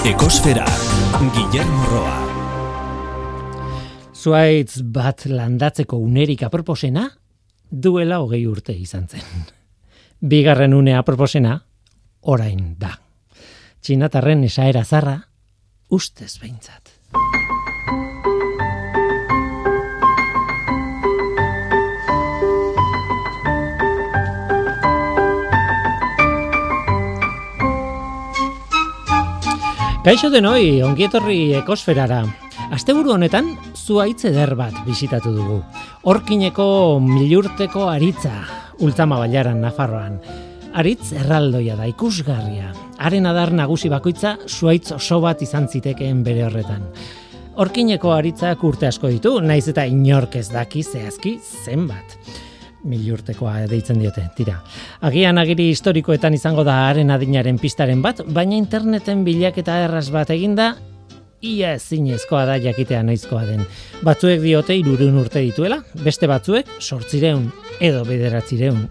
Ekosfera, 0.00 0.64
Guillermo 1.34 1.84
Roa. 1.84 2.14
Zuaitz 4.16 4.80
bat 4.80 5.26
landatzeko 5.28 5.98
unerik 6.00 6.40
aproposena, 6.46 7.02
duela 7.68 8.22
hogei 8.24 8.40
urte 8.48 8.72
izan 8.72 9.04
zen. 9.12 9.44
Bigarren 10.24 10.72
une 10.72 10.94
aproposena, 10.96 11.58
orain 12.32 12.62
da. 12.80 12.94
Txinatarren 13.84 14.46
esaera 14.48 14.86
zarra, 14.88 15.18
ustez 15.92 16.32
behintzat. 16.40 16.89
Kaixo 30.00 30.30
denoi, 30.32 30.80
ongietorri 30.80 31.50
ekosferara. 31.58 32.22
Asteburu 32.72 33.12
honetan, 33.12 33.50
zuaitz 33.76 34.22
eder 34.30 34.54
bat 34.56 34.78
bisitatu 34.86 35.28
dugu. 35.34 35.58
Horkineko 36.08 36.64
milurteko 37.04 37.84
aritza, 37.92 38.32
ultama 38.80 39.18
bailaran 39.20 39.60
Nafarroan. 39.60 40.16
Aritz 40.72 41.10
erraldoia 41.12 41.76
da 41.76 41.90
ikusgarria. 41.90 42.72
Haren 42.96 43.28
adar 43.28 43.52
nagusi 43.52 43.92
bakoitza 43.92 44.38
zuaitz 44.48 44.94
oso 44.96 45.20
bat 45.20 45.44
izan 45.44 45.68
zitekeen 45.68 46.24
bere 46.24 46.46
horretan. 46.48 46.86
Horkineko 47.60 48.16
aritzak 48.16 48.64
urte 48.64 48.88
asko 48.88 49.12
ditu, 49.12 49.36
naiz 49.44 49.66
eta 49.68 49.84
inork 49.84 50.40
ez 50.40 50.48
daki 50.48 50.80
zehazki 50.80 51.36
zenbat 51.44 52.16
milurtekoa 52.84 53.66
deitzen 53.70 53.98
diote, 54.00 54.24
tira. 54.36 54.60
Agian 55.06 55.38
agiri 55.38 55.70
historikoetan 55.74 56.34
izango 56.36 56.64
da 56.64 56.76
haren 56.88 57.10
adinaren 57.10 57.58
pistaren 57.60 58.02
bat, 58.02 58.22
baina 58.26 58.56
interneten 58.56 59.24
bilaketa 59.24 59.78
erraz 59.84 60.08
bat 60.14 60.30
eginda, 60.30 60.74
ia 61.40 61.74
ezinezkoa 61.76 62.44
da 62.48 62.56
jakitea 62.60 63.02
noizkoa 63.06 63.44
den. 63.48 63.62
Batzuek 64.04 64.42
diote 64.44 64.76
irurun 64.76 65.20
urte 65.22 65.42
dituela, 65.44 65.80
beste 66.04 66.28
batzuek 66.30 66.68
sortzireun 66.80 67.48
edo 67.80 68.04
bederatzireun. 68.08 68.82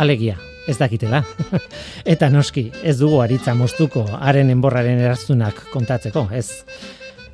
Alegia, 0.00 0.38
ez 0.68 0.78
dakitela. 0.78 1.22
Eta 2.14 2.30
noski, 2.32 2.70
ez 2.82 2.96
dugu 3.00 3.20
aritza 3.20 3.54
moztuko 3.58 4.06
haren 4.20 4.50
enborraren 4.52 5.00
eraztunak 5.02 5.66
kontatzeko, 5.74 6.28
ez. 6.32 6.64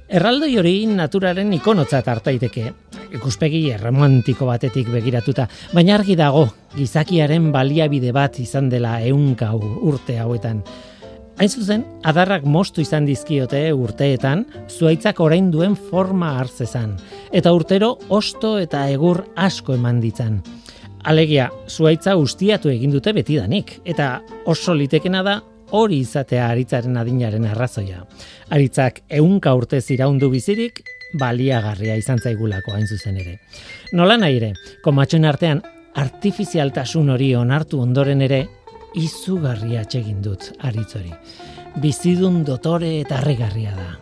Erraldoi 0.06 0.52
hori 0.58 0.74
naturaren 0.86 1.50
ikonotzat 1.56 2.06
hartaiteke, 2.08 2.72
ikuspegi 3.14 3.62
romantiko 3.80 4.46
batetik 4.48 4.90
begiratuta, 4.90 5.46
baina 5.74 5.94
argi 5.98 6.16
dago 6.18 6.48
gizakiaren 6.76 7.52
baliabide 7.52 8.12
bat 8.12 8.40
izan 8.42 8.68
dela 8.72 8.98
ehunka 9.00 9.52
urte 9.56 10.18
hauetan. 10.18 10.62
Hain 11.36 11.50
zuzen, 11.52 11.82
adarrak 12.08 12.46
mostu 12.48 12.80
izan 12.80 13.04
dizkiote 13.04 13.60
urteetan, 13.76 14.46
zuaitzak 14.72 15.18
orain 15.20 15.50
duen 15.52 15.74
forma 15.76 16.30
hartzezan, 16.38 16.94
eta 17.28 17.52
urtero 17.52 17.98
osto 18.08 18.54
eta 18.58 18.86
egur 18.88 19.20
asko 19.36 19.76
eman 19.76 20.00
ditzan. 20.00 20.38
Alegia, 21.04 21.50
zuaitza 21.68 22.16
ustiatu 22.16 22.72
egin 22.72 22.90
dute 22.90 23.12
betidanik, 23.12 23.76
eta 23.84 24.22
oso 24.48 24.74
litekena 24.74 25.22
da 25.22 25.36
hori 25.76 26.00
izatea 26.00 26.48
aritzaren 26.48 26.96
adinaren 26.96 27.44
arrazoia. 27.52 28.04
Aritzak 28.50 29.02
ehunka 29.20 29.52
urte 29.54 29.80
ziraundu 29.80 30.30
bizirik, 30.32 30.80
baliagarria 31.14 31.96
izan 31.96 32.18
zaigulako 32.18 32.74
hain 32.74 32.86
zuzen 32.86 33.16
ere. 33.16 33.38
Nola 33.92 34.16
nahi 34.16 34.36
ere, 34.40 34.52
komatxoen 34.84 35.24
artean 35.24 35.62
artifizialtasun 35.96 37.10
hori 37.14 37.34
onartu 37.34 37.80
ondoren 37.80 38.22
ere, 38.26 38.46
izugarria 38.96 39.84
txegin 39.84 40.22
dut 40.24 40.50
aritzori. 40.64 41.12
Bizidun 41.82 42.42
dotore 42.44 43.00
eta 43.02 43.20
arregarria 43.20 43.74
da. 43.76 43.94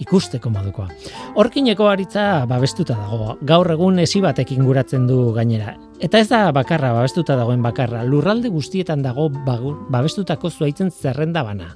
Ikusteko 0.00 0.48
modukoa. 0.48 0.88
Horkineko 1.36 1.90
aritza 1.90 2.46
babestuta 2.48 2.94
dago. 2.96 3.34
Gaur 3.44 3.68
egun 3.74 3.98
esi 4.00 4.22
batekin 4.24 4.64
guratzen 4.64 5.04
du 5.06 5.18
gainera. 5.36 5.74
Eta 6.00 6.22
ez 6.22 6.28
da 6.30 6.46
bakarra 6.56 6.94
babestuta 6.96 7.36
dagoen 7.36 7.60
bakarra. 7.60 8.00
Lurralde 8.08 8.48
guztietan 8.48 9.04
dago 9.04 9.28
babestutako 9.28 10.48
zuaitzen 10.50 10.90
zerrenda 10.90 11.44
bana. 11.44 11.74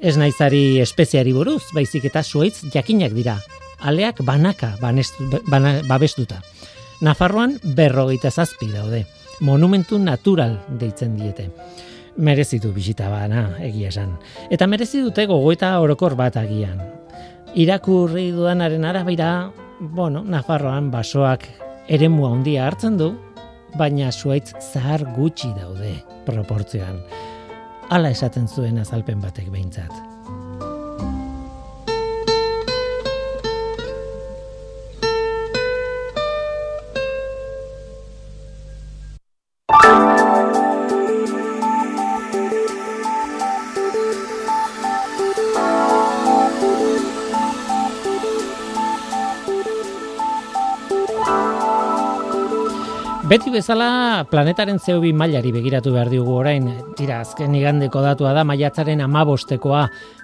Ez 0.00 0.16
naizari 0.16 0.78
espeziari 0.80 1.34
buruz, 1.36 1.60
baizik 1.74 2.08
eta 2.08 2.22
zuaitz 2.22 2.62
jakinak 2.72 3.12
dira. 3.12 3.36
Aleak 3.80 4.22
banaka 4.24 4.74
banestu, 4.80 5.28
bana, 5.46 5.80
babestuta. 5.88 6.42
Nafarroan 7.00 7.58
berrogeita 7.76 8.30
zazpi 8.30 8.72
daude. 8.72 9.04
Monumentu 9.40 9.98
natural 9.98 10.58
deitzen 10.68 11.16
diete 11.16 11.50
merezitu 12.18 12.72
bisita 12.74 13.06
bana 13.08 13.52
egia 13.62 13.92
esan. 13.92 14.16
Eta 14.50 14.66
merezi 14.66 14.98
dute 15.04 15.28
gogoeta 15.30 15.76
orokor 15.78 16.16
bat 16.18 16.36
agian 16.36 16.80
irakurri 17.54 18.30
dudanaren 18.32 18.84
arabira, 18.84 19.50
bueno, 19.80 20.22
Nafarroan 20.24 20.90
basoak 20.90 21.46
eremua 21.88 22.32
handia 22.34 22.66
hartzen 22.66 22.98
du, 22.98 23.12
baina 23.78 24.12
zuaitz 24.12 24.52
zahar 24.72 25.04
gutxi 25.16 25.52
daude 25.56 25.94
proportzioan. 26.26 27.00
Hala 27.88 28.12
esaten 28.12 28.48
zuen 28.48 28.78
azalpen 28.78 29.20
batek 29.24 29.48
behintzat. 29.52 30.07
you. 39.70 40.27
Beti 53.28 53.50
bezala 53.52 54.24
planetaren 54.30 54.78
CO2 54.80 55.10
mailari 55.12 55.50
begiratu 55.52 55.90
behar 55.92 56.08
diogu 56.08 56.32
orain, 56.40 56.64
tira 56.96 57.18
azken 57.20 57.52
igandeko 57.58 58.00
datua 58.00 58.30
da 58.32 58.40
maiatzaren 58.48 59.02
amabostekoa 59.04 59.82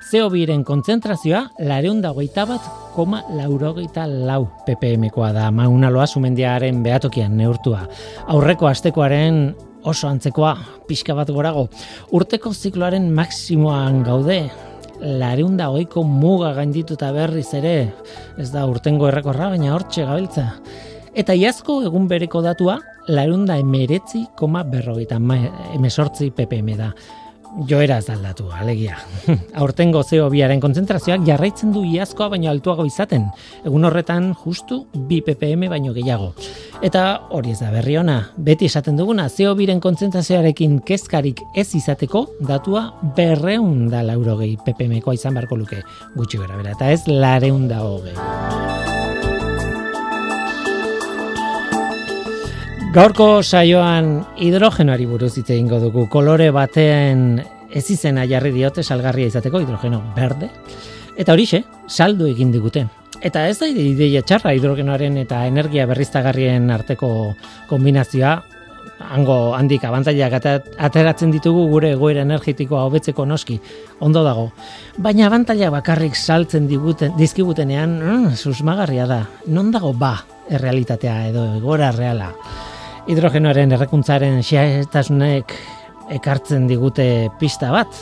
CO2-ren 0.09 0.63
kontzentrazioa 0.65 1.43
lareunda 1.69 2.15
hogeita 2.15 2.47
bat 2.49 2.65
koma 2.95 3.21
laurogeita 3.37 4.07
lau 4.09 4.47
ppm-koa 4.65 5.35
da. 5.37 5.51
Maunaloa 5.53 6.07
sumendiaren 6.09 6.81
behatokian 6.87 7.37
neurtua. 7.37 7.83
Aurreko 8.33 8.71
astekoaren 8.71 9.53
oso 9.85 10.09
antzekoa, 10.09 10.55
pixka 10.89 11.13
bat 11.19 11.29
gorago, 11.29 11.67
urteko 12.17 12.55
zikloaren 12.57 13.11
maksimoan 13.13 14.01
gaude, 14.09 14.47
lareunda 15.05 15.69
hogeiko 15.69 16.07
muga 16.09 16.55
gaindituta 16.57 17.13
berriz 17.13 17.51
ere, 17.61 17.77
ez 18.41 18.49
da 18.57 18.65
urtengo 18.65 19.13
errekorra, 19.13 19.53
baina 19.53 19.77
hortxe 19.77 20.09
gabiltza. 20.09 20.49
Eta 21.15 21.37
iazko 21.39 21.83
egun 21.87 22.09
bereko 22.11 22.41
datua, 22.43 22.81
larunda 23.09 23.59
emeretzi 23.59 24.25
koma 24.37 24.65
berrogeita 24.65 25.21
emesortzi 25.75 26.31
ppm 26.31 26.77
da. 26.79 26.95
Joera 27.69 28.01
ez 28.03 28.09
aldatu, 28.11 28.49
alegia. 28.51 28.97
Aurtengo 29.63 30.03
zeo 30.03 30.27
biaren 30.33 30.59
konzentrazioak 30.61 31.23
jarraitzen 31.27 31.71
du 31.73 31.85
iazkoa 31.87 32.27
baino 32.33 32.49
altuago 32.51 32.87
izaten. 32.89 33.29
Egun 33.63 33.87
horretan 33.87 34.33
justu 34.41 34.81
bi 35.09 35.21
ppm 35.23 35.69
baino 35.71 35.95
gehiago. 35.95 36.33
Eta 36.83 37.05
hori 37.31 37.55
ez 37.55 37.61
da 37.61 37.71
berri 37.71 37.95
ona, 38.01 38.17
beti 38.37 38.67
esaten 38.67 38.99
duguna 38.99 39.29
zeo 39.29 39.55
biren 39.55 39.79
konzentrazioarekin 39.81 40.81
kezkarik 40.89 41.45
ez 41.55 41.69
izateko 41.79 42.25
datua 42.43 42.89
berreun 43.17 43.87
da 43.93 44.03
laurogei 44.03 44.57
ppmkoa 44.67 45.15
izan 45.15 45.39
beharko 45.39 45.61
luke 45.63 45.85
gutxi 46.17 46.43
gara 46.43 46.59
bera. 46.59 46.75
Eta 46.75 46.91
ez 46.91 47.07
lareun 47.07 47.69
da 47.71 47.85
hogei. 47.87 48.19
Gaurko 52.95 53.43
saioan 53.43 54.21
hidrogenoari 54.39 55.09
buruz 55.11 55.33
hitz 55.35 55.49
egingo 55.51 55.81
dugu. 55.83 56.05
Kolore 56.07 56.53
baten 56.55 57.41
ez 57.75 57.83
izena 57.91 58.23
jarri 58.31 58.53
diote 58.55 58.85
salgarria 58.87 59.33
izateko 59.33 59.59
hidrogeno 59.59 59.99
berde. 60.15 60.47
Eta 61.19 61.35
horixe, 61.35 61.65
saldu 61.91 62.29
egin 62.31 62.53
digute. 62.55 62.85
Eta 63.19 63.49
ez 63.51 63.57
da 63.59 63.67
ideia 63.67 64.23
txarra 64.23 64.53
hidrogenoaren 64.55 65.17
eta 65.25 65.41
energia 65.49 65.89
berriztagarrien 65.91 66.71
arteko 66.71 67.09
kombinazioa, 67.67 68.37
hango 69.17 69.39
handik 69.59 69.83
abantailak 69.89 70.37
ateratzen 70.39 71.33
ditugu 71.35 71.65
gure 71.73 71.91
egoera 71.97 72.23
energetikoa 72.23 72.85
hobetzeko 72.87 73.27
noski, 73.27 73.57
ondo 74.07 74.23
dago. 74.23 74.53
Baina 75.03 75.27
abantailak 75.27 75.75
bakarrik 75.81 76.15
saltzen 76.15 76.71
diguten, 76.71 77.19
dizkigutenean, 77.19 77.99
mm, 77.99 78.39
susmagarria 78.39 79.09
da, 79.11 79.19
non 79.49 79.75
dago 79.75 79.91
ba 79.99 80.15
errealitatea 80.47 81.17
edo 81.33 81.49
egora 81.59 81.91
reala 81.91 82.31
hidrogenoaren 83.11 83.75
errekuntzaren 83.77 84.41
xeaetasunek 84.45 85.53
ekartzen 86.15 86.67
digute 86.69 87.29
pista 87.41 87.71
bat, 87.73 87.93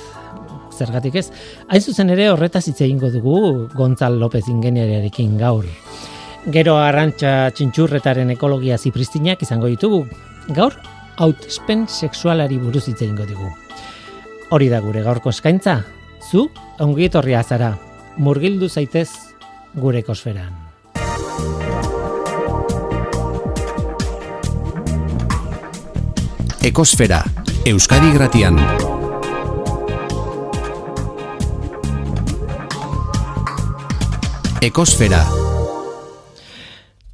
zergatik 0.73 1.19
ez. 1.21 1.27
Hain 1.69 1.83
zuzen 1.83 2.11
ere 2.15 2.29
horretaz 2.33 2.65
hitz 2.69 2.81
egingo 2.81 3.11
dugu 3.15 3.69
Gonzal 3.75 4.19
López 4.21 4.45
ingenieriarekin 4.49 5.37
gaur. 5.41 5.67
Gero 6.55 6.77
arrantxa 6.81 7.53
txintxurretaren 7.55 8.33
ekologia 8.35 8.79
zipristinak 8.79 9.43
izango 9.47 9.71
ditugu. 9.71 10.05
Gaur, 10.55 10.75
hautespen 11.19 11.87
sexualari 11.87 12.59
buruz 12.63 12.89
hitz 12.89 13.01
egingo 13.03 13.29
dugu. 13.29 13.53
Hori 14.53 14.69
da 14.69 14.83
gure 14.85 15.05
gaurko 15.07 15.31
eskaintza, 15.31 15.81
zu 16.31 16.49
ongi 16.81 17.09
etorria 17.11 17.43
zara. 17.43 17.77
murgildu 18.19 18.69
zaitez 18.69 19.09
gure 19.75 20.03
ekosferan. 20.05 20.62
Ekosfera, 26.62 27.25
Euskadi 27.67 28.12
Gratian. 28.14 28.55
Ekosfera. 34.62 35.25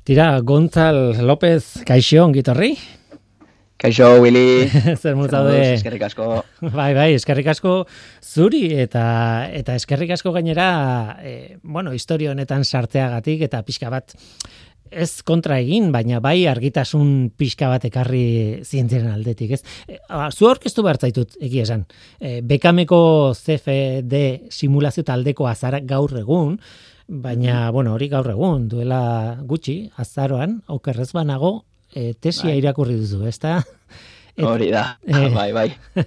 Tira, 0.04 0.26
Gontzal 0.44 1.24
López, 1.24 1.80
kaixo, 1.88 2.26
ongitorri? 2.26 2.74
Kaixo, 3.80 4.18
Willy. 4.20 4.68
Zer 5.00 5.16
zaude? 5.16 5.56
Eskerrik 5.78 6.04
asko. 6.10 6.44
Bai, 6.76 6.92
bai, 6.92 7.12
eskerrik 7.16 7.48
asko 7.54 7.86
zuri 8.20 8.66
eta 8.82 9.48
eta 9.54 9.78
eskerrik 9.80 10.12
asko 10.12 10.34
gainera, 10.34 10.68
e, 11.22 11.56
bueno, 11.62 11.94
historia 11.96 12.34
honetan 12.34 12.68
sarteagatik 12.68 13.48
eta 13.48 13.62
pixka 13.64 13.88
bat 13.88 14.12
ez 14.90 15.22
kontra 15.26 15.58
egin, 15.62 15.90
baina 15.92 16.20
bai 16.24 16.46
argitasun 16.50 17.30
pixka 17.36 17.68
bat 17.70 17.84
ekarri 17.88 18.60
zientziaren 18.64 19.10
aldetik, 19.12 19.56
ez? 19.58 19.62
E, 19.88 19.98
zu 20.32 20.48
orkestu 20.48 20.84
behar 20.86 21.00
zaitut, 21.00 21.36
egia 21.40 21.64
esan. 21.66 21.86
E, 22.20 22.40
bekameko 22.42 23.00
CFD 23.38 24.50
simulazio 24.50 25.04
taldeko 25.04 25.48
azara 25.48 25.80
gaur 25.80 26.16
egun, 26.18 26.58
baina, 27.08 27.70
bueno, 27.72 27.94
hori 27.96 28.10
gaur 28.12 28.28
egun, 28.30 28.68
duela 28.68 29.00
gutxi, 29.48 29.80
azaroan, 29.96 30.60
okerrez 30.68 31.10
banago, 31.16 31.64
e, 31.94 32.12
tesia 32.14 32.52
bai. 32.52 32.58
irakurri 32.62 32.98
duzu, 33.00 33.24
ezta? 33.28 33.62
Hori 34.38 34.68
da, 34.70 35.00
e, 35.02 35.28
bai, 35.34 35.48
bai. 35.50 35.66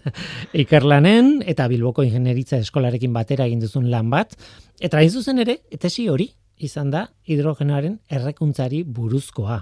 Ikerlanen 0.64 1.42
eta 1.52 1.66
Bilboko 1.68 2.06
Ingenieritza 2.08 2.62
Eskolarekin 2.64 3.12
batera 3.12 3.44
egin 3.50 3.60
duzun 3.60 3.90
lan 3.92 4.08
bat, 4.14 4.38
eta 4.80 5.02
hain 5.02 5.12
zuzen 5.12 5.42
ere, 5.44 5.58
tesi 5.82 6.08
hori, 6.08 6.30
izan 6.62 6.92
da 6.94 7.08
hidrogenoaren 7.28 7.98
errekuntzari 8.10 8.84
buruzkoa. 8.84 9.62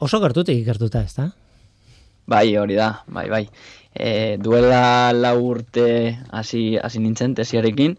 Oso 0.00 0.20
gertutik 0.22 0.62
ikertuta, 0.62 1.02
ez 1.02 1.14
da? 1.16 1.28
Bai, 2.28 2.46
hori 2.60 2.76
da, 2.76 2.90
bai, 3.08 3.26
bai. 3.32 3.44
E, 3.94 4.36
duela 4.36 5.12
la 5.16 5.32
urte 5.34 6.18
hasi 6.30 6.76
hasi 6.76 7.00
nintzen 7.00 7.34
tesiarekin, 7.38 7.96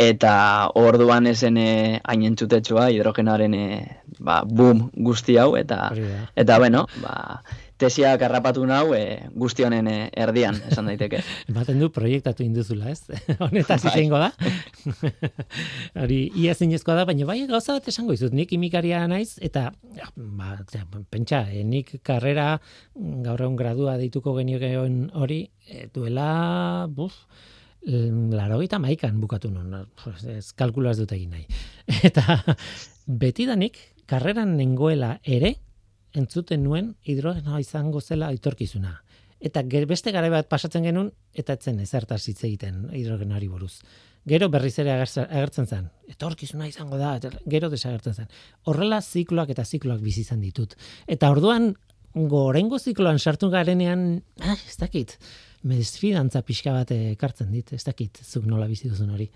eta 0.00 0.32
orduan 0.76 1.28
esen 1.28 1.58
hain 1.60 2.24
entzutetsua 2.30 2.88
hidrogenoaren 2.92 3.54
e, 3.56 3.66
ba, 4.18 4.40
boom 4.44 4.88
guzti 5.08 5.36
hau, 5.40 5.54
eta, 5.60 5.90
eta 6.36 6.58
bueno, 6.62 6.86
ba, 7.04 7.42
tesia 7.76 8.14
garrapatu 8.16 8.64
nau 8.68 8.94
e, 8.96 9.28
guzti 9.36 9.64
honen 9.66 9.88
e, 9.90 9.96
erdian, 10.16 10.56
esan 10.70 10.88
daiteke. 10.90 11.20
Ematen 11.50 11.80
du 11.80 11.90
proiektatu 11.92 12.44
induzula, 12.44 12.92
ez? 12.92 13.04
Honetaz 13.44 13.82
bai. 13.84 13.92
izango 13.92 14.20
da. 14.20 14.30
Hori, 16.02 16.20
ia 16.40 16.54
zinezkoa 16.56 16.96
da, 17.00 17.06
baina 17.08 17.28
bai 17.28 17.42
gauza 17.50 17.76
bat 17.76 17.90
esango 17.92 18.16
izut, 18.16 18.34
nik 18.36 18.54
imikaria 18.56 19.02
naiz, 19.10 19.36
eta 19.44 19.68
ba, 20.16 20.54
pentsa, 21.12 21.44
e, 21.52 21.64
nik 21.68 21.98
karrera 22.06 22.54
gaur 22.94 23.44
egun 23.44 23.58
gradua 23.60 23.98
deituko 24.00 24.36
genio 24.38 24.86
hori, 25.20 25.42
e, 25.68 25.86
duela, 25.92 26.86
buf, 26.88 27.20
laro 27.86 28.58
gita 28.58 28.80
maikan 28.82 29.20
bukatu 29.20 29.50
non, 29.52 29.84
ez 30.32 30.48
kalkulaz 30.58 30.96
dut 30.98 31.12
egin 31.14 31.36
nahi. 31.36 31.44
Eta 32.08 32.40
betidanik, 33.06 33.78
karreran 34.10 34.56
nengoela 34.58 35.16
ere, 35.22 35.54
entzuten 36.16 36.64
nuen 36.64 36.94
hidrogenoa 37.04 37.60
izango 37.60 38.00
zela 38.00 38.30
aitorkizuna. 38.32 38.94
Eta 39.40 39.62
beste 39.88 40.12
gara 40.12 40.30
bat 40.32 40.48
pasatzen 40.48 40.86
genuen, 40.88 41.10
eta 41.34 41.54
etzen 41.58 41.80
ezertaz 41.80 42.22
hitz 42.28 42.42
egiten 42.44 42.86
hidrogenoari 42.92 43.48
buruz. 43.48 43.82
Gero 44.26 44.48
berriz 44.50 44.74
ere 44.82 44.94
agertzen 44.96 45.66
zen. 45.66 45.90
Etorkizuna 46.10 46.66
izango 46.66 46.96
da, 46.98 47.18
gero 47.46 47.68
desagertzen 47.70 48.14
zen. 48.14 48.30
Horrela 48.64 49.00
zikloak 49.00 49.52
eta 49.54 49.64
zikloak 49.64 50.00
bizi 50.02 50.24
izan 50.24 50.40
ditut. 50.40 50.74
Eta 51.06 51.30
orduan, 51.30 51.74
gorengo 52.16 52.78
zikloan 52.78 53.20
sartu 53.20 53.50
garenean, 53.52 54.22
ah, 54.40 54.56
ez 54.56 54.76
dakit, 54.80 55.14
medizfidantza 55.62 56.42
pixka 56.42 56.72
bat 56.72 56.90
ekartzen 56.96 57.52
dit, 57.52 57.72
ez 57.76 57.84
dakit, 57.84 58.18
zuk 58.24 58.48
nola 58.50 58.66
bizi 58.66 58.88
duzun 58.88 59.12
hori. 59.14 59.28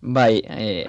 Bai, 0.00 0.40
e, 0.40 0.88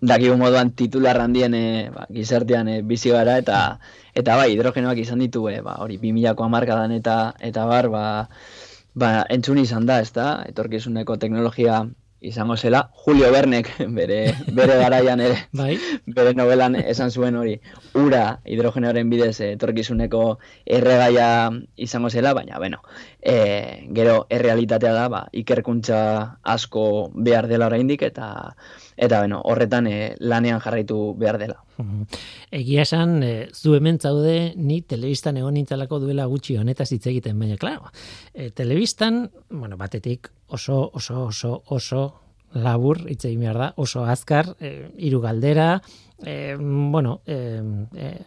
dakigu 0.00 0.36
moduan 0.36 0.72
titular 0.76 1.16
handien 1.20 1.54
e, 1.56 1.88
ba, 1.94 2.04
gizartean 2.12 2.68
e, 2.68 2.82
bizi 2.82 3.10
gara 3.14 3.38
eta 3.40 3.78
eta 4.14 4.36
bai, 4.36 4.50
hidrogenoak 4.52 4.98
izan 5.00 5.24
ditu 5.24 5.46
e, 5.48 5.60
ba, 5.64 5.78
hori 5.80 5.96
2000ko 6.02 6.44
hamarkadan 6.44 6.92
eta 6.92 7.16
eta 7.40 7.64
bar, 7.70 7.88
ba, 7.88 8.04
ba, 8.94 9.10
entzun 9.32 9.62
izan 9.62 9.88
da, 9.88 10.00
ez 10.04 10.12
da, 10.12 10.28
etorkizuneko 10.52 11.16
teknologia 11.16 11.80
izango 12.22 12.56
zela 12.56 12.90
Julio 12.94 13.30
Bernek 13.32 13.68
bere 13.98 14.34
bere 14.54 14.76
garaian 14.78 15.20
ere 15.20 15.36
bai. 15.60 15.76
bere 16.06 16.34
novelan 16.38 16.76
esan 16.78 17.10
zuen 17.10 17.36
hori 17.36 17.58
ura 17.98 18.38
hidrogenoaren 18.46 19.10
bidez 19.10 19.40
etorkizuneko 19.48 20.22
erregaia 20.78 21.50
izango 21.76 22.10
zela 22.10 22.32
baina 22.38 22.58
bueno 22.62 22.78
e, 23.20 23.88
gero 23.92 24.26
errealitatea 24.30 24.92
da 24.94 25.08
ba, 25.08 25.26
ikerkuntza 25.32 26.38
asko 26.42 27.10
behar 27.14 27.48
dela 27.50 27.66
oraindik 27.66 28.02
eta 28.06 28.54
eta 28.96 29.20
bueno 29.20 29.40
horretan 29.44 29.86
e, 29.86 30.14
lanean 30.20 30.60
jarraitu 30.60 31.14
behar 31.18 31.38
dela 31.38 31.62
Egia 32.50 32.82
esan, 32.82 33.22
e, 33.22 33.48
zu 33.52 33.74
hemen 33.76 33.98
zaude, 33.98 34.52
ni 34.56 34.82
telebistan 34.82 35.38
egon 35.40 35.54
nintzalako 35.56 36.00
duela 36.02 36.26
gutxi 36.30 36.58
honetaz 36.60 36.90
hitz 36.92 37.06
egiten, 37.06 37.38
baina, 37.38 37.56
klaro, 37.56 37.92
e, 38.34 38.50
telebistan, 38.50 39.24
bueno, 39.50 39.78
batetik 39.80 40.28
oso, 40.48 40.90
oso, 40.92 41.24
oso, 41.30 41.62
oso 41.72 42.02
labur, 42.52 43.00
hitz 43.08 43.24
egin 43.24 43.40
behar 43.46 43.58
da, 43.58 43.68
oso 43.80 44.04
azkar, 44.04 44.52
e, 44.60 44.90
iru 45.00 45.22
galdera, 45.24 45.80
e, 46.22 46.54
bueno, 46.58 47.20
e, 47.26 47.38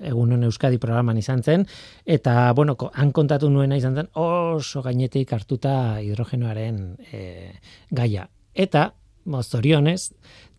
egun 0.10 0.44
Euskadi 0.44 0.80
programan 0.82 1.18
izan 1.22 1.44
zen, 1.44 1.66
eta, 2.06 2.52
bueno, 2.58 2.76
han 2.94 3.12
kontatu 3.12 3.50
nuena 3.50 3.78
izan 3.78 3.96
zen, 3.96 4.12
oso 4.20 4.82
gainetik 4.86 5.34
hartuta 5.34 6.02
hidrogenoaren 6.02 6.82
e, 7.12 7.26
gaia. 7.92 8.28
Eta, 8.56 8.90
mozorionez, 9.25 10.12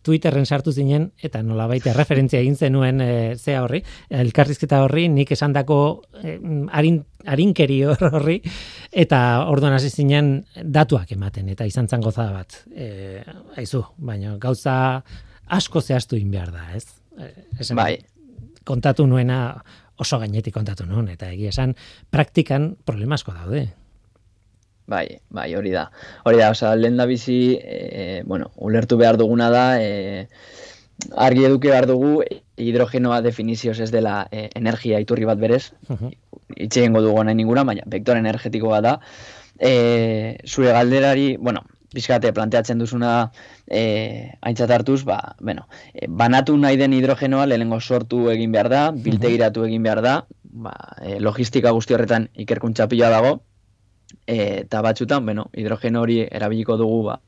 Twitterren 0.07 0.45
sartu 0.47 0.71
zinen 0.71 1.09
eta 1.23 1.41
nolabait 1.43 1.83
referentzia 1.95 2.39
egin 2.39 2.55
zenuen 2.55 3.01
e, 3.03 3.09
zea 3.35 3.59
horri, 3.65 3.81
elkarrizketa 4.21 4.79
horri, 4.85 5.07
nik 5.11 5.33
esandako 5.35 5.79
e, 6.21 6.37
arin, 6.79 7.01
arinkeri 7.27 7.81
horri 7.89 8.37
eta 8.91 9.21
orduan 9.51 9.75
hasi 9.75 9.91
zinen 9.91 10.31
datuak 10.63 11.11
ematen 11.17 11.49
eta 11.51 11.67
izan 11.67 11.89
zan 11.91 12.05
goza 12.05 12.29
bat. 12.31 12.61
E, 12.71 13.23
aizu, 13.59 13.83
baina 13.97 14.37
gauza 14.39 14.77
asko 15.57 15.81
zehaztu 15.81 16.19
in 16.19 16.31
behar 16.31 16.53
da, 16.55 16.69
ez? 16.77 16.85
E, 17.19 17.73
bai. 17.75 17.97
Kontatu 18.67 19.07
nuena 19.07 19.41
oso 19.97 20.19
gainetik 20.21 20.55
kontatu 20.55 20.85
nuen 20.87 21.09
eta 21.11 21.31
egia 21.33 21.51
esan 21.51 21.75
praktikan 22.13 22.75
problemasko 22.85 23.35
daude. 23.35 23.67
Bai, 24.87 25.19
bai, 25.29 25.53
hori 25.55 25.71
da. 25.75 25.89
Hori 26.23 26.39
da, 26.39 26.49
oza, 26.53 26.71
lehen 26.75 26.95
da 26.97 27.05
bizi, 27.05 27.59
e, 27.59 28.23
bueno, 28.25 28.51
ulertu 28.55 28.97
behar 28.97 29.17
duguna 29.19 29.49
da, 29.51 29.65
e, 29.83 30.27
argi 31.15 31.43
eduki 31.43 31.67
behar 31.67 31.85
dugu, 31.89 32.21
hidrogenoa 32.57 33.19
definizioz 33.21 33.81
ez 33.83 33.89
dela 33.91 34.21
e, 34.31 34.47
energia 34.55 35.01
iturri 35.03 35.27
bat 35.27 35.39
berez, 35.39 35.73
uh 35.89 35.97
-huh. 35.97 36.11
itxegin 36.55 36.93
dugu 36.93 37.23
nahi 37.23 37.35
ninguna, 37.35 37.65
baina 37.67 37.83
vektor 37.85 38.17
energetikoa 38.17 38.79
da. 38.81 38.99
E, 39.59 40.37
zure 40.45 40.71
galderari, 40.71 41.35
bueno, 41.37 41.65
bizkate 41.93 42.31
planteatzen 42.31 42.79
duzuna 42.79 43.31
e, 43.67 44.31
aintzat 44.41 44.71
hartuz, 44.71 45.03
ba, 45.03 45.35
bueno, 45.41 45.67
e, 45.93 46.07
banatu 46.07 46.57
nahi 46.57 46.77
den 46.77 46.93
hidrogenoa 46.93 47.45
lehenengo 47.45 47.81
sortu 47.81 48.29
egin 48.29 48.51
behar 48.51 48.69
da, 48.69 48.91
biltegiratu 48.91 49.65
egin 49.65 49.83
behar 49.83 50.01
da, 50.01 50.15
ba, 50.43 50.73
e, 51.01 51.19
logistika 51.19 51.71
guzti 51.71 51.93
horretan 51.93 52.29
ikerkuntza 52.35 52.87
pila 52.87 53.09
dago, 53.09 53.41
eta 54.27 54.81
batzutan, 54.81 55.25
bueno, 55.25 55.49
hidrogeno 55.53 56.01
hori 56.01 56.21
erabiliko 56.29 56.77
dugu 56.77 57.03
ba, 57.09 57.19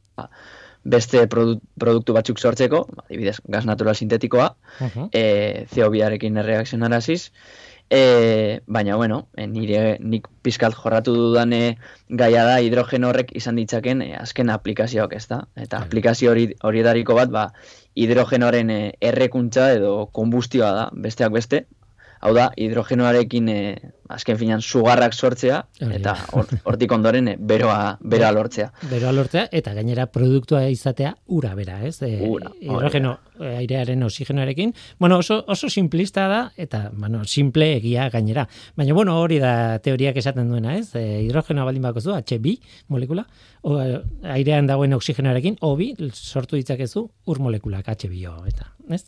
beste 0.84 1.26
produktu 1.28 2.16
batzuk 2.16 2.40
sortzeko, 2.40 2.86
adibidez, 3.06 3.40
gas 3.48 3.66
natural 3.66 3.96
sintetikoa, 3.96 4.56
uh 4.80 4.88
-huh. 4.88 5.10
e, 5.12 5.66
CO2arekin 5.74 6.38
erreakzionaraziz, 6.40 7.32
e, 7.90 8.62
baina, 8.66 8.96
bueno, 8.96 9.28
e, 9.36 9.48
nire 9.48 9.98
nik 10.00 10.28
pizkalt 10.42 10.76
jorratu 10.76 11.14
dudane 11.14 11.78
gaia 12.10 12.46
da 12.46 12.62
hidrogeno 12.62 13.10
horrek 13.10 13.36
izan 13.36 13.56
ditzaken 13.56 14.02
e, 14.02 14.16
azken 14.16 14.50
aplikazioak 14.50 15.14
ez 15.14 15.28
da. 15.28 15.48
Eta 15.56 15.78
aplikazio 15.78 16.32
hori 16.32 16.54
horietariko 16.62 17.16
bat, 17.16 17.30
ba, 17.30 17.52
hidrogenoaren 17.96 18.70
errekuntza 19.02 19.74
edo 19.74 20.06
konbustioa 20.14 20.72
da, 20.72 20.90
besteak 20.94 21.32
beste, 21.32 21.66
hau 22.20 22.34
da, 22.36 22.50
hidrogenoarekin 22.60 23.50
e, 23.52 23.60
azken 24.10 24.38
finan 24.40 24.62
sugarrak 24.62 25.14
sortzea, 25.14 25.60
eta 25.86 26.16
hortik 26.68 26.92
ondoren 26.92 27.32
e, 27.32 27.36
beroa, 27.40 27.98
beroa 28.02 28.32
lortzea. 28.36 28.70
Beroa 28.92 29.14
lortzea, 29.16 29.48
eta 29.56 29.74
gainera 29.78 30.08
produktua 30.12 30.66
izatea 30.72 31.14
ura 31.38 31.54
bera, 31.58 31.80
ez? 31.88 32.00
E, 32.06 32.18
ura, 32.28 32.52
hidrogeno 32.60 33.16
airearen 33.40 34.04
oxigenoarekin. 34.04 34.74
Bueno, 35.00 35.20
oso, 35.20 35.44
oso 35.48 35.70
simplista 35.70 36.28
da, 36.28 36.42
eta, 36.58 36.90
bueno, 36.94 37.24
simple 37.26 37.72
egia 37.78 38.10
gainera. 38.10 38.48
Baina, 38.76 38.94
bueno, 38.98 39.20
hori 39.22 39.40
da 39.40 39.80
teoriak 39.84 40.20
esaten 40.20 40.50
duena, 40.52 40.76
ez? 40.80 40.90
E, 41.00 41.24
hidrogenoa 41.28 41.70
baldin 41.70 41.86
bako 41.88 42.04
zu, 42.04 42.16
HB 42.18 42.56
molekula, 42.92 43.26
o, 43.62 43.78
airean 44.36 44.68
dagoen 44.68 44.98
oxigenoarekin, 44.98 45.60
obi, 45.70 45.94
sortu 46.14 46.60
ditzakezu, 46.60 47.06
ur 47.30 47.44
molekulak 47.46 47.88
HBO, 47.94 48.42
eta, 48.50 48.74
ez? 48.90 49.06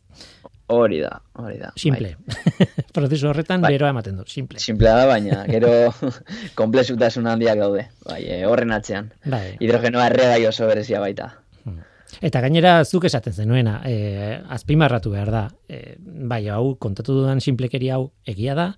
Hori 0.71 1.01
da, 1.03 1.11
hori 1.33 1.57
da. 1.59 1.73
Simple. 1.75 2.13
Bai. 2.15 2.67
Prozesu 2.95 3.27
horretan 3.27 3.63
bai. 3.63 3.73
beroa 3.75 3.91
ematen 3.91 4.21
du, 4.21 4.25
simple. 4.31 4.59
Simple 4.63 4.87
da, 4.87 5.05
baina 5.09 5.43
gero 5.49 5.71
komplexutasun 6.59 7.27
handiak 7.27 7.59
daude, 7.59 7.87
bai, 8.07 8.21
eh, 8.23 8.41
horren 8.47 8.71
atzean. 8.75 9.11
Bai. 9.25 9.57
Hidrogenoa 9.59 10.07
erregai 10.13 10.45
oso 10.47 10.69
berezia 10.69 11.01
baita. 11.03 11.27
Hmm. 11.65 11.81
Eta 12.23 12.41
gainera 12.43 12.77
zuk 12.85 13.09
esaten 13.09 13.35
zenuena, 13.35 13.81
e, 13.87 14.39
azpimarratu 14.55 15.11
behar 15.11 15.31
da, 15.33 15.43
e, 15.67 15.97
bai, 15.99 16.45
hau, 16.53 16.77
kontatu 16.79 17.19
dudan 17.19 17.43
simplekeria 17.43 17.99
hau 17.99 18.11
egia 18.27 18.55
da, 18.55 18.71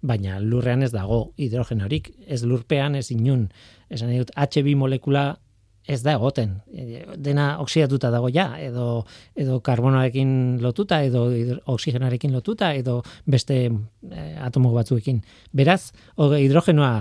baina 0.00 0.38
lurrean 0.40 0.82
ez 0.86 0.92
dago 0.94 1.32
hidrogenorik, 1.40 2.12
ez 2.26 2.42
lurpean, 2.46 2.94
ez 2.96 3.10
inun, 3.10 3.48
esan 3.90 4.14
dut, 4.14 4.30
HB 4.38 4.76
molekula 4.78 5.32
ez 5.86 6.02
da 6.02 6.14
egoten. 6.14 6.56
E, 6.72 7.04
dena 7.16 7.58
oksidatuta 7.62 8.10
dago 8.12 8.30
ja, 8.32 8.52
edo, 8.60 9.04
edo 9.34 9.60
karbonarekin 9.64 10.58
lotuta, 10.62 11.02
edo 11.04 11.26
oksigenarekin 11.72 12.32
lotuta, 12.36 12.72
edo 12.74 13.00
beste 13.26 13.60
e, 13.66 14.26
atomo 14.40 14.72
batzuekin. 14.76 15.22
Beraz, 15.56 15.92
hidrogenoa 16.16 16.92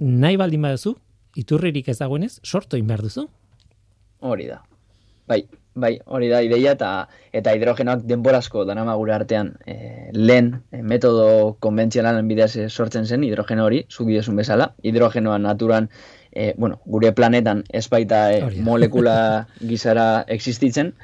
nahi 0.00 0.38
baldin 0.40 0.64
baduzu, 0.66 0.96
iturririk 1.36 1.88
ez 1.88 1.98
dagoenez, 1.98 2.38
sortu 2.42 2.80
inbar 2.80 3.02
duzu. 3.04 3.28
Hori 4.24 4.48
da. 4.48 4.62
Bai, 5.28 5.40
bai, 5.74 5.94
hori 6.06 6.28
da 6.28 6.40
ideia 6.44 6.74
eta 6.76 6.88
eta 7.32 7.54
hidrogenoak 7.56 8.02
denborazko 8.08 8.64
danama 8.68 8.94
gure 9.00 9.14
artean 9.14 9.54
e, 9.66 10.10
lehen 10.12 10.50
e, 10.70 10.82
metodo 10.82 11.56
konbentzionalen 11.64 12.28
bidez 12.28 12.68
sortzen 12.68 13.06
zen 13.06 13.24
hidrogeno 13.24 13.64
hori, 13.64 13.84
zuk 13.90 14.08
bezala, 14.36 14.74
hidrogenoa 14.82 15.38
naturan 15.38 15.88
e, 16.34 16.54
bueno, 16.58 16.80
gure 16.84 17.12
planetan 17.12 17.64
ez 17.70 17.86
baita 17.88 18.32
e, 18.32 18.42
molekula 18.68 19.46
gizara 19.60 20.24
existitzen, 20.28 20.94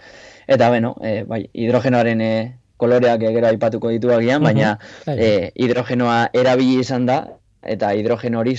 eta 0.46 0.68
bueno, 0.68 0.96
e, 1.02 1.22
bai, 1.24 1.44
hidrogenoaren 1.52 2.20
e, 2.20 2.32
koloreak 2.80 3.22
egera 3.28 3.52
aipatuko 3.52 3.92
ditu 3.92 4.12
agian, 4.14 4.42
baina 4.42 4.74
e, 5.06 5.52
hidrogenoa 5.54 6.30
erabili 6.32 6.80
izan 6.80 7.06
da, 7.06 7.22
eta 7.62 7.92
hidrogeno 7.96 8.40
hori 8.40 8.56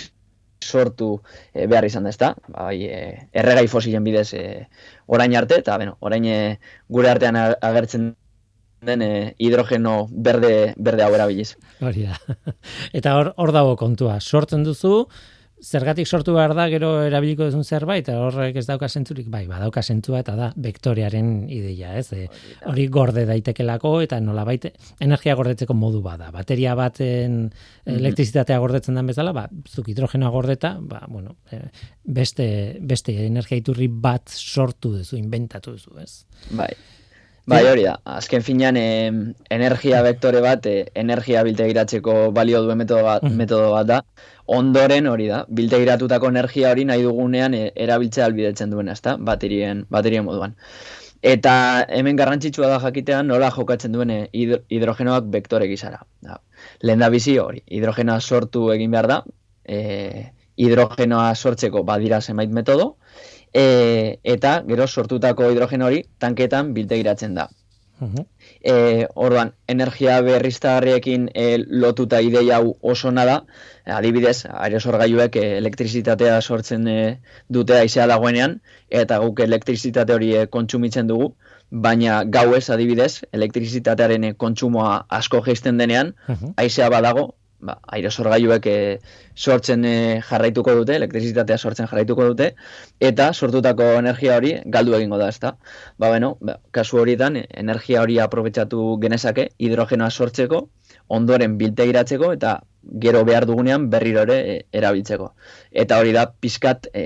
sortu 0.62 1.16
e, 1.54 1.66
behar 1.66 1.88
izan 1.90 2.06
da, 2.06 2.14
ezta? 2.14 2.34
Bai, 2.54 2.78
e, 2.86 3.02
erregai 3.34 3.68
fosilen 3.68 4.06
bidez 4.06 4.30
e, 4.38 4.46
orain 5.08 5.36
arte, 5.36 5.60
eta 5.66 5.78
bueno, 5.82 5.98
orain 6.00 6.26
e, 6.26 6.42
gure 6.88 7.10
artean 7.10 7.40
agertzen 7.42 8.12
den 8.86 9.02
e, 9.06 9.36
hidrogeno 9.38 10.08
berde, 10.10 10.74
berde 10.78 11.06
hau 11.06 11.12
erabiliz. 11.14 11.56
Hori 11.82 12.08
da. 12.08 12.18
Eta 12.98 13.18
hor, 13.18 13.34
hor 13.38 13.54
dago 13.54 13.76
kontua. 13.78 14.20
Sortzen 14.22 14.66
duzu, 14.66 15.06
zergatik 15.62 16.08
sortu 16.08 16.34
behar 16.34 16.54
da 16.58 16.66
gero 16.72 16.90
erabiliko 17.06 17.46
duzun 17.48 17.64
zerbait 17.64 18.04
eta 18.04 18.18
horrek 18.26 18.58
ez 18.58 18.66
dauka 18.66 18.90
sentzurik 18.90 19.28
bai 19.32 19.44
badauka 19.50 19.84
sentzua 19.86 20.22
eta 20.24 20.36
da 20.38 20.50
vektorearen 20.58 21.32
ideia 21.54 21.94
ez? 22.00 22.08
E, 22.18 22.28
hori 22.70 22.88
gorde 22.92 23.26
daitekelako 23.30 23.94
eta 24.06 24.20
nolabait 24.24 24.66
energia 25.00 25.36
gordetzeko 25.38 25.76
modu 25.78 26.02
bada 26.06 26.32
bateria 26.34 26.74
baten 26.76 27.44
mhm. 27.46 27.98
elektrizitatea 28.00 28.58
gordetzen 28.64 28.98
den 28.98 29.12
bezala 29.14 29.36
ba 29.38 29.48
zuk 29.70 29.92
hidrogenoa 29.94 30.32
gordeta 30.34 30.76
ba 30.82 31.04
bueno 31.08 31.38
e, 31.52 31.62
beste 32.04 32.48
beste 32.82 33.16
energia 33.28 33.62
iturri 33.62 33.88
bat 33.88 34.30
sortu 34.30 34.98
duzu 34.98 35.22
inventatu 35.22 35.78
duzu 35.78 36.02
ez? 36.02 36.26
Bai 36.58 36.74
Bai, 37.46 37.62
hori 37.66 37.84
da. 37.84 37.96
Azken 38.06 38.44
finean, 38.46 38.78
energia 39.50 40.02
vektore 40.06 40.42
bat, 40.46 40.66
e, 40.70 40.86
energia 40.96 41.42
biltegiratzeko 41.44 42.16
balio 42.36 42.62
duen 42.66 42.78
metodo 42.78 43.04
bat, 43.08 43.26
metodo 43.42 43.72
bat 43.74 43.88
da. 43.90 44.00
Ondoren, 44.52 45.08
hori 45.10 45.28
da, 45.32 45.44
biltegiratutako 45.50 46.30
energia 46.30 46.72
hori 46.72 46.86
nahi 46.86 47.04
dugunean 47.08 47.56
e, 47.58 47.64
erabiltzea 47.86 48.28
albidetzen 48.30 48.74
duen, 48.74 48.92
ezta? 48.94 49.16
Baterien, 49.18 49.86
baterien 49.90 50.26
moduan. 50.28 50.54
Eta 51.22 51.54
hemen 51.98 52.18
garrantzitsua 52.18 52.70
da 52.70 52.80
jakitean 52.82 53.28
nola 53.30 53.52
jokatzen 53.54 53.94
duen 53.94 54.14
e, 54.14 54.22
hidrogenoak 54.34 55.30
vektore 55.34 55.68
gizara. 55.70 56.02
Da. 56.22 56.40
Lehen 56.86 57.02
da 57.02 57.10
bizi 57.14 57.38
hori, 57.42 57.62
hidrogenoa 57.68 58.20
sortu 58.22 58.70
egin 58.74 58.94
behar 58.94 59.10
da, 59.10 59.22
e, 59.66 60.32
hidrogenoa 60.62 61.34
sortzeko 61.36 61.84
badira 61.86 62.22
zenbait 62.22 62.54
metodo, 62.54 62.96
e, 63.54 64.20
eta 64.24 64.62
gero 64.68 64.88
sortutako 64.88 65.50
hidrogen 65.52 65.82
hori 65.82 66.06
tanketan 66.20 66.74
biltegiratzen 66.74 67.36
da. 67.36 67.50
E, 68.66 69.06
orduan, 69.14 69.52
energia 69.70 70.16
berriztagarriekin 70.26 71.28
e, 71.38 71.46
lotuta 71.84 72.22
ideia 72.26 72.58
hau 72.58 72.74
oso 72.82 73.12
nada, 73.14 73.44
adibidez, 73.86 74.48
aerosorgailuek 74.50 75.38
e, 75.38 75.46
elektrizitatea 75.60 76.40
sortzen 76.42 76.88
e, 76.90 76.98
dute 77.50 77.78
aizea 77.78 78.08
dagoenean, 78.10 78.58
eta 78.90 79.20
guk 79.22 79.44
elektrizitate 79.46 80.18
hori 80.18 80.34
e, 80.34 80.48
kontsumitzen 80.56 81.12
dugu, 81.12 81.36
baina 81.72 82.24
gauez 82.26 82.70
adibidez, 82.74 83.22
elektrizitatearen 83.38 84.32
kontsumoa 84.38 85.06
asko 85.20 85.44
geisten 85.46 85.78
denean, 85.78 86.16
aizea 86.58 86.90
badago, 86.90 87.30
ba, 87.62 87.78
aerosorgailuek 87.96 88.68
e, 88.68 88.78
sortzen 89.36 89.86
e, 89.86 89.96
jarraituko 90.28 90.74
dute, 90.80 90.96
elektrizitatea 91.00 91.58
sortzen 91.58 91.90
jarraituko 91.92 92.26
dute, 92.32 92.52
eta 93.00 93.32
sortutako 93.34 93.88
energia 94.00 94.38
hori 94.40 94.56
galdu 94.76 94.98
egingo 94.98 95.20
da, 95.22 95.30
ezta? 95.34 95.56
Ba, 95.98 96.10
bueno, 96.10 96.36
ba, 96.42 96.58
kasu 96.76 97.02
horietan, 97.04 97.40
energia 97.64 98.02
hori 98.02 98.20
aprobetsatu 98.20 98.98
genezake, 99.02 99.50
hidrogenoa 99.62 100.10
sortzeko, 100.10 100.66
ondoren 101.12 101.58
biltegiratzeko, 101.62 102.34
eta 102.38 102.58
gero 103.02 103.24
behar 103.28 103.46
dugunean 103.46 103.90
berriro 103.94 104.26
ere 104.28 104.40
e, 104.42 104.58
erabiltzeko. 104.82 105.32
Eta 105.86 106.02
hori 106.02 106.16
da, 106.18 106.26
pizkat 106.32 106.90
e, 106.94 107.06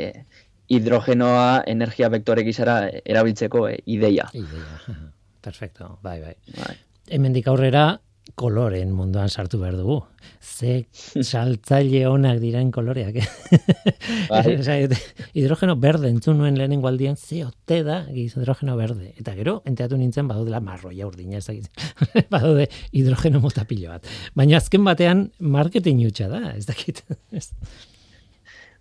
hidrogenoa 0.71 1.63
energia 1.69 2.09
vektore 2.09 2.45
gizara 2.47 2.79
erabiltzeko 3.03 3.67
e, 3.69 3.77
ideia. 3.97 4.29
Ideia, 4.33 4.97
perfecto, 5.45 5.97
bai, 6.01 6.19
bai. 6.21 6.35
bai. 6.55 6.75
Hemendik 7.13 7.47
aurrera, 7.51 7.99
koloren 8.33 8.91
munduan 8.91 9.29
sartu 9.29 9.59
behar 9.61 9.77
dugu. 9.77 9.99
Ze 10.41 10.87
saltzaile 11.21 12.07
onak 12.09 12.39
diren 12.41 12.71
koloreak. 12.73 13.19
Bai. 14.29 14.55
hidrogeno 15.37 15.75
berde 15.77 16.09
entzun 16.09 16.39
nuen 16.41 16.57
lehenen 16.57 16.81
gualdian, 16.81 17.15
ze 17.15 17.43
ote 17.45 17.81
da 17.85 18.01
hidrogeno 18.09 18.75
berde. 18.77 19.13
Eta 19.19 19.35
gero, 19.37 19.59
enteatu 19.65 19.99
nintzen 20.01 20.27
badudela 20.27 20.59
marroia 20.59 21.07
urdina 21.07 21.37
ez 21.37 21.47
Badude 22.33 22.69
hidrogeno 22.91 23.39
motapilo 23.39 23.89
bat. 23.93 24.07
Baina 24.33 24.57
azken 24.57 24.83
batean 24.83 25.29
marketing 25.39 26.05
utxa 26.09 26.31
da, 26.31 26.55
ez 26.55 26.65
dakit. 26.65 27.03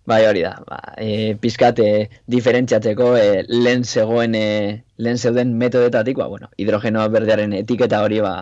Bai, 0.05 0.25
hori 0.29 0.43
da. 0.45 0.53
Ba, 0.69 0.79
e, 1.01 1.35
pizkat 1.41 1.79
e, 1.81 1.91
diferentziatzeko 2.29 3.15
e, 3.17 3.29
lehen 3.49 3.83
zegoen 3.83 4.35
e, 4.37 4.83
lehen 5.01 5.17
zeuden 5.17 5.55
metodetatik, 5.57 6.19
ba, 6.21 6.27
bueno, 6.29 6.51
hidrogenoa 6.61 7.07
berdearen 7.13 7.55
etiketa 7.57 8.03
hori 8.05 8.21
ba, 8.21 8.35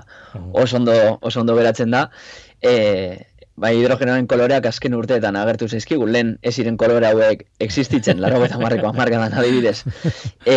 oso, 0.52 0.78
ondo, 0.82 0.96
oso 1.22 1.40
ondo 1.40 1.56
beratzen 1.56 1.96
da. 1.96 2.10
E, 2.60 2.74
bai, 3.56 3.78
hidrogenoaren 3.80 4.28
koloreak 4.28 4.68
azken 4.68 4.98
urteetan 4.98 5.40
agertu 5.40 5.70
zaizkigu, 5.70 6.10
lehen 6.10 6.36
ez 6.42 6.58
iren 6.60 6.78
kolore 6.78 7.08
hauek 7.14 7.48
existitzen, 7.64 8.20
laro 8.20 8.44
eta 8.44 8.60
marreko 8.60 8.92
amarkadan 8.92 9.40
adibidez. 9.40 9.80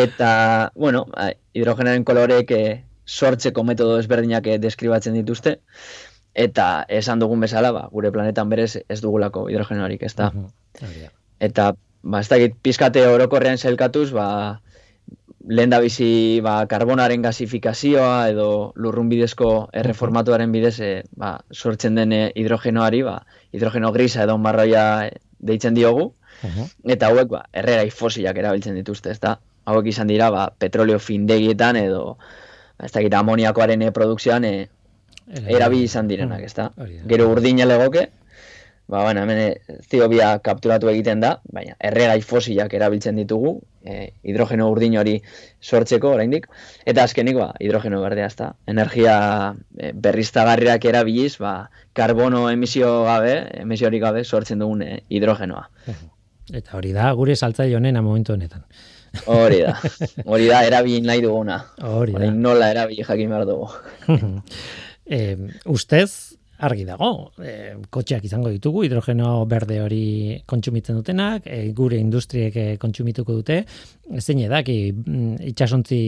Eta, 0.03 0.73
bueno, 0.75 1.07
ba, 1.15 1.31
hidrogenoaren 1.55 2.05
koloreek 2.09 2.51
e, 2.51 2.63
sortzeko 3.07 3.63
metodo 3.63 4.01
ezberdinak 4.03 4.51
e, 4.51 4.59
deskribatzen 4.59 5.15
dituzte, 5.15 5.61
eta 6.35 6.85
esan 6.93 7.23
dugun 7.23 7.47
bezala, 7.47 7.71
ba, 7.73 7.87
gure 7.95 8.11
planetan 8.13 8.51
berez 8.51 8.73
ez 8.83 9.01
dugulako 9.01 9.47
hidrogenoarik, 9.53 10.03
ez 10.03 10.17
da. 10.19 10.33
Eta, 11.41 11.73
ba, 12.03 12.21
ez 12.21 12.29
dakit, 12.31 12.57
pizkate 12.63 13.03
orokorrean 13.09 13.59
zelkatuz, 13.59 14.11
ba, 14.15 14.27
lehen 15.47 15.71
da 15.71 15.81
bizi, 15.83 16.41
ba, 16.43 16.59
karbonaren 16.71 17.23
gasifikazioa 17.23 18.29
edo 18.33 18.49
lurrun 18.75 19.11
bidezko 19.13 19.51
erreformatuaren 19.83 20.53
bidez, 20.55 20.77
e, 20.81 20.93
ba, 21.19 21.37
sortzen 21.53 21.99
den 21.99 22.15
hidrogenoari, 22.35 23.03
ba, 23.07 23.21
hidrogeno 23.55 23.93
grisa 23.95 24.25
edo 24.25 24.39
marroia 24.39 24.87
deitzen 25.39 25.77
diogu, 25.79 26.13
eta 26.85 27.11
hauek, 27.11 27.31
ba, 27.33 27.45
erregai 27.53 27.91
fosilak 27.91 28.39
erabiltzen 28.43 28.77
dituzte, 28.79 29.15
ez 29.15 29.21
da? 29.23 29.37
Hauek 29.67 29.89
izan 29.91 30.11
dira, 30.11 30.31
ba, 30.35 30.49
petroleo 30.51 30.99
findegietan 31.03 31.79
edo, 31.81 32.17
ba, 32.79 32.87
ez 32.89 32.93
dakit, 32.93 33.15
amoniakoaren 33.15 33.87
e, 33.87 33.93
produkzioan 33.95 34.45
e, 34.45 34.55
erabili 35.47 35.87
izan 35.91 36.09
direnak, 36.11 36.43
ez 36.47 36.55
da? 36.55 36.71
Gero 37.11 37.31
urdina 37.33 37.67
legoke, 37.67 38.09
ba, 38.89 39.03
bueno, 39.03 39.23
hemen 39.23 39.55
ziobia 39.91 40.39
kapturatu 40.45 40.91
egiten 40.93 41.21
da, 41.21 41.37
baina 41.53 41.75
erregai 41.89 42.21
fosilak 42.23 42.75
erabiltzen 42.79 43.19
ditugu, 43.19 43.57
e, 43.85 44.11
hidrogeno 44.27 44.69
urdin 44.71 44.97
hori 45.01 45.17
sortzeko 45.63 46.13
oraindik 46.15 46.47
eta 46.87 47.07
azkenik 47.07 47.39
ba, 47.39 47.49
hidrogeno 47.61 48.01
berdea 48.03 48.27
ezta. 48.31 48.53
Energia 48.71 49.17
e, 49.79 49.93
berriztagarriak 49.93 50.85
erabiliz, 50.93 51.37
ba, 51.43 51.57
karbono 51.97 52.47
emisio 52.51 52.93
gabe, 53.07 53.39
emisiorik 53.63 54.03
gabe 54.03 54.25
sortzen 54.25 54.63
dugun 54.63 54.85
e, 54.87 55.01
hidrogenoa. 55.09 55.67
Eta 56.55 56.79
hori 56.79 56.93
da, 56.95 57.11
gure 57.19 57.35
saltzaile 57.35 57.79
honen 57.79 57.99
momentu 58.03 58.37
honetan. 58.37 58.63
Hori 59.33 59.63
da, 59.65 59.75
hori 60.31 60.49
da, 60.51 60.63
erabili 60.67 61.01
nahi 61.03 61.23
duguna. 61.25 61.61
Hori 61.83 62.15
da. 62.15 62.31
nola 62.31 62.71
erabili 62.75 63.07
jakin 63.07 63.33
behar 63.33 63.47
dugu. 63.49 63.71
eh, 65.19 65.37
ustez, 65.65 66.37
argi 66.59 66.85
dago, 66.89 67.33
e, 67.43 67.75
kotxeak 67.93 68.25
izango 68.25 68.51
ditugu, 68.53 68.85
hidrogeno 68.87 69.45
berde 69.51 69.81
hori 69.85 70.05
kontsumitzen 70.49 71.01
dutenak, 71.01 71.47
e, 71.47 71.73
gure 71.77 71.99
industriek 72.01 72.57
e, 72.57 72.67
kontsumituko 72.81 73.37
dute, 73.41 73.63
zein 74.21 74.41
edaki 74.47 74.79
mm, 74.93 75.35
itxasontzi 75.53 76.01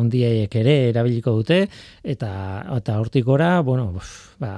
ondiek 0.00 0.56
ere 0.62 0.76
erabiliko 0.92 1.36
dute, 1.40 1.64
eta, 2.02 2.30
eta 2.78 2.98
hortik 3.00 3.26
gora, 3.26 3.58
bueno, 3.66 3.92
ba, 4.40 4.54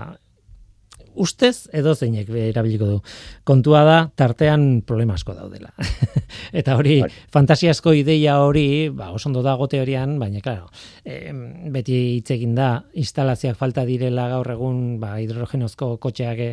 ustez 1.17 1.69
edo 1.77 1.95
zeinek 1.95 2.29
erabiliko 2.29 2.89
du. 2.89 2.99
Kontua 3.47 3.83
da, 3.87 3.97
tartean 4.15 4.83
problema 4.87 5.17
asko 5.17 5.35
daudela. 5.37 5.73
eta 6.61 6.77
hori, 6.79 7.01
bai. 7.05 7.11
fantasiasko 7.33 7.95
ideia 7.97 8.39
hori, 8.45 8.89
ba, 8.95 9.11
oso 9.17 9.31
ondo 9.31 9.43
dago 9.47 9.69
teorian, 9.73 10.19
baina, 10.23 10.43
klaro, 10.45 10.69
e, 11.05 11.33
beti 11.73 11.99
hitz 12.19 12.31
egin 12.37 12.55
da, 12.59 12.71
instalazioak 12.95 13.59
falta 13.59 13.87
direla 13.89 14.29
gaur 14.33 14.53
egun, 14.57 14.81
ba, 15.03 15.17
hidrogenozko 15.23 15.97
kotxeak 16.03 16.43
e, 16.45 16.53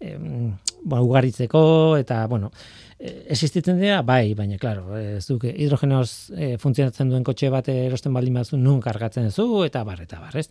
e, 0.00 0.16
ba, 0.84 1.02
ugaritzeko, 1.04 1.64
eta, 2.00 2.24
bueno, 2.30 2.52
existitzen 2.98 3.80
dira, 3.80 4.02
bai, 4.06 4.34
baina, 4.38 4.56
klaro, 4.60 4.94
ez 4.96 5.24
du, 5.26 5.36
hidrogenoz 5.42 6.30
e, 6.30 6.54
funtzionatzen 6.62 7.10
duen 7.10 7.24
kotxe 7.26 7.50
bat 7.52 7.66
erosten 7.72 8.14
baldin 8.14 8.38
bazu 8.38 8.58
nun 8.60 8.78
kargatzen 8.84 9.30
zu, 9.32 9.46
eta 9.66 9.82
bar, 9.84 10.00
eta 10.04 10.20
bar, 10.22 10.36
ez? 10.38 10.46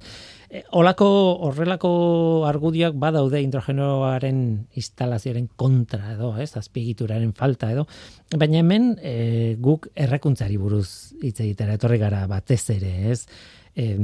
E, 0.50 0.64
olako, 0.80 1.08
horrelako 1.48 1.94
argudioak 2.50 2.98
badaude 3.00 3.40
hidrogenoaren 3.42 4.44
instalazioaren 4.80 5.48
kontra 5.56 6.14
edo, 6.18 6.34
ez? 6.38 6.52
Azpigituraren 6.60 7.32
falta 7.38 7.72
edo, 7.72 7.88
baina 8.36 8.60
hemen 8.60 8.94
e, 9.00 9.56
guk 9.64 9.88
errekuntzari 9.96 10.60
buruz 10.60 11.16
hitz 11.24 11.40
egitera 11.40 11.80
etorri 11.80 12.02
gara 12.02 12.26
batez 12.28 12.66
ere, 12.76 12.94
ez? 13.14 13.24
E, 13.74 13.96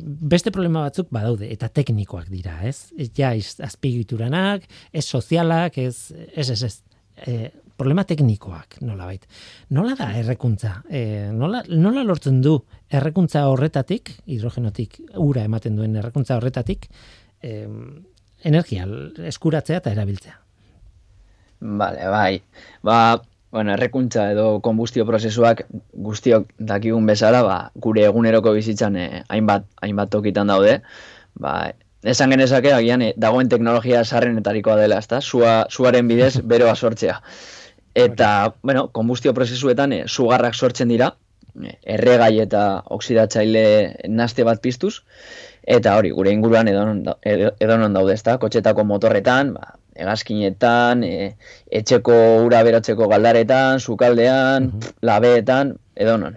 beste 0.00 0.48
problema 0.50 0.86
batzuk 0.86 1.10
badaude 1.12 1.50
eta 1.52 1.68
teknikoak 1.68 2.30
dira, 2.32 2.56
ez? 2.64 2.88
Ja, 3.16 3.34
azpigituranak, 3.68 4.64
ez 4.92 5.04
sozialak, 5.04 5.76
ez, 5.78 6.08
ez, 6.32 6.48
ez, 6.48 6.62
ez 6.64 6.74
e, 7.16 7.50
problema 7.76 8.04
teknikoak, 8.06 8.78
nola 8.86 9.08
bait. 9.08 9.26
Nola 9.74 9.96
da 9.98 10.10
errekuntza? 10.18 10.76
E, 10.88 11.30
nola, 11.34 11.64
nola 11.68 12.04
lortzen 12.06 12.40
du 12.44 12.56
errekuntza 12.90 13.46
horretatik, 13.50 14.14
hidrogenotik 14.30 15.00
ura 15.22 15.44
ematen 15.44 15.76
duen 15.76 15.96
errekuntza 15.98 16.38
horretatik, 16.38 16.88
e, 17.42 17.66
energia 18.44 18.86
eskuratzea 19.32 19.82
eta 19.82 19.92
erabiltzea? 19.94 20.40
Bale, 21.64 22.08
bai. 22.12 22.42
Ba, 22.84 22.98
bueno, 23.54 23.72
errekuntza 23.72 24.26
edo 24.34 24.58
konbustio 24.60 25.06
prozesuak 25.08 25.64
guztiok 26.06 26.48
dakigun 26.58 27.06
bezala, 27.06 27.42
ba, 27.46 27.58
gure 27.86 28.04
eguneroko 28.08 28.52
bizitzan 28.56 28.98
eh, 28.98 29.22
hainbat, 29.30 29.68
hainbat 29.86 30.10
tokitan 30.10 30.50
daude, 30.50 30.80
ba, 31.40 31.54
esan 32.04 32.30
genezake 32.30 32.72
agian 32.72 33.02
eh, 33.02 33.12
dagoen 33.16 33.48
teknologia 33.48 34.04
sarrenetarikoa 34.04 34.76
dela, 34.80 35.00
ezta? 35.00 35.20
Sua, 35.20 35.64
suaren 35.70 36.08
bidez 36.08 36.38
beroa 36.52 36.74
sortzea. 36.76 37.20
Eta, 37.94 38.54
bueno, 38.62 38.88
konbustio 38.92 39.34
prozesuetan 39.34 39.92
e, 39.92 40.00
sugarrak 40.08 40.54
sortzen 40.54 40.90
dira, 40.90 41.12
eh, 41.62 41.76
erregai 41.96 42.40
eta 42.42 42.82
oksidatzaile 42.96 43.64
naste 44.10 44.44
bat 44.44 44.60
piztuz, 44.60 44.98
eta 45.62 45.94
hori, 45.96 46.10
gure 46.12 46.32
inguruan 46.34 46.68
edonon, 46.68 47.04
edonon 47.24 47.94
daude, 47.94 48.18
ezta? 48.18 48.36
Kotxetako 48.42 48.84
motorretan, 48.84 49.54
ba, 49.54 49.78
egazkinetan, 49.94 51.04
etxeko 51.70 52.18
ura 52.44 52.64
berotzeko 52.66 53.06
galdaretan, 53.08 53.78
sukaldean, 53.80 54.72
labeetan, 55.06 55.76
edonon. 55.94 56.36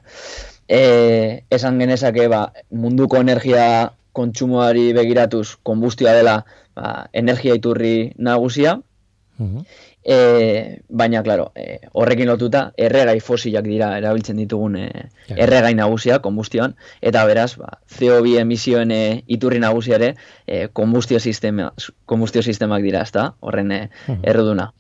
E, 0.70 1.44
esan 1.50 1.82
genezake, 1.82 2.28
ba, 2.32 2.46
munduko 2.70 3.20
energia 3.20 3.97
kontsumoari 4.18 4.90
begiratuz 4.98 5.58
konbustioa 5.68 6.16
dela 6.18 6.40
ba, 6.76 7.08
energia 7.14 7.56
iturri 7.58 8.14
nagusia, 8.18 8.78
e, 10.08 10.80
baina, 10.90 11.22
klaro, 11.24 11.52
e, 11.56 11.80
horrekin 11.94 12.30
lotuta, 12.32 12.62
erregai 12.78 13.20
fosilak 13.20 13.66
dira 13.68 13.90
erabiltzen 14.00 14.40
ditugun 14.40 14.78
e, 14.80 14.88
erregai 15.36 15.74
nagusia, 15.78 16.20
konbustioan, 16.24 16.78
eta 17.02 17.26
beraz, 17.28 17.52
ba, 17.60 17.78
CO2 17.92 18.38
emisioen 18.42 18.94
e, 18.96 19.02
iturri 19.28 19.60
nagusiare, 19.60 20.14
e, 20.48 20.68
konbustio, 20.74 21.20
sistema, 21.20 21.74
konbustio 22.06 22.42
sistemak 22.42 22.86
dira, 22.88 23.04
ezta, 23.04 23.34
horren 23.42 23.76
e, 23.76 23.82
erruduna. 24.24 24.72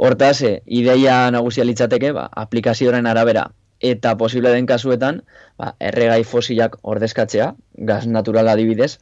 Hortaz, 0.00 0.40
e, 0.48 0.54
ideia 0.66 1.22
nagusia 1.30 1.68
litzateke, 1.68 2.14
ba, 2.16 2.26
aplikazioaren 2.46 3.06
arabera, 3.06 3.50
eta 3.80 4.16
posible 4.20 4.52
den 4.52 4.66
kasuetan, 4.68 5.22
ba, 5.58 5.74
erregai 5.80 6.22
fosilak 6.24 6.76
ordezkatzea, 6.82 7.54
gaz 7.88 8.04
natural 8.06 8.48
adibidez, 8.52 8.98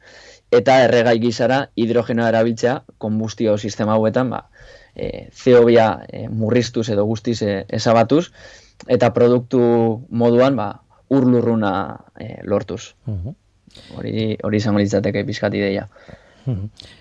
eta 0.55 0.79
erregai 0.85 1.17
gizara 1.21 1.59
hidrogenoa 1.75 2.29
erabiltzea 2.31 2.79
konbustio 2.97 3.57
sistema 3.57 3.97
hauetan, 3.97 4.31
ba, 4.31 4.45
e, 4.95 5.27
zeobia 5.33 5.89
e, 6.07 6.27
murriztuz 6.29 6.87
edo 6.89 7.05
guztiz 7.05 7.41
e, 7.43 7.63
ezabatuz, 7.67 8.29
eta 8.87 9.11
produktu 9.13 9.61
moduan 10.09 10.55
ba, 10.55 10.69
urlurruna 11.09 11.73
e, 12.19 12.37
lortuz. 12.47 12.95
Hori, 13.97 14.37
hori 14.43 14.57
izango 14.57 14.79
litzateke 14.81 15.25
pizkat 15.27 15.53
ideia. 15.57 15.87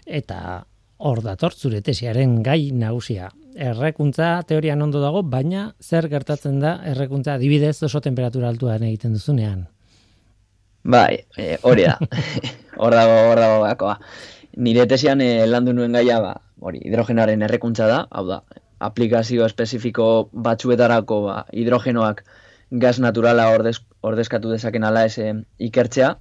Eta 0.04 0.64
hor 0.98 1.22
dator 1.22 1.54
zure 1.54 1.80
tesiaren 1.84 2.40
gai 2.42 2.70
nagusia. 2.74 3.30
Errekuntza 3.58 4.44
teorian 4.46 4.82
ondo 4.84 5.00
dago, 5.02 5.24
baina 5.26 5.62
zer 5.82 6.06
gertatzen 6.12 6.60
da 6.62 6.76
errekuntza 6.86 7.34
adibidez 7.34 7.82
oso 7.82 8.00
temperatura 8.04 8.48
altuan 8.52 8.84
egiten 8.86 9.16
duzunean? 9.16 9.64
Bai, 10.94 11.24
e, 11.36 11.56
hori 11.66 11.88
da. 11.88 11.96
Hor 12.82 12.94
dago, 12.94 13.16
hor 13.32 13.40
dago 13.42 13.62
gakoa. 13.64 13.96
Nire 14.62 14.84
tesian 14.86 15.20
e, 15.20 15.46
landu 15.50 15.74
nuen 15.74 15.98
gaia, 15.98 16.20
ba, 16.22 16.36
hori, 16.62 16.84
hidrogenoaren 16.86 17.42
errekuntza 17.42 17.88
da, 17.90 18.04
hau 18.14 18.22
da, 18.28 18.38
aplikazio 18.88 19.46
espezifiko 19.50 20.06
batzuetarako 20.46 21.18
ba, 21.24 21.38
hidrogenoak 21.50 22.22
gaz 22.84 22.98
naturala 23.02 23.48
ordez, 23.56 23.80
ordezkatu 24.06 24.54
dezaken 24.54 24.86
ala 24.86 25.02
ez 25.10 25.34
ikertzea, 25.70 26.12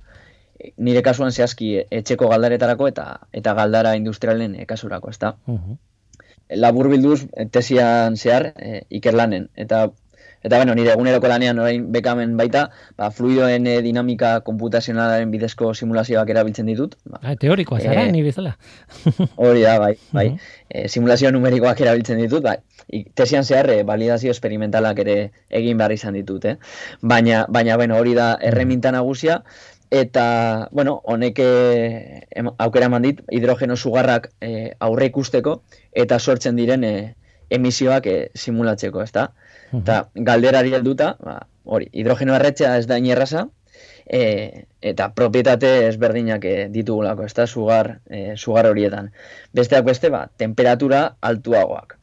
nire 0.81 1.03
kasuan 1.05 1.29
zehazki 1.29 1.75
etxeko 1.99 2.31
galdaretarako 2.33 2.89
eta 2.89 3.05
eta 3.41 3.53
galdara 3.61 3.93
industrialen 4.01 4.57
e, 4.57 4.65
kasurako, 4.65 5.13
ezta? 5.13 5.35
Uh 5.45 5.59
Labur 5.59 5.87
bilduz, 6.49 7.27
tesian 7.51 8.17
zehar, 8.17 8.53
e, 8.57 8.83
ikerlanen. 8.89 9.49
Eta, 9.55 9.89
eta 10.43 10.57
bueno, 10.57 10.75
nire 10.75 10.93
eguneroko 10.93 11.27
lanean 11.27 11.59
orain 11.59 11.91
bekamen 11.91 12.37
baita, 12.37 12.69
ba, 12.97 13.11
fluidoen 13.11 13.67
e, 13.67 13.81
dinamika 13.81 14.41
komputazionalaren 14.41 15.31
bidezko 15.31 15.73
simulazioak 15.73 16.29
erabiltzen 16.29 16.65
ditut. 16.65 16.95
Ba, 17.05 17.19
ah, 17.21 17.35
teorikoa 17.35 17.79
zara, 17.79 18.05
e, 18.05 18.11
nire 18.11 18.29
bezala. 18.31 18.57
hori 19.35 19.61
da, 19.61 19.77
bai. 19.79 19.95
bai. 20.13 20.27
e, 20.69 20.87
simulazio 20.87 21.31
numerikoak 21.31 21.81
erabiltzen 21.81 22.21
ditut, 22.23 22.43
bai. 22.43 22.57
Tesian 23.15 23.43
zehar, 23.43 23.67
validazio 23.83 24.31
esperimentalak 24.31 24.99
ere 25.03 25.17
egin 25.49 25.77
behar 25.77 25.91
izan 25.91 26.15
ditut, 26.15 26.45
eh? 26.45 26.57
Baina, 27.01 27.45
baina, 27.49 27.75
bueno, 27.75 27.97
hori 27.99 28.13
da 28.15 28.37
erreminta 28.39 28.93
nagusia, 28.95 29.41
eta 29.91 30.67
bueno, 30.71 31.01
honek 31.03 31.39
eh, 31.39 32.23
aukera 32.57 32.89
eman 32.89 33.05
dit 33.05 33.21
hidrogeno 33.31 33.77
sugarrak 33.77 34.29
e, 34.41 34.73
aurre 34.79 35.07
ikusteko 35.07 35.61
eta 35.93 36.19
sortzen 36.19 36.55
diren 36.59 36.83
e, 36.83 36.95
emisioak 37.49 38.07
e, 38.07 38.17
simulatzeko, 38.35 39.01
ezta? 39.03 39.29
Eta 39.73 40.07
galderari 40.15 40.73
helduta, 40.75 41.13
ba, 41.23 41.39
hori, 41.63 41.89
hidrogeno 41.93 42.35
erretzea 42.35 42.75
ez 42.79 42.87
da 42.87 42.97
inerraza, 42.99 43.47
e, 44.05 44.65
eta 44.81 45.09
propietate 45.15 45.71
ezberdinak 45.87 46.45
e, 46.45 46.55
ditugulako, 46.73 47.27
ezta? 47.27 47.47
Sugar, 47.47 47.97
e, 48.09 48.35
sugar 48.35 48.67
horietan. 48.69 49.11
Besteak 49.55 49.85
beste, 49.87 50.11
ba, 50.13 50.27
temperatura 50.37 51.17
altuagoak. 51.21 51.97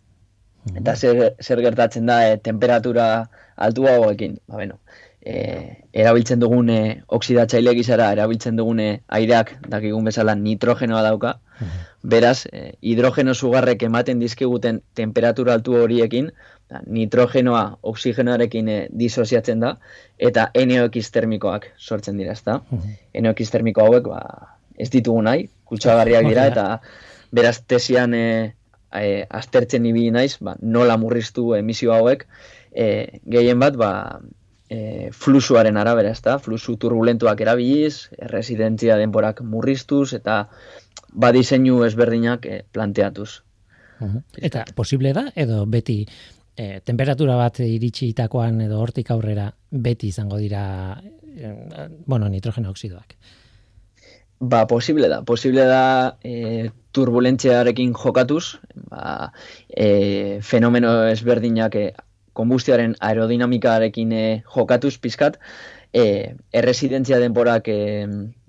Eta 0.73 0.95
zer, 0.97 1.35
zer 1.45 1.61
gertatzen 1.61 2.07
da 2.09 2.23
e, 2.31 2.39
temperatura 2.41 3.29
altuagoekin? 3.57 4.39
Ba, 4.47 4.61
bueno, 4.63 4.81
e, 5.25 5.85
erabiltzen 5.93 6.41
dugun 6.43 6.69
e, 6.71 6.81
oksidatzaile 7.17 7.75
gizara, 7.79 8.11
erabiltzen 8.13 8.59
dugun 8.61 8.81
e, 8.81 8.89
aireak, 9.19 9.55
dakigun 9.73 10.05
bezala 10.05 10.35
nitrogenoa 10.39 11.03
dauka, 11.07 11.39
mhm. 11.61 11.85
beraz, 12.15 12.45
e, 12.53 12.75
hidrogeno 12.85 13.35
sugarrek 13.35 13.87
ematen 13.89 14.21
dizkiguten 14.23 14.83
temperatura 14.95 15.57
altu 15.57 15.79
horiekin, 15.81 16.31
da, 16.71 16.83
nitrogenoa 16.87 17.65
oksigenoarekin 17.93 18.69
e, 18.69 18.81
disoziatzen 19.05 19.65
da, 19.65 19.77
eta 20.19 20.51
NOx 20.55 21.11
termikoak 21.15 21.71
sortzen 21.79 22.21
dira, 22.21 22.37
ezta? 22.37 22.61
Mm 22.71 23.41
termiko 23.55 23.85
hauek, 23.85 24.07
ba, 24.11 24.55
ez 24.79 24.91
ditugu 24.91 25.23
nahi, 25.23 25.49
kutsagarriak 25.65 26.29
dira, 26.29 26.47
eta 26.51 26.65
beraz 27.35 27.61
tesian 27.67 28.15
e, 28.15 28.55
e, 28.93 29.25
aztertzen 29.31 29.87
ibili 29.87 30.11
naiz, 30.15 30.37
ba, 30.41 30.57
nola 30.61 30.97
murriztu 31.01 31.55
emisio 31.55 31.93
hauek, 31.95 32.27
e, 32.75 33.21
gehien 33.31 33.61
bat, 33.63 33.77
ba, 33.79 33.93
e, 34.75 35.11
fluxuaren 35.13 35.79
arabera, 35.79 36.11
ezta? 36.11 36.39
Fluxu 36.43 36.77
turbulentuak 36.81 37.41
erabiliz, 37.45 38.11
residentzia 38.35 38.99
denborak 39.01 39.43
murriztuz 39.47 40.13
eta 40.19 40.45
ba 41.13 41.31
diseinu 41.37 41.83
ezberdinak 41.87 42.47
e, 42.47 42.63
planteatuz. 42.73 43.31
Eta 44.37 44.65
posible 44.77 45.15
da 45.17 45.29
edo 45.39 45.63
beti 45.71 46.03
e, 46.03 46.81
temperatura 46.85 47.39
bat 47.39 47.61
iritsitakoan 47.65 48.61
edo 48.67 48.81
hortik 48.83 49.11
aurrera 49.15 49.49
beti 49.71 50.11
izango 50.11 50.41
dira 50.43 50.65
e, 51.01 51.55
bueno, 52.07 52.29
nitrogeno 52.29 52.75
oksidoak. 52.75 53.17
Ba, 54.41 54.67
posible 54.67 55.09
da. 55.09 55.23
Posible 55.25 55.65
da 55.71 56.19
e, 56.23 56.71
turbulentziarekin 56.93 57.95
jokatuz, 57.95 58.59
ba, 58.91 59.31
e, 59.69 60.41
fenomeno 60.43 60.97
ezberdinak 61.09 61.79
e, 61.81 61.87
konbustioaren 62.35 62.97
aerodinamikarekin 63.01 64.13
e, 64.13 64.25
jokatuz 64.57 64.97
pizkat, 64.99 65.39
e, 65.95 66.35
erresidentzia 66.53 67.21
denborak 67.23 67.71
e, 67.71 67.79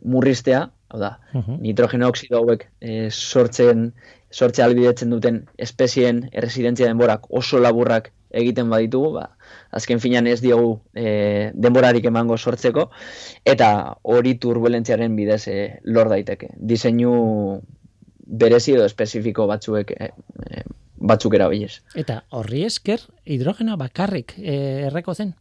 murriztea, 0.04 0.65
hau 0.89 1.00
da, 1.02 1.15
uh 1.34 1.58
nitrogeno 1.62 2.10
oksido 2.12 2.41
hauek 2.41 2.67
e, 2.82 3.10
sortzen, 3.10 3.91
sortze 4.32 4.63
albidetzen 4.63 5.13
duten 5.13 5.43
espezien 5.58 6.26
erresidentzia 6.34 6.89
denborak 6.89 7.30
oso 7.30 7.60
laburrak 7.62 8.12
egiten 8.36 8.69
baditugu, 8.69 9.13
ba, 9.15 9.30
azken 9.71 10.02
finan 10.04 10.28
ez 10.28 10.41
diogu 10.43 10.80
e, 10.93 11.52
denborarik 11.56 12.06
emango 12.10 12.38
sortzeko, 12.38 12.89
eta 13.48 13.69
hori 14.04 14.36
turbulentziaren 14.41 15.15
bidez 15.15 15.45
e, 15.48 15.60
lor 15.86 16.12
daiteke. 16.12 16.52
Diseinu 16.74 17.13
berezi 18.26 18.76
edo 18.76 18.86
espezifiko 18.89 19.48
batzuek 19.48 19.93
e, 19.95 20.12
batzuk 21.08 21.36
erabiliz. 21.38 21.80
Eta 21.96 22.22
horri 22.36 22.65
esker 22.68 23.04
hidrogena 23.26 23.78
bakarrik 23.80 24.36
eh, 24.41 24.88
erreko 24.89 25.15
zen? 25.15 25.34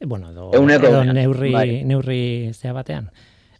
E, 0.00 0.06
bueno, 0.06 0.30
edo, 0.32 0.50
edo 0.54 1.04
neurri, 1.04 1.52
bai. 1.52 1.70
neurri 1.84 2.22
zea 2.54 2.72
batean. 2.72 3.10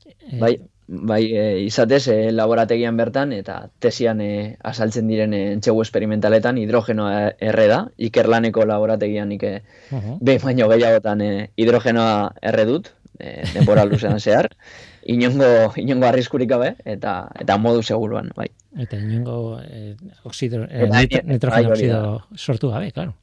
E, 0.07 0.39
bai, 0.41 0.55
bai 0.91 1.21
e, 1.37 1.43
izatez 1.67 2.07
e, 2.09 2.17
laborategian 2.33 2.97
bertan 2.97 3.35
eta 3.37 3.59
tesian 3.79 4.23
e, 4.25 4.57
asaltzen 4.73 5.11
diren 5.11 5.35
e, 5.37 5.43
entxegu 5.55 5.83
esperimentaletan 5.85 6.59
hidrogenoa 6.59 7.35
erre 7.51 7.67
da, 7.71 7.81
ikerlaneko 8.09 8.65
laborategian 8.67 9.33
ike 9.37 9.53
uh 9.61 9.99
-huh. 9.99 10.17
behin 10.21 10.43
baino 10.43 10.69
gehiagotan 10.73 11.21
e, 11.21 11.51
hidrogenoa 11.57 12.33
erre 12.43 12.65
dut, 12.65 12.91
e, 13.19 13.43
denbora 13.55 13.85
luzean 13.85 14.19
zehar, 14.21 14.51
inongo, 15.03 15.73
inongo 15.77 16.07
arriskurik 16.07 16.51
gabe 16.51 16.75
eta, 16.85 17.31
eta 17.41 17.57
modu 17.59 17.83
seguruan, 17.83 18.31
bai. 18.37 18.51
Eta 18.79 18.97
inongo 18.97 19.59
eh, 19.65 19.97
oxido, 20.25 20.65
eh, 20.69 20.89
nitrogeno 21.25 21.73
oxido 21.73 22.23
sortu 22.37 22.71
gabe, 22.71 22.93
claro. 22.93 23.15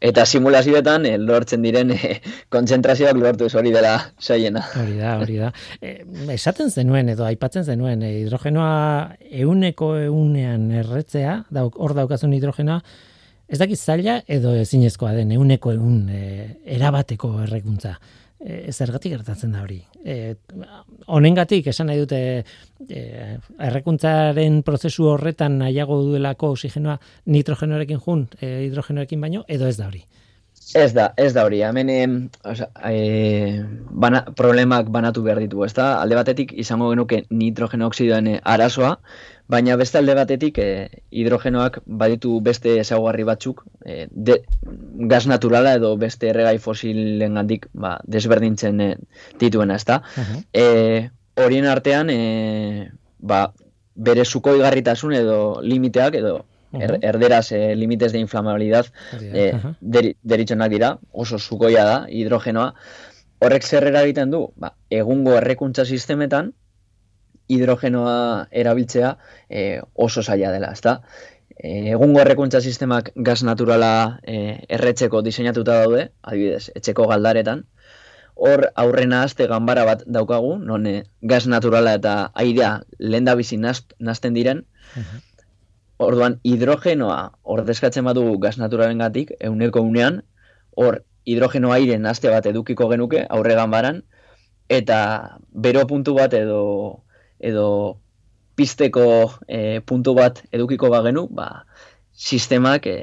Eta 0.00 0.26
simulazioetan 0.28 1.06
eh, 1.08 1.16
lortzen 1.18 1.62
diren 1.64 1.92
eh, 1.94 2.18
kontzentrazioak 2.52 3.16
lortu 3.16 3.48
hori 3.56 3.72
dela 3.72 3.94
saiena. 4.20 4.60
Hori 4.76 4.98
da, 4.98 5.14
hori 5.22 5.38
da. 5.40 5.52
Eh, 5.80 6.04
esaten 6.36 6.70
zenuen 6.70 7.08
edo 7.08 7.24
aipatzen 7.24 7.64
zenuen 7.64 8.04
eh, 8.04 8.18
hidrogenoa 8.20 9.16
euneko 9.44 9.94
eunean 10.04 10.68
erretzea, 10.82 11.38
dauk, 11.48 11.80
hor 11.80 11.96
daukazun 11.96 12.36
hidrogenoa, 12.36 12.82
ez 13.48 13.58
dakiz 13.58 13.80
zaila 13.80 14.20
edo 14.28 14.52
ezinezkoa 14.54 15.14
den 15.16 15.32
euneko 15.38 15.72
eun 15.72 16.02
eh, 16.12 16.50
erabateko 16.76 17.38
errekuntza 17.46 17.96
e, 18.40 18.72
zergatik 18.72 19.12
gertatzen 19.12 19.52
da 19.52 19.62
hori. 19.62 19.80
E, 20.04 20.34
honengatik 21.06 21.68
esan 21.72 21.90
nahi 21.90 22.00
dute 22.02 22.20
e, 22.88 23.02
errekuntzaren 23.68 24.62
prozesu 24.66 25.10
horretan 25.12 25.58
nahiago 25.60 26.00
duelako 26.06 26.54
oxigenoa 26.56 26.98
nitrogenoarekin 27.26 28.00
jun, 28.06 28.26
e, 28.40 28.66
hidrogenoarekin 28.66 29.20
baino, 29.20 29.44
edo 29.48 29.68
ez 29.68 29.76
da 29.80 29.88
hori. 29.90 30.04
Ez 30.74 30.92
da, 30.94 31.08
ez 31.16 31.32
da 31.34 31.44
hori. 31.44 31.62
Hemen 31.66 31.90
e, 31.90 32.04
bana, 33.90 34.22
problemak 34.38 34.90
banatu 34.94 35.24
behar 35.26 35.40
ditu, 35.42 35.64
ez 35.66 35.72
da? 35.74 35.96
Alde 36.02 36.18
batetik 36.18 36.54
izango 36.54 36.92
genuke 36.92 37.24
nitrogeno 37.30 37.90
oksidoen 37.90 38.36
arazoa, 38.44 38.96
Baina 39.50 39.74
beste 39.76 39.98
alde 39.98 40.14
batetik 40.14 40.58
e, 40.62 40.66
hidrogenoak 41.10 41.80
baditu 42.00 42.36
beste 42.46 42.76
ezaugarri 42.82 43.24
batzuk 43.26 43.64
e, 43.82 44.04
de, 44.10 44.36
gaz 45.10 45.24
naturala 45.26 45.72
edo 45.78 45.96
beste 45.98 46.30
erregai 46.30 46.58
fosilen 46.62 47.38
gandik 47.40 47.66
ba, 47.74 47.96
desberdintzen 48.06 48.84
e, 48.84 48.90
dituena, 49.42 49.80
ezta? 49.80 50.02
Uh 50.20 51.08
horien 51.40 51.64
artean 51.64 52.10
e, 52.12 52.90
ba, 53.16 53.46
bere 53.94 54.26
zuko 54.26 54.52
igarritasun 54.58 55.14
edo 55.16 55.36
limiteak 55.64 56.18
edo 56.18 56.34
er, 56.72 56.96
erderaz 57.02 57.50
e, 57.52 57.74
limites 57.74 58.12
de 58.12 58.22
inflamabilidad 58.22 58.90
e, 59.20 59.50
deritzenak 59.80 60.70
dira, 60.70 60.94
oso 61.12 61.38
zukoia 61.38 61.84
da 61.84 61.98
hidrogenoa. 62.08 62.72
Horrek 63.40 63.64
zer 63.64 63.86
eragiten 63.88 64.30
du? 64.30 64.46
Ba, 64.60 64.74
egungo 64.90 65.36
errekuntza 65.38 65.86
sistemetan, 65.86 66.52
hidrogenoa 67.50 68.46
erabiltzea 68.50 69.16
e, 69.48 69.80
oso 69.94 70.22
zaila 70.22 70.52
dela, 70.54 70.72
ezta? 70.76 71.00
E, 71.56 71.90
egungo 71.96 72.22
errekuntza 72.22 72.60
sistemak 72.60 73.10
gas 73.16 73.40
naturala 73.42 74.20
e, 74.22 74.60
erretzeko 74.68 75.22
diseinatuta 75.26 75.80
daude, 75.82 76.08
adibidez, 76.22 76.70
etxeko 76.76 77.08
galdaretan, 77.10 77.64
hor 78.40 78.70
aurrena 78.82 79.24
azte 79.26 79.48
ganbara 79.50 79.84
bat 79.88 80.04
daukagu, 80.06 80.54
non 80.58 80.86
e, 80.86 80.94
gas 81.32 81.46
naturala 81.50 81.96
eta 81.98 82.14
airea 82.44 82.70
lehen 82.98 83.26
da 83.28 83.34
bizi 83.36 83.58
nazten 83.60 84.38
diren, 84.38 84.62
Orduan, 86.00 86.38
hidrogenoa 86.48 87.18
ordezkatzen 87.54 88.06
badugu 88.08 88.38
gas 88.40 88.56
naturalen 88.60 89.02
gatik, 89.02 89.34
euneko 89.44 89.82
unean, 89.84 90.22
hor 90.76 91.02
hidrogeno 91.28 91.74
aire 91.74 91.98
nazte 92.00 92.30
bat 92.32 92.46
edukiko 92.48 92.88
genuke, 92.88 93.26
aurre 93.28 93.56
ganbaran, 93.58 94.00
eta 94.70 95.00
bero 95.50 95.84
puntu 95.90 96.14
bat 96.16 96.34
edo 96.38 96.62
edo 97.40 97.66
pisteko 98.56 99.04
e, 99.48 99.80
puntu 99.80 100.14
bat 100.16 100.42
edukiko 100.52 100.90
bagenu, 100.92 101.26
ba, 101.32 101.64
sistemak 102.12 102.86
e, 102.86 102.96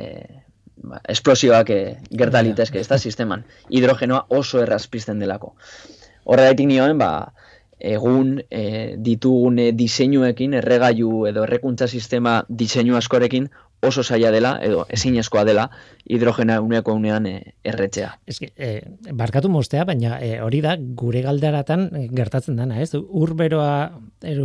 ba, 0.77 1.01
esplosioak 1.10 1.71
e, 1.73 1.81
gerta 2.21 2.43
litezke, 2.45 2.81
ez 2.81 2.89
da, 2.89 2.97
sisteman. 2.97 3.45
Hidrogenoa 3.73 4.25
oso 4.38 4.62
erraz 4.62 4.86
pizten 4.93 5.21
delako. 5.23 5.55
Horregatik 6.29 6.69
nioen, 6.69 6.97
ba, 7.01 7.33
egun 7.79 8.37
e, 8.49 8.95
ditugune 8.97 9.71
diseinuekin, 9.77 10.53
erregailu 10.59 11.27
edo 11.29 11.43
errekuntza 11.45 11.87
sistema 11.87 12.39
diseinu 12.49 12.97
askorekin 12.97 13.49
oso 13.81 14.03
zaila 14.03 14.31
dela 14.33 14.57
edo 14.63 14.85
ezinezkoa 14.89 15.43
dela 15.45 15.67
hidrogena 16.07 16.57
uneko 16.63 16.93
unean 16.97 17.27
e, 17.29 17.53
erretzea. 17.67 18.13
Eske, 18.29 18.49
e, 18.55 19.11
barkatu 19.13 19.49
mostea, 19.51 19.83
baina 19.85 20.17
e, 20.23 20.39
hori 20.41 20.61
da 20.63 20.75
gure 20.77 21.21
galdaratan 21.25 21.87
gertatzen 22.15 22.57
dana, 22.57 22.79
ez? 22.81 22.93
Urberoa, 22.95 23.91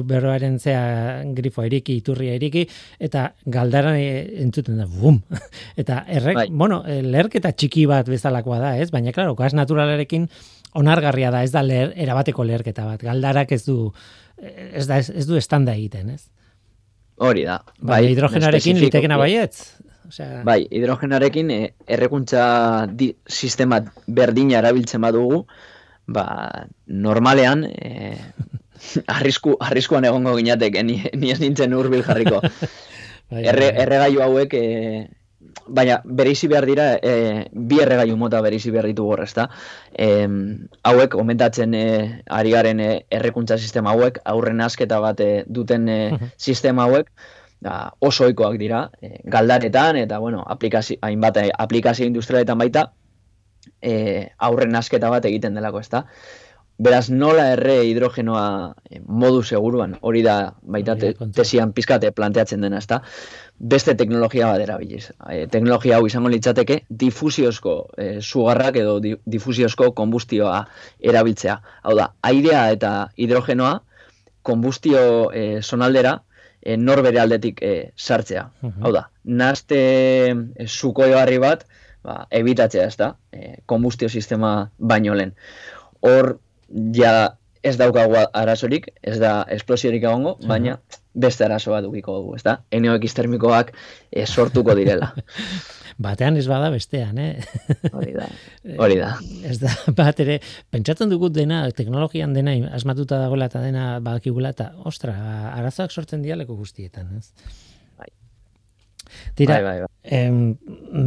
beroaren 0.08 0.58
zea 0.60 1.22
grifo 1.36 1.64
eriki, 1.64 1.96
iturria 2.02 2.34
eriki, 2.36 2.66
eta 3.00 3.30
galdaran 3.46 3.96
e, 3.96 4.10
entzuten 4.44 4.82
da, 4.82 4.88
bum! 4.90 5.22
eta 5.80 6.02
errek, 6.08 6.42
bai. 6.42 6.48
bueno, 6.50 6.82
leherketa 6.84 7.54
txiki 7.54 7.86
bat 7.90 8.10
bezalakoa 8.10 8.60
da, 8.62 8.74
ez? 8.82 8.90
Baina, 8.92 9.14
klaro, 9.16 9.36
gas 9.38 9.54
naturalarekin 9.56 10.28
onargarria 10.78 11.32
da, 11.32 11.42
ez 11.44 11.52
da 11.54 11.64
leher, 11.64 11.94
erabateko 12.00 12.44
leherketa 12.48 12.84
bat. 12.88 13.00
Galdarak 13.04 13.52
ez 13.54 13.64
du, 13.64 13.92
ez, 14.42 14.86
da, 14.88 15.00
ez 15.00 15.26
du 15.28 15.40
estanda 15.40 15.76
egiten, 15.78 16.12
ez? 16.16 16.26
Hori 17.22 17.44
da. 17.46 17.60
Bai, 17.78 17.88
bai 17.94 18.02
hidrogenarekin 18.10 18.80
litekena 18.82 19.18
baietz. 19.20 19.78
Osea... 20.08 20.42
Bai, 20.46 20.60
hidrogenarekin 20.66 21.52
e, 21.54 21.60
errekuntza 21.96 22.42
di, 22.90 23.12
sistema 23.30 23.78
berdina 24.06 24.58
erabiltzen 24.58 25.04
badugu, 25.04 25.44
ba, 26.10 26.26
normalean, 26.86 27.64
e, 27.70 28.16
arrisku, 29.16 29.54
arriskuan 29.62 30.08
egongo 30.08 30.34
ginateke, 30.40 30.82
ni, 30.84 30.98
ni 31.14 31.32
ez 31.32 31.38
nintzen 31.40 31.78
urbil 31.78 32.02
jarriko. 32.06 32.42
bai, 33.32 33.44
Erre, 33.46 33.70
bai. 33.70 33.86
Erregaiu 33.86 34.24
hauek, 34.26 34.58
e, 34.58 35.06
baina 35.66 36.00
bereizi 36.04 36.48
behar 36.48 36.66
dira, 36.66 36.86
e, 37.02 37.48
bi 37.52 37.80
erregaiu 37.82 38.16
mota 38.16 38.40
bereizi 38.44 38.70
behar 38.70 38.88
ditu 38.90 39.04
gorrezta. 39.08 39.48
E, 39.92 40.08
hauek, 40.88 41.14
omentatzen 41.18 41.74
e, 41.74 41.84
ari 42.28 42.54
garen 42.54 42.80
e, 42.80 42.90
errekuntza 43.10 43.58
sistema 43.58 43.94
hauek, 43.94 44.18
aurren 44.24 44.60
asketa 44.60 45.00
bat 45.00 45.20
e, 45.20 45.30
duten 45.46 45.88
e, 45.88 46.00
sistema 46.36 46.88
hauek, 46.88 47.10
da, 47.62 47.92
oso 48.00 48.26
oikoak 48.26 48.58
dira, 48.58 48.88
e, 49.00 49.20
galdaretan, 49.24 50.00
eta 50.02 50.18
bueno, 50.18 50.42
aplikazio, 50.56 50.98
hainbat 51.02 51.42
e, 51.44 51.50
aplikazio 51.66 52.06
industrialetan 52.06 52.58
baita, 52.58 52.88
e, 53.80 54.30
aurren 54.38 54.74
asketa 54.76 55.10
bat 55.12 55.28
egiten 55.30 55.54
delako, 55.58 55.82
ezta? 55.84 56.06
Beraz, 56.82 57.10
nola 57.10 57.44
erre 57.52 57.82
hidrogenoa 57.86 58.44
eh, 58.90 59.00
modu 59.06 59.42
seguruan, 59.44 59.94
hori 60.00 60.22
da 60.24 60.36
baita 60.62 60.96
te, 60.98 61.12
tesian 61.36 61.74
pizkate 61.76 62.10
planteatzen 62.16 62.64
dena, 62.64 62.80
ezta? 62.82 63.02
Beste 63.62 63.94
teknologia 63.94 64.48
bat 64.50 64.62
erabiliz. 64.64 65.12
E, 65.30 65.46
teknologia 65.46 65.98
hau 65.98 66.06
izango 66.08 66.30
litzateke 66.32 66.80
difusiozko 67.02 67.74
e, 67.94 68.06
sugarrak 68.20 68.78
edo 68.80 68.96
di, 69.04 69.12
difusiozko 69.34 69.92
konbustioa 69.94 70.56
erabiltzea. 71.12 71.60
Hau 71.86 71.94
da, 71.98 72.08
airea 72.26 72.64
eta 72.74 72.92
hidrogenoa 73.14 73.76
konbustio 74.42 75.04
e, 75.30 75.44
sonaldera 75.62 76.16
e, 76.62 76.76
norbere 76.76 77.20
aldetik 77.22 77.62
e, 77.62 77.74
sartzea. 77.96 78.48
Hau 78.82 78.92
da, 78.94 79.04
nazte 79.24 79.78
e, 79.78 80.66
sukoioarri 80.66 81.38
bat, 81.42 81.62
ba, 82.02 82.24
ebitatzea 82.34 82.88
ez 82.90 82.96
da, 82.98 83.12
e, 83.30 83.60
kombustio 83.66 84.10
sistema 84.10 84.72
baino 84.78 85.14
lehen. 85.14 85.36
Hor, 86.02 86.34
ja 86.98 87.14
ez 87.62 87.76
daukagu 87.78 88.18
arazorik, 88.34 88.90
ez 89.02 89.20
da 89.22 89.44
esplosiorik 89.54 90.02
egongo, 90.02 90.34
baina 90.50 90.80
beste 91.14 91.44
arazo 91.44 91.72
bat 91.74 91.84
dukiko 91.84 92.16
dugu, 92.18 92.36
ez 92.36 92.42
da? 92.46 92.58
Eneoek 92.70 93.04
termikoak 93.14 93.72
e, 94.10 94.26
sortuko 94.26 94.74
direla. 94.74 95.12
batean 96.02 96.36
ez 96.36 96.46
bada 96.48 96.70
bestean, 96.72 97.18
eh? 97.18 97.42
Hori 97.96 98.14
da, 98.16 98.28
hori 98.78 98.96
da. 99.00 99.12
ez 99.48 99.58
da, 99.60 99.72
bat 100.00 100.20
ere, 100.24 100.38
pentsatzen 100.72 101.12
dugut 101.12 101.34
dena, 101.36 101.64
teknologian 101.76 102.32
dena, 102.36 102.54
asmatuta 102.72 103.20
dagoela 103.20 103.50
eta 103.50 103.62
dena 103.64 103.98
badakigula, 104.00 104.54
eta, 104.56 104.72
ostra, 104.88 105.14
arazoak 105.52 105.92
sortzen 105.92 106.24
dialeko 106.24 106.56
guztietan, 106.56 107.18
ez? 107.18 107.60
Tira, 109.34 109.54
bai, 109.54 109.62
bai, 109.62 109.78
bai. 109.80 109.88
Em, 110.02 110.56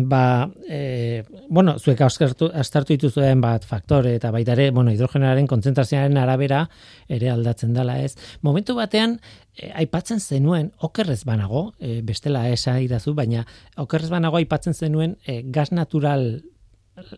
ba, 0.10 0.50
e, 0.68 1.24
bueno, 1.50 1.78
zuek 1.80 2.02
astartu, 2.02 2.50
astartu 2.54 2.96
dituzuen 2.96 3.42
bat 3.44 3.66
faktore 3.68 4.16
eta 4.16 4.32
baita 4.32 4.56
ere, 4.56 4.70
bueno, 4.72 4.94
hidrogenoaren 4.96 5.48
kontzentrazioaren 5.52 6.18
arabera 6.18 6.66
ere 7.12 7.30
aldatzen 7.30 7.76
dela 7.76 8.00
ez. 8.02 8.16
Momentu 8.42 8.78
batean, 8.80 9.20
e, 9.58 9.72
aipatzen 9.84 10.20
zenuen, 10.20 10.72
okerrez 10.80 11.24
banago, 11.28 11.74
e, 11.80 12.02
bestela 12.04 12.48
esa 12.50 12.80
idazu, 12.82 13.14
baina 13.14 13.46
okerrez 13.78 14.10
banago 14.10 14.40
aipatzen 14.42 14.74
zenuen 14.74 15.18
e, 15.26 15.42
gas 15.46 15.72
natural 15.72 16.44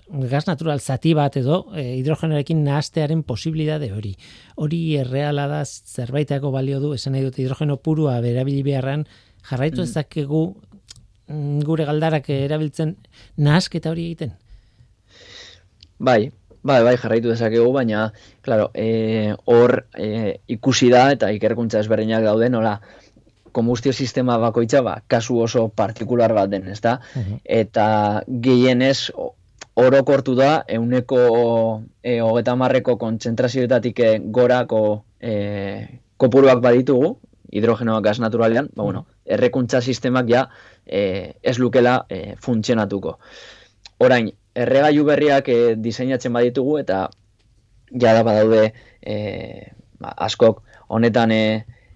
gas 0.09 0.47
natural 0.47 0.79
zati 0.81 1.13
bat 1.13 1.35
edo 1.37 1.67
e, 1.75 1.83
hidrogenoarekin 1.99 2.63
nahastearen 2.65 3.21
posibilitate 3.23 3.91
hori. 3.93 4.15
Hori 4.57 4.79
erreala 4.97 5.47
da 5.51 5.63
zerbaitako 5.65 6.51
balio 6.51 6.79
du, 6.81 6.93
esan 6.97 7.13
nahi 7.13 7.25
dut 7.27 7.37
hidrogeno 7.37 7.77
purua 7.77 8.17
berabili 8.25 8.63
beharran 8.65 9.05
jarraitu 9.49 9.83
mm. 9.83 9.85
ezakegu 9.85 10.41
gure 11.27 11.85
galdarak 11.85 12.29
erabiltzen 12.29 12.95
nahasketa 13.37 13.91
hori 13.91 14.05
egiten? 14.11 14.33
Bai, 15.99 16.31
bai, 16.61 16.83
bai, 16.83 16.95
jarraitu 16.97 17.31
dezakegu, 17.33 17.71
baina, 17.73 18.11
claro, 18.45 18.69
e, 18.73 19.33
hor 19.45 19.87
e, 19.97 20.39
ikusi 20.47 20.91
da 20.93 21.07
eta 21.11 21.31
ikerkuntza 21.33 21.81
ezberdinak 21.81 22.23
daude, 22.23 22.49
nola, 22.53 22.77
kombustio 23.51 23.93
sistema 23.93 24.37
bakoitza, 24.37 24.83
ba, 24.85 24.99
kasu 25.09 25.39
oso 25.41 25.67
partikular 25.73 26.33
bat 26.37 26.51
den, 26.53 26.67
ezta? 26.69 26.99
Uh 27.15 27.39
Eta 27.43 27.87
gehienez, 28.27 29.09
orokortu 29.77 30.35
da, 30.37 30.63
euneko 30.67 31.21
e, 32.03 32.19
hogeta 32.21 32.55
marreko 32.55 32.97
kontzentrazioetatik 33.01 34.03
gorako 34.33 34.81
e, 35.19 35.33
kopuruak 36.17 36.61
baditugu, 36.61 37.17
hidrogenoak 37.51 38.03
gas 38.03 38.19
naturalean, 38.19 38.69
ba, 38.75 38.83
bueno, 38.83 39.05
errekuntza 39.25 39.81
sistemak 39.81 40.29
ja 40.29 40.49
e, 40.87 41.35
ez 41.43 41.57
lukela 41.59 41.99
e, 42.09 42.35
funtzionatuko. 42.41 43.17
Orain, 44.03 44.31
erregailu 44.55 45.05
berriak 45.05 45.49
e, 45.49 45.59
diseinatzen 45.75 46.33
baditugu 46.33 46.77
eta 46.81 47.07
ja 47.91 48.13
da 48.13 48.23
badaude 48.23 48.71
e, 49.01 49.17
ba, 49.99 50.13
askok 50.27 50.63
honetan 50.93 51.31
e, 51.31 51.43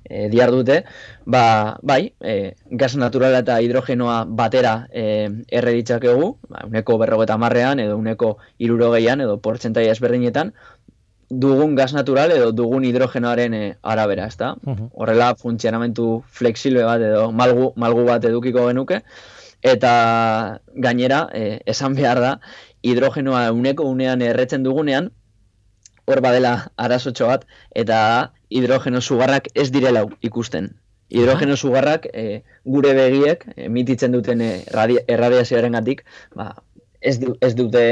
e, 0.04 0.28
diar 0.30 0.52
dute, 0.52 0.82
ba, 1.26 1.78
bai, 1.82 2.14
e, 2.20 2.54
gas 2.72 2.94
naturala 3.00 3.42
eta 3.46 3.60
hidrogenoa 3.64 4.24
batera 4.28 4.74
e, 4.92 5.06
erre 5.48 5.76
ditzakegu, 5.80 6.32
ba, 6.50 6.66
uneko 6.68 6.98
berrogeta 7.02 7.38
marrean 7.42 7.80
edo 7.84 7.98
uneko 7.98 8.36
irurogeian 8.60 9.24
edo 9.26 9.40
portzentai 9.44 9.88
ezberdinetan, 9.94 10.54
dugun 11.32 11.76
gas 11.76 11.94
natural 11.94 12.32
edo 12.36 12.52
dugun 12.52 12.84
hidrogenoaren 12.84 13.54
e, 13.56 13.64
arabera, 13.82 14.28
ezta? 14.28 14.56
Horrela 14.92 15.32
funtzionamentu 15.40 16.24
flexible 16.28 16.84
bat 16.84 17.02
edo 17.02 17.30
malgu, 17.32 17.72
malgu 17.80 18.04
bat 18.10 18.26
edukiko 18.28 18.68
genuke 18.68 19.00
eta 19.62 19.94
gainera 20.74 21.22
e, 21.34 21.62
esan 21.66 21.96
behar 21.96 22.20
da 22.20 22.34
hidrogenoa 22.84 23.52
uneko 23.56 23.88
unean 23.88 24.22
erretzen 24.26 24.64
dugunean 24.64 25.12
hor 26.06 26.22
badela 26.26 26.54
arazotxo 26.76 27.30
bat 27.30 27.46
eta 27.84 28.00
hidrogeno 28.50 29.02
sugarrak 29.02 29.48
ez 29.56 29.70
direla 29.72 30.04
ikusten. 30.22 30.74
Hidrogeno 31.12 31.56
sugarrak 31.56 32.08
e, 32.14 32.44
gure 32.66 32.94
begiek 32.98 33.46
emititzen 33.56 34.12
duten 34.12 34.42
e, 34.42 34.52
erradiazioaren 34.68 35.80
gatik, 35.80 36.04
ba, 36.36 36.56
ez, 37.02 37.18
du, 37.20 37.36
ez 37.42 37.54
dute 37.58 37.84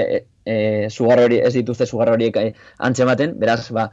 e, 0.46 0.56
sugar 0.90 1.24
hori 1.26 1.42
ez 1.42 1.54
dituzte 1.58 1.88
sugar 1.90 2.14
horiek 2.14 2.38
e, 2.40 2.46
antzematen, 2.90 3.36
beraz, 3.42 3.64
ba, 3.76 3.90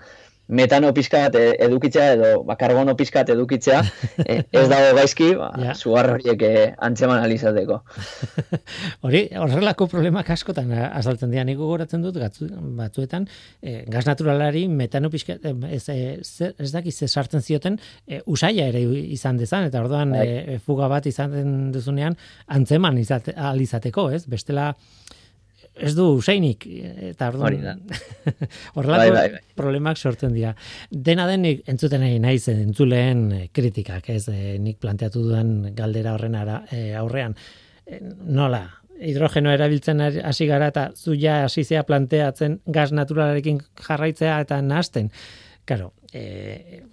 metano 0.49 0.93
pizkat 0.95 1.35
e, 1.35 1.45
edukitzea 1.67 2.13
edo 2.15 2.31
ba, 2.47 2.57
karbono 2.59 2.95
pizkat 2.97 3.31
edukitzea 3.35 3.81
e, 4.27 4.39
ez 4.51 4.67
dago 4.71 4.95
gaizki 4.99 5.33
ba, 5.39 5.51
ja. 5.63 5.75
sugar 5.75 6.11
horiek 6.15 6.43
e, 6.47 6.53
antzeman 6.89 7.23
alizateko. 7.25 7.81
hori, 9.07 9.25
horrelako 9.43 9.89
problemak 9.91 10.31
askotan 10.35 10.73
azaltzen 10.77 11.35
dira, 11.35 11.45
nik 11.47 11.59
gogoratzen 11.59 12.05
dut 12.05 12.19
gatzu, 12.21 12.49
batzuetan, 12.79 13.27
e, 13.61 13.83
gaz 13.91 14.05
naturalari 14.09 14.67
metano 14.69 15.11
pizkat, 15.13 15.45
ez, 15.71 15.85
ez, 15.93 16.53
ez 16.53 16.71
daki 16.73 16.93
ze 16.93 17.09
sartzen 17.09 17.43
zioten, 17.43 17.81
e, 18.07 18.23
usaila 18.27 18.69
ere 18.71 18.83
izan 19.17 19.41
dezan, 19.41 19.67
eta 19.71 19.83
orduan 19.83 20.15
e, 20.21 20.61
fuga 20.65 20.91
bat 20.93 21.07
izan 21.07 21.73
duzunean 21.75 22.17
antzeman 22.47 22.99
izate, 23.03 23.35
alizateko, 23.37 24.11
ez? 24.15 24.25
Bestela, 24.31 24.73
ez 25.77 25.93
du 25.97 26.07
usainik 26.17 26.67
eta 27.13 27.29
orduan 27.33 27.83
horrelako 28.77 29.03
bai, 29.03 29.11
bai, 29.11 29.27
bai. 29.37 29.43
problemak 29.59 30.01
sortzen 30.01 30.35
dira 30.37 30.55
dena 30.91 31.27
denik 31.29 31.63
entzuten 31.69 32.03
nahi 32.05 32.19
naiz 32.23 32.47
entzuleen 32.53 33.23
eh, 33.33 33.45
kritikak 33.53 34.11
ez 34.15 34.25
e, 34.33 34.57
nik 34.63 34.81
planteatu 34.83 35.23
dudan 35.29 35.75
galdera 35.77 36.17
horren 36.17 36.37
ara, 36.39 36.63
e, 36.71 36.93
aurrean 36.97 37.37
nola 38.27 38.65
hidrogeno 38.97 39.53
erabiltzen 39.53 40.01
hasi 40.01 40.47
gara 40.49 40.71
eta 40.73 40.91
zu 40.97 41.15
ja 41.15 41.43
hasi 41.45 41.65
planteatzen 41.87 42.61
gas 42.67 42.93
naturalarekin 42.93 43.61
jarraitzea 43.87 44.41
eta 44.41 44.63
nahasten 44.63 45.11
Claro, 45.67 45.95
e, 46.15 46.85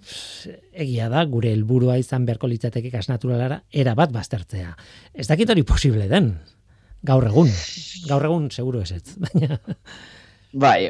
egia 0.74 1.06
da 1.08 1.22
gure 1.30 1.52
helburua 1.54 1.94
izan 2.00 2.24
beharko 2.26 2.48
litzateke 2.50 2.90
gas 2.90 3.06
naturalara 3.06 3.60
era 3.70 3.94
bat 3.94 4.10
baztertzea. 4.10 4.72
Ez 5.14 5.28
dakit 5.30 5.52
hori 5.54 5.62
posible 5.62 6.08
den. 6.10 6.32
Gaur 7.04 7.26
egun, 7.28 7.50
gaur 8.08 8.24
egun 8.30 8.50
seguro 8.50 8.82
ez 8.84 8.92
ez, 8.96 9.16
baina... 9.26 9.58
Bai, 10.54 10.86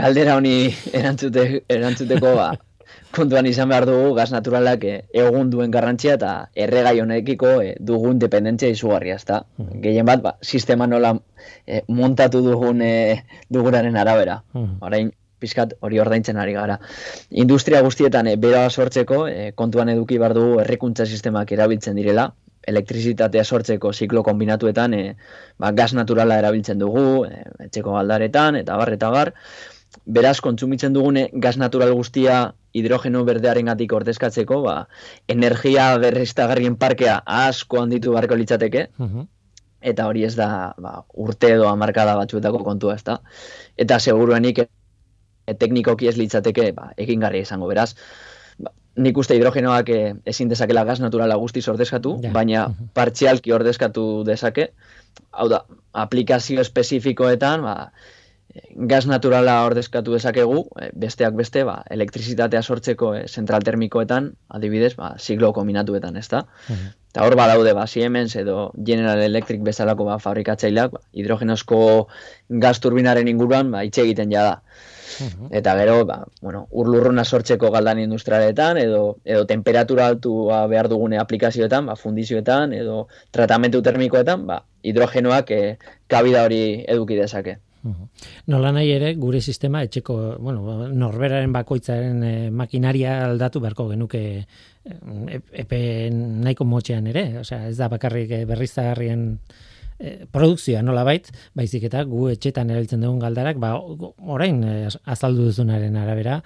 galdera 0.00 0.34
honi 0.36 0.72
erantzute, 0.98 1.44
erantzuteko 1.70 2.32
ba, 2.34 2.48
kontuan 3.16 3.46
izan 3.46 3.70
behar 3.70 3.86
dugu 3.86 4.10
gaz 4.16 4.28
naturalak 4.34 4.84
eh, 4.84 4.96
egun 5.22 5.52
duen 5.52 5.70
garrantzia 5.70 6.16
eta 6.18 6.32
erregai 6.66 6.96
honekiko 7.04 7.52
eh, 7.62 7.76
dugun 7.78 8.18
dependentzia 8.18 8.72
izugarria, 8.74 9.14
ezta? 9.22 9.44
Mm. 9.56 9.78
Gehien 9.84 10.08
bat, 10.08 10.24
ba, 10.24 10.34
sistema 10.42 10.90
nola 10.90 11.14
eh, 11.64 11.84
montatu 11.88 12.42
dugun 12.42 12.82
eh, 12.82 13.22
dugunaren 13.54 13.96
arabera. 14.02 14.40
Mm. 14.52 14.76
Orain, 14.90 15.14
pizkat 15.38 15.74
hori 15.80 16.00
ordaintzen 16.02 16.38
ari 16.42 16.56
gara. 16.56 16.78
Industria 17.30 17.82
guztietan 17.86 18.26
eh, 18.26 18.36
bera 18.36 18.66
sortzeko 18.70 19.24
eh, 19.30 19.52
kontuan 19.54 19.94
eduki 19.94 20.18
behar 20.18 20.34
dugu 20.36 20.60
errekuntza 20.64 21.06
sistemak 21.06 21.52
erabiltzen 21.54 21.98
direla, 21.98 22.32
elektrizitatea 22.68 23.44
sortzeko 23.44 23.92
ziklo 23.92 24.22
kombinatuetan 24.26 24.94
e, 24.94 25.02
ba, 25.58 25.72
gas 25.72 25.92
naturala 25.96 26.38
erabiltzen 26.42 26.78
dugu, 26.82 27.24
e, 27.28 27.42
etxeko 27.68 27.96
galdaretan, 27.96 28.60
eta 28.62 28.76
bar, 28.80 28.92
eta 28.98 29.10
bar. 29.14 29.32
Beraz, 30.18 30.38
kontsumitzen 30.44 30.92
dugune 30.92 31.28
gas 31.44 31.56
natural 31.60 31.94
guztia 31.96 32.52
hidrogeno 32.76 33.24
berdearen 33.28 33.70
gatik 33.72 33.94
ordezkatzeko, 33.96 34.60
ba, 34.66 34.76
energia 35.34 35.90
berreztagarrien 36.02 36.76
parkea 36.80 37.18
asko 37.40 37.82
handitu 37.82 38.12
barko 38.16 38.36
litzateke, 38.38 38.88
eta 39.80 40.08
hori 40.10 40.24
ez 40.26 40.34
da 40.36 40.74
ba, 40.78 41.02
urte 41.14 41.52
edo 41.54 41.68
amarkada 41.70 42.16
batzuetako 42.18 42.64
kontua 42.66 42.96
ez 42.98 43.04
da. 43.06 43.20
Eta 43.76 43.98
seguruenik 43.98 44.64
e, 44.64 44.68
teknikoki 45.54 46.10
ez 46.10 46.16
litzateke 46.18 46.72
ba, 46.76 46.92
egin 46.96 47.24
izango, 47.40 47.68
beraz 47.68 47.94
nik 48.98 49.18
uste 49.18 49.36
hidrogenoak 49.38 49.90
eh, 49.94 50.12
ezin 50.26 50.50
dezakela 50.50 50.84
gas 50.88 50.98
naturala 51.00 51.38
guztiz 51.40 51.66
ordezkatu, 51.70 52.16
baina 52.34 52.68
partzialki 52.98 53.54
ordezkatu 53.54 54.04
dezake. 54.26 54.70
Hau 55.32 55.48
da, 55.50 55.62
aplikazio 56.04 56.60
espezifikoetan, 56.62 57.64
ba, 57.66 57.90
gas 58.90 59.06
naturala 59.06 59.58
ordezkatu 59.66 60.14
dezakegu, 60.16 60.62
eh, 60.80 60.90
besteak 60.94 61.36
beste, 61.38 61.64
ba, 61.68 61.82
elektrizitatea 61.94 62.62
sortzeko 62.62 63.12
e, 63.14 63.24
zentral 63.28 63.64
termikoetan, 63.66 64.32
adibidez, 64.48 64.94
ba, 64.98 65.14
siglo 65.18 65.52
kombinatuetan, 65.56 66.16
ez 66.16 66.28
da? 66.32 66.44
Eta 67.08 67.24
hor 67.24 67.36
badaude, 67.40 67.74
ba, 67.76 67.86
Siemens 67.86 68.34
edo 68.36 68.70
General 68.84 69.22
Electric 69.22 69.62
bezalako 69.64 70.08
ba, 70.08 70.18
fabrikatzaileak, 70.22 70.94
ba, 70.96 71.02
hidrogenosko 71.12 71.80
gaz 72.48 72.78
turbinaren 72.84 73.28
inguruan, 73.30 73.70
ba, 73.74 73.84
itxe 73.88 74.06
egiten 74.06 74.32
jada. 74.34 74.60
Eta 75.50 75.74
gero, 75.78 76.04
ba, 76.06 76.18
bueno, 76.40 76.66
urlurruna 76.70 77.24
sortzeko 77.24 77.70
galdan 77.74 78.00
industrialetan, 78.02 78.78
edo, 78.82 79.18
edo 79.24 79.46
temperatura 79.46 80.06
altua 80.06 80.66
behar 80.70 80.88
dugune 80.88 81.18
aplikazioetan, 81.18 81.86
ba, 81.90 81.96
fundizioetan, 81.96 82.74
edo 82.76 83.06
tratamentu 83.34 83.82
termikoetan, 83.82 84.46
ba, 84.46 84.62
hidrogenoak 84.82 85.50
e, 85.50 85.62
kabida 86.06 86.44
hori 86.46 86.84
eduki 86.86 87.18
dezake. 87.18 87.58
Nola 88.50 88.72
nahi 88.74 88.90
ere, 88.90 89.12
gure 89.16 89.40
sistema, 89.40 89.84
etxeko, 89.86 90.16
bueno, 90.42 90.88
norberaren 90.90 91.52
bakoitzaren 91.54 92.24
e, 92.26 92.34
makinaria 92.50 93.20
aldatu 93.28 93.62
beharko 93.64 93.88
genuke 93.92 94.22
e, 94.34 95.40
epe 95.64 95.80
nahiko 96.12 96.66
motxean 96.68 97.06
ere, 97.12 97.24
osea, 97.44 97.68
ez 97.70 97.76
da 97.78 97.88
bakarrik 97.92 98.34
berriztagarrien 98.50 99.24
e, 99.98 100.26
produkzioa 100.32 100.82
nola 100.82 101.04
bait, 101.04 101.28
baizik 101.58 101.88
eta 101.90 102.04
gu 102.08 102.28
etxetan 102.32 102.70
erabiltzen 102.70 103.04
dugun 103.04 103.20
galdarak, 103.22 103.60
ba, 103.62 103.74
orain 104.36 104.62
azaldu 105.04 105.50
duzunaren 105.50 105.96
arabera, 106.00 106.40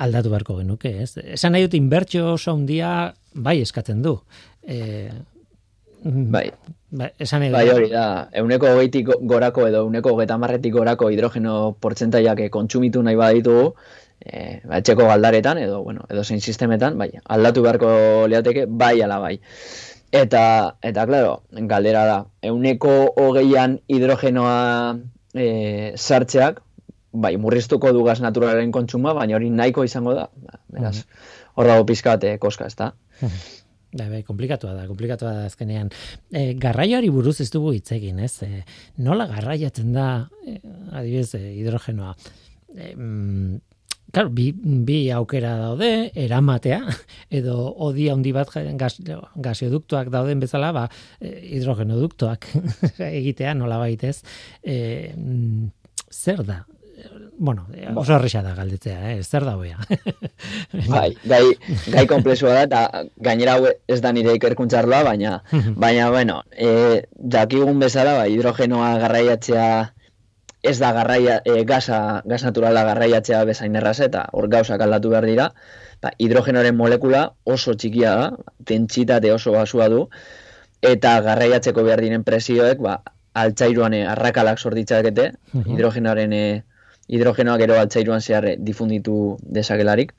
aldatu 0.00 0.32
beharko 0.32 0.60
genuke, 0.60 0.92
ez? 1.02 1.14
Esan 1.36 1.54
nahi 1.54 1.66
dut 1.66 1.76
inbertsio 1.78 2.34
oso 2.34 2.54
handia 2.54 3.12
bai 3.34 3.60
eskatzen 3.64 4.02
du. 4.04 4.16
E, 4.62 5.10
bai. 6.04 6.50
Ba, 6.90 7.06
esan 7.22 7.44
bai, 7.54 7.68
hori 7.70 7.90
da, 7.92 8.04
euneko 8.40 8.72
hogeitik 8.74 9.12
gorako 9.30 9.68
edo 9.68 9.84
euneko 9.86 10.14
hogeita 10.16 10.38
marretik 10.42 10.74
gorako 10.74 11.10
hidrogeno 11.12 11.76
portzentaiak 11.78 12.48
kontsumitu 12.50 13.02
nahi 13.06 13.18
baditu, 13.20 13.58
e, 14.18 14.58
ba, 14.64 14.80
etxeko 14.80 15.06
galdaretan 15.06 15.60
edo, 15.62 15.84
bueno, 15.84 16.06
edo 16.10 16.24
zein 16.24 16.40
sistemetan, 16.40 16.98
bai, 16.98 17.12
aldatu 17.36 17.62
beharko 17.66 17.92
liateke, 18.32 18.66
bai 18.66 18.96
ala 19.06 19.20
bai. 19.22 19.36
Eta, 20.10 20.76
eta, 20.82 21.06
claro, 21.06 21.42
galdera 21.70 22.02
da, 22.08 22.18
euneko 22.42 22.92
hogeian 23.22 23.78
hidrogenoa 23.86 24.98
e, 25.34 25.46
sartzeak, 25.94 26.58
bai, 27.12 27.36
murriztuko 27.38 27.92
du 27.94 28.02
gaz 28.06 28.18
naturalaren 28.22 28.72
kontsuma, 28.74 29.14
baina 29.14 29.38
hori 29.38 29.52
nahiko 29.54 29.86
izango 29.86 30.16
da. 30.18 30.26
Ba, 30.34 30.58
beraz, 30.74 30.96
hor 31.54 31.70
dago 31.70 31.86
pizkate 31.86 32.36
koska, 32.42 32.66
ez 32.66 32.76
da. 32.78 32.90
Bai, 33.90 34.06
bai, 34.06 34.20
komplikatua 34.26 34.74
da, 34.74 34.84
komplikatua 34.90 35.32
da 35.34 35.46
azkenean. 35.48 35.88
E, 36.30 36.52
garraioari 36.58 37.10
buruz 37.10 37.40
ez 37.42 37.50
dugu 37.50 37.72
hitz 37.74 37.90
egin, 37.96 38.20
ez? 38.22 38.36
E, 38.46 38.64
nola 39.02 39.26
garraiatzen 39.30 39.90
da, 39.94 40.10
e, 40.46 40.60
adibidez, 40.90 41.34
e, 41.38 41.54
hidrogenoa? 41.58 42.14
E, 42.76 42.92
mm, 42.94 43.58
Claro, 44.10 44.30
bi, 44.34 44.50
bi 44.54 44.98
aukera 45.14 45.54
daude, 45.60 46.10
eramatea, 46.18 46.80
edo 47.40 47.56
odi 47.86 48.08
handi 48.10 48.32
bat 48.34 48.50
gas, 48.80 48.96
gasioduktuak 49.36 50.10
dauden 50.10 50.42
bezala, 50.42 50.72
ba, 50.76 50.88
e, 51.20 51.32
hidrogenoduktuak 51.56 52.50
egitea 53.20 53.54
nola 53.54 53.78
baitez. 53.82 54.20
E, 54.62 55.14
zer 56.10 56.44
da 56.44 56.64
bueno, 57.40 57.66
oso 57.96 58.12
erresa 58.18 58.42
da 58.44 58.50
galdetzea, 58.52 59.14
eh? 59.14 59.22
zer 59.24 59.46
da 59.48 59.54
hoia. 59.56 59.78
bai, 60.92 61.06
gai, 61.24 61.44
gai 61.88 62.02
komplexua 62.10 62.52
da, 62.52 62.64
eta 62.66 63.04
gainera 63.16 63.54
ez 63.88 63.96
da 64.04 64.12
nire 64.12 64.34
ikerkuntzarloa, 64.36 65.00
baina, 65.06 65.38
baina, 65.72 66.10
bueno, 66.12 66.42
e, 66.52 67.06
dakigun 67.16 67.80
bezala, 67.80 68.18
ba, 68.18 68.26
hidrogenoa 68.28 68.92
garraiatzea 69.00 69.70
ez 70.62 70.78
da 70.78 70.92
garraia, 70.92 71.40
e, 71.44 71.64
gaza, 71.64 72.22
gaz 72.24 72.42
naturala 72.44 72.84
garraiatzea 72.84 73.44
bezain 73.48 73.76
erraz, 73.76 73.98
eta 74.04 74.26
hor 74.32 74.48
gauzak 74.52 74.82
aldatu 74.84 75.12
behar 75.14 75.26
dira, 75.28 75.50
ba, 76.02 76.12
hidrogenoaren 76.18 76.76
molekula 76.76 77.24
oso 77.44 77.74
txikia 77.74 78.14
da, 78.16 78.54
tentsitate 78.68 79.32
oso 79.32 79.54
basua 79.56 79.88
du, 79.92 80.04
eta 80.82 81.18
garraiatzeko 81.24 81.84
behar 81.86 82.04
diren 82.04 82.24
presioek, 82.24 82.82
ba, 82.84 83.00
altzairuan 83.40 83.94
arrakalak 84.14 84.58
sorditzakete, 84.58 85.30
hidrogenoaren 85.64 86.32
e, 86.36 86.44
hidrogenoa 87.10 87.58
gero 87.58 87.78
altzairuan 87.80 88.22
zehar 88.22 88.52
difunditu 88.58 89.14
dezakelarik, 89.42 90.12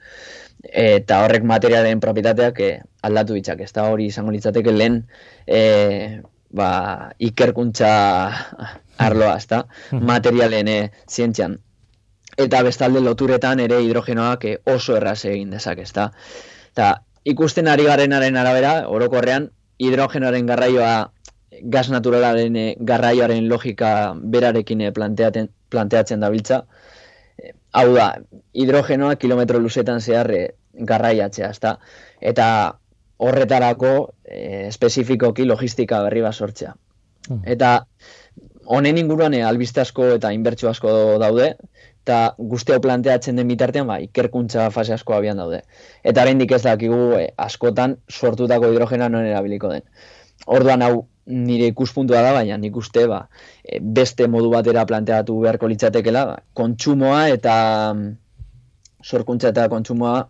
eta 0.62 1.22
horrek 1.26 1.46
materialen 1.48 2.02
propietateak 2.04 2.60
eh, 2.62 2.74
aldatu 3.08 3.38
ditzak, 3.38 3.64
ez 3.66 3.72
da 3.74 3.88
hori 3.90 4.10
izango 4.12 4.34
litzateke 4.34 4.74
lehen 4.74 5.02
e, 5.48 6.22
ba, 6.54 6.70
ikerkuntza 7.20 7.92
arloa, 9.02 9.36
ez 9.38 9.48
da, 9.48 9.66
materialen 9.92 10.68
e, 10.68 10.80
zientzian. 11.10 11.58
Eta 12.40 12.62
bestalde 12.64 13.02
loturetan 13.04 13.60
ere 13.60 13.82
hidrogenoak 13.84 14.46
oso 14.72 14.96
erraz 14.98 15.20
egin 15.26 15.52
dezak, 15.52 15.82
ez 15.84 15.92
da. 15.96 16.12
Eta 16.72 16.92
ikusten 17.28 17.68
ari 17.68 17.88
garenaren 17.90 18.38
arabera, 18.40 18.76
orokorrean, 18.88 19.50
hidrogenoaren 19.82 20.48
garraioa 20.48 20.94
gas 21.74 21.90
naturalaren 21.92 22.56
garraioaren 22.88 23.48
logika 23.50 24.14
berarekin 24.16 24.86
planteaten, 24.96 25.50
planteatzen 25.70 26.24
dabiltza, 26.24 26.62
hau 27.72 27.88
da, 27.96 28.08
hidrogenoa 28.54 29.16
kilometro 29.16 29.60
luzetan 29.60 30.02
zehar 30.02 30.32
eh, 30.36 30.48
garraiatzea, 30.74 31.50
ezta? 31.52 31.76
Eta 32.22 32.48
horretarako 33.22 33.92
e, 34.26 34.68
espezifikoki 34.68 35.46
logistika 35.46 36.02
berri 36.08 36.24
bat 36.26 36.38
sortzea. 36.38 36.74
Hmm. 37.28 37.42
Eta 37.46 37.74
honen 38.66 38.98
inguruan 38.98 39.36
e, 39.38 39.44
albiste 39.46 39.84
asko 39.84 40.08
eta 40.16 40.32
inbertsio 40.34 40.72
asko 40.72 40.94
daude, 41.22 41.52
eta 42.02 42.18
guzti 42.54 42.78
planteatzen 42.82 43.38
den 43.38 43.52
bitartean, 43.52 43.86
ba, 43.92 44.00
ikerkuntza 44.02 44.70
fase 44.74 44.96
asko 44.96 45.14
abian 45.18 45.38
daude. 45.38 45.62
Eta 46.04 46.26
oraindik 46.26 46.56
ez 46.58 46.64
dakigu 46.66 47.02
askotan 47.38 48.00
sortutako 48.10 48.72
hidrogena 48.72 49.10
non 49.10 49.28
erabiliko 49.28 49.70
den. 49.70 49.86
Orduan 50.50 50.82
hau 50.82 51.06
nire 51.32 51.70
ikuspuntua 51.70 52.24
da, 52.26 52.34
baina 52.34 52.58
nik 52.58 52.78
uste 52.82 53.06
ba, 53.08 53.22
e, 53.64 53.80
beste 53.80 54.28
modu 54.28 54.50
batera 54.54 54.88
planteatu 54.90 55.38
beharko 55.46 55.70
litzatekela, 55.70 56.26
ba, 56.26 56.40
kontsumoa 56.58 57.28
eta 57.36 57.56
mm, 57.94 58.12
sorkuntza 59.06 59.54
eta 59.54 59.70
kontsumoa 59.70 60.24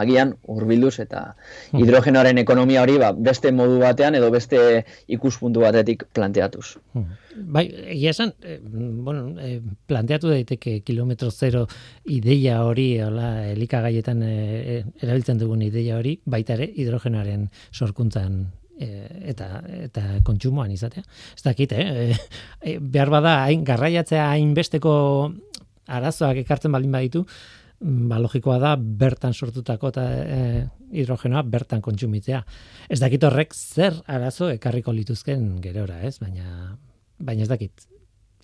agian 0.00 0.34
urbilduz 0.48 0.98
eta 1.04 1.22
hmm. 1.34 1.80
hidrogenoaren 1.82 2.38
ekonomia 2.42 2.82
hori 2.82 2.98
ba, 3.02 3.12
beste 3.12 3.52
modu 3.52 3.78
batean 3.82 4.18
edo 4.18 4.30
beste 4.34 4.84
ikuspuntu 5.18 5.64
batetik 5.64 6.04
planteatuz. 6.14 6.76
Hmm. 6.94 7.16
Bai, 7.38 7.66
egia 7.94 8.10
esan, 8.14 8.32
eh, 8.42 8.58
bueno, 8.62 9.34
eh, 9.40 9.60
planteatu 9.86 10.30
daiteke 10.32 10.80
kilometro 10.86 11.30
zero 11.30 11.66
ideia 12.04 12.62
hori, 12.66 12.88
hola, 13.02 13.28
elikagaietan 13.52 14.22
eh, 14.26 14.80
erabiltzen 15.02 15.38
dugun 15.38 15.62
ideia 15.62 15.98
hori, 15.98 16.18
baita 16.26 16.58
ere 16.58 16.70
hidrogenoaren 16.74 17.46
sorkuntzan 17.72 18.46
e, 18.78 18.88
eta 19.32 19.48
eta 19.84 20.04
kontsumoan 20.26 20.72
izatea. 20.74 21.04
Ez 21.36 21.44
dakit, 21.44 21.74
eh? 21.74 22.16
E, 22.62 22.78
behar 22.78 23.10
bada 23.12 23.38
hain 23.44 23.64
garraiatzea 23.66 24.28
hainbesteko 24.32 24.94
arazoak 25.88 26.42
ekartzen 26.44 26.74
baldin 26.74 26.94
baditu, 26.94 27.24
ba 27.80 28.18
logikoa 28.18 28.58
da 28.58 28.74
bertan 28.76 29.34
sortutako 29.34 29.92
eta 29.92 30.04
e, 30.18 30.38
hidrogenoa 30.92 31.42
bertan 31.46 31.82
kontsumitzea. 31.84 32.42
Ez 32.90 32.98
dakit 33.00 33.24
horrek 33.24 33.54
zer 33.54 34.00
arazo 34.06 34.50
ekarriko 34.50 34.92
lituzken 34.92 35.60
gerora, 35.62 36.00
ez? 36.02 36.18
Baina 36.18 36.76
baina 37.18 37.44
ez 37.44 37.50
dakit. 37.50 37.86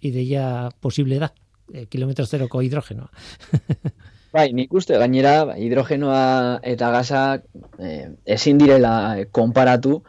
Ideia 0.04 0.70
posible 0.80 1.18
da 1.18 1.30
e, 1.72 1.86
kilometro 1.86 2.26
zeroko 2.26 2.62
hidrogenoa. 2.62 3.10
Bai, 4.34 4.48
nik 4.50 4.72
uste 4.74 4.98
gainera 4.98 5.54
hidrogenoa 5.54 6.58
eta 6.66 6.88
gazak 6.90 7.44
eh, 7.78 8.08
ezin 8.36 8.58
direla 8.58 8.94
konparatu 9.30 10.00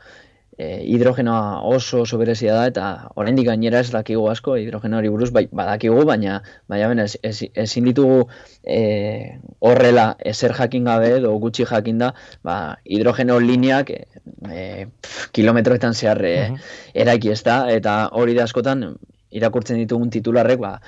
eh, 0.57 0.81
hidrogenoa 0.85 1.61
oso 1.67 2.01
oso 2.01 2.17
berezia 2.17 2.53
da 2.55 2.65
eta 2.67 2.85
oraindik 3.15 3.47
gainera 3.49 3.81
ez 3.83 3.91
dakigu 3.91 4.27
asko 4.31 4.55
hidrogenoari 4.61 5.09
buruz 5.09 5.31
bai 5.35 5.47
badakigu 5.51 6.05
baina 6.07 6.41
baina 6.71 6.87
ben 6.91 7.03
ezin 7.03 7.89
ditugu 7.89 8.27
eh, 8.63 9.39
horrela 9.59 10.07
ezer 10.33 10.55
jakin 10.59 10.85
gabe 10.91 11.11
edo 11.17 11.33
gutxi 11.39 11.65
jakin 11.65 11.99
da 11.99 12.13
ba, 12.43 12.77
hidrogeno 12.85 13.39
lineak 13.39 13.91
eh, 13.91 14.87
kilometroetan 15.31 15.93
zehar 15.93 16.23
eh, 16.25 16.51
eraiki 16.93 17.31
ez 17.31 17.43
da 17.43 17.65
eta 17.71 17.97
hori 18.13 18.37
da 18.37 18.47
askotan 18.47 18.95
irakurtzen 19.35 19.77
ditugun 19.81 20.09
titularrek 20.09 20.59
ba, 20.59 20.79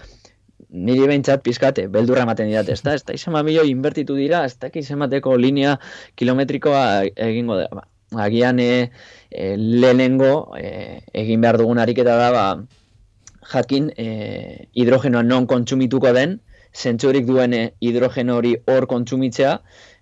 niri 0.69 1.07
behintzat 1.07 1.43
pizkate, 1.43 1.87
beldurra 1.91 2.23
ematen 2.27 2.47
didate, 2.49 2.75
ez 2.75 2.83
da, 2.83 2.93
ez 2.95 3.03
da, 3.07 3.15
izan 3.15 3.35
milio 3.39 3.63
inbertitu 3.67 4.15
dira, 4.15 4.43
ez 4.45 4.57
da, 4.59 4.69
izemateko 4.73 5.35
linea 5.39 5.77
kilometrikoa 6.19 6.81
egingo 7.27 7.59
da, 7.59 7.67
ba, 7.71 7.85
agian 8.15 8.59
e, 8.59 8.89
lehenengo 9.57 10.55
e, 10.57 11.01
egin 11.13 11.41
behar 11.41 11.57
dugun 11.57 11.79
ariketa 11.79 12.15
da, 12.17 12.31
ba, 12.31 12.45
jakin 13.53 13.91
e, 13.97 14.67
hidrogenoa 14.75 15.23
non 15.23 15.47
kontsumituko 15.47 16.13
den, 16.13 16.39
zentzurik 16.75 17.25
duen 17.25 17.53
hidrogeno 17.81 18.37
hori 18.37 18.55
hor 18.67 18.87
kontsumitzea, 18.87 19.59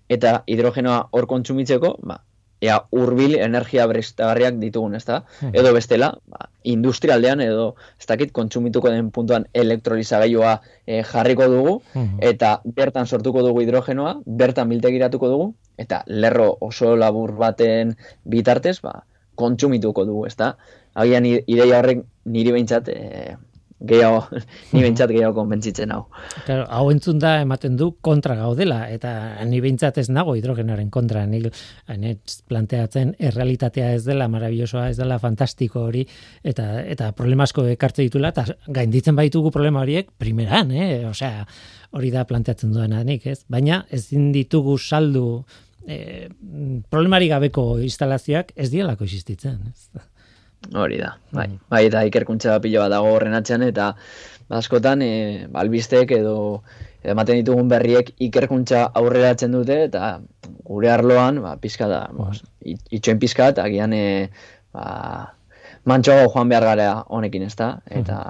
eta 0.08 0.42
hidrogenoa 0.46 1.08
hor 1.12 1.26
kontsumitzeko, 1.26 1.96
ba, 2.06 2.20
ea 2.60 2.76
urbil 2.90 3.36
energia 3.36 3.86
berriztagarriak 3.86 4.56
ditugun, 4.60 4.94
ezta? 4.96 5.22
Hmm. 5.40 5.52
Edo 5.52 5.72
bestela, 5.76 6.12
ba, 6.26 6.48
industrialdean 6.64 7.42
edo 7.44 7.74
ez 8.00 8.06
dakit 8.08 8.32
kontsumituko 8.36 8.90
den 8.92 9.10
puntuan 9.14 9.46
elektrolizagailua 9.52 10.60
e, 10.86 11.02
jarriko 11.04 11.48
dugu 11.52 11.74
hmm. 11.92 12.22
eta 12.24 12.60
bertan 12.64 13.06
sortuko 13.06 13.44
dugu 13.44 13.62
hidrogenoa, 13.64 14.16
bertan 14.26 14.72
biltegiratuko 14.72 15.30
dugu 15.32 15.50
eta 15.76 16.02
lerro 16.06 16.56
oso 16.60 16.96
labur 16.96 17.36
baten 17.36 17.96
bitartez, 18.24 18.80
ba, 18.80 19.04
kontsumituko 19.36 20.06
dugu, 20.08 20.26
ezta? 20.26 20.56
Agian 20.96 21.26
ideia 21.28 21.82
horrek 21.82 22.06
niri 22.24 22.56
behintzat 22.56 22.88
e, 22.88 23.36
gehiago, 23.80 24.22
ni 24.72 24.80
behintzat 24.80 25.10
gehiago 25.12 25.34
konbentzitzen 25.36 25.92
hau. 25.92 26.06
Claro, 26.46 26.64
hau 26.72 26.86
entzun 26.92 27.18
da 27.20 27.34
ematen 27.42 27.76
du 27.76 27.90
kontra 28.04 28.36
gaudela, 28.38 28.86
eta 28.92 29.12
ni 29.48 29.60
behintzat 29.60 30.00
ez 30.00 30.08
nago 30.08 30.36
hidrogenaren 30.38 30.88
kontra, 30.90 31.26
ni 31.28 31.42
planteatzen 32.48 33.14
errealitatea 33.18 33.92
ez 33.98 34.04
dela 34.06 34.30
marabillosoa, 34.32 34.88
ez 34.90 34.96
dela 35.00 35.20
fantastiko 35.22 35.86
hori, 35.90 36.06
eta 36.44 36.70
eta 36.82 37.12
problemasko 37.16 37.66
ekartze 37.74 38.06
ditula, 38.06 38.32
eta 38.32 38.46
gainditzen 38.80 39.16
baitugu 39.18 39.52
problema 39.54 39.84
horiek, 39.84 40.10
primeran, 40.18 40.72
eh? 40.72 41.04
osea, 41.08 41.46
hori 41.96 42.10
da 42.14 42.24
planteatzen 42.28 42.72
duena 42.72 43.04
nik, 43.04 43.28
ez? 43.28 43.42
Baina 43.52 43.84
ezin 43.92 44.30
ditugu 44.32 44.78
saldu 44.78 45.44
eh, 45.86 46.28
problemari 46.90 47.28
gabeko 47.28 47.74
instalazioak 47.84 48.52
ez 48.56 48.70
dielako 48.72 49.04
existitzen, 49.04 49.60
ez? 49.68 50.06
Hori 50.74 50.98
da, 50.98 51.12
bai. 51.30 51.46
Mm. 51.48 51.60
Bai, 51.70 51.84
eta 51.86 52.02
ikerkuntza 52.08 52.58
pilo 52.64 52.82
bat 52.82 52.92
dago 52.94 53.12
horren 53.14 53.36
atxan, 53.38 53.62
eta 53.66 53.92
askotan 54.56 55.02
e, 55.02 55.46
albistek 55.54 56.12
edo 56.16 56.36
ematen 57.06 57.40
ditugun 57.40 57.68
berriek 57.70 58.12
ikerkuntza 58.26 58.86
aurreratzen 58.98 59.54
dute, 59.54 59.78
eta 59.86 60.16
gure 60.66 60.90
arloan, 60.90 61.40
ba, 61.44 61.54
pizka 61.62 61.88
da, 61.90 62.04
mm. 62.10 62.44
itxoen 62.98 63.22
pizka, 63.22 63.50
eta 63.54 63.66
gian, 63.70 63.94
e, 63.94 64.28
ba, 64.74 64.86
mantxoago 65.86 66.32
joan 66.34 66.50
behar 66.50 66.66
gara 66.72 66.88
honekin, 67.06 67.46
ez 67.46 67.54
da? 67.58 67.76
Mm. 67.86 68.00
Eta... 68.02 68.20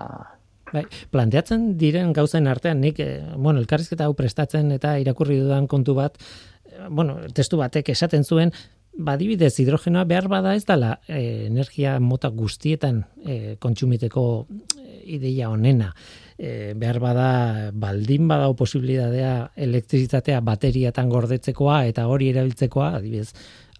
Bai, 0.66 0.82
planteatzen 1.14 1.70
diren 1.78 2.12
gauzen 2.12 2.50
artean, 2.50 2.82
nik, 2.84 3.00
e, 3.00 3.22
bueno, 3.36 3.62
elkarrizketa 3.62 4.08
hau 4.08 4.16
prestatzen 4.18 4.74
eta 4.76 4.96
irakurri 5.00 5.38
dudan 5.40 5.68
kontu 5.70 5.96
bat, 5.96 6.18
e, 6.66 6.90
bueno, 6.90 7.20
testu 7.32 7.60
batek 7.62 7.94
esaten 7.94 8.26
zuen, 8.28 8.52
badibidez 8.96 9.52
hidrogenoa 9.60 10.04
behar 10.08 10.28
bada 10.28 10.54
ez 10.56 10.64
dela 10.68 10.96
e, 11.08 11.46
energia 11.46 11.98
mota 12.00 12.30
guztietan 12.32 13.02
e, 13.24 13.56
kontsumiteko 13.60 14.24
e, 14.48 14.86
ideia 15.16 15.50
onena. 15.50 15.92
E, 16.36 16.74
behar 16.76 16.98
bada 17.00 17.28
baldin 17.72 18.26
bada 18.28 18.48
posibilitatea 18.56 19.52
elektrizitatea 19.68 20.40
bateriatan 20.44 21.08
gordetzekoa 21.12 21.84
eta 21.90 22.06
hori 22.12 22.30
erabiltzekoa, 22.32 22.94
adibidez, 22.98 23.32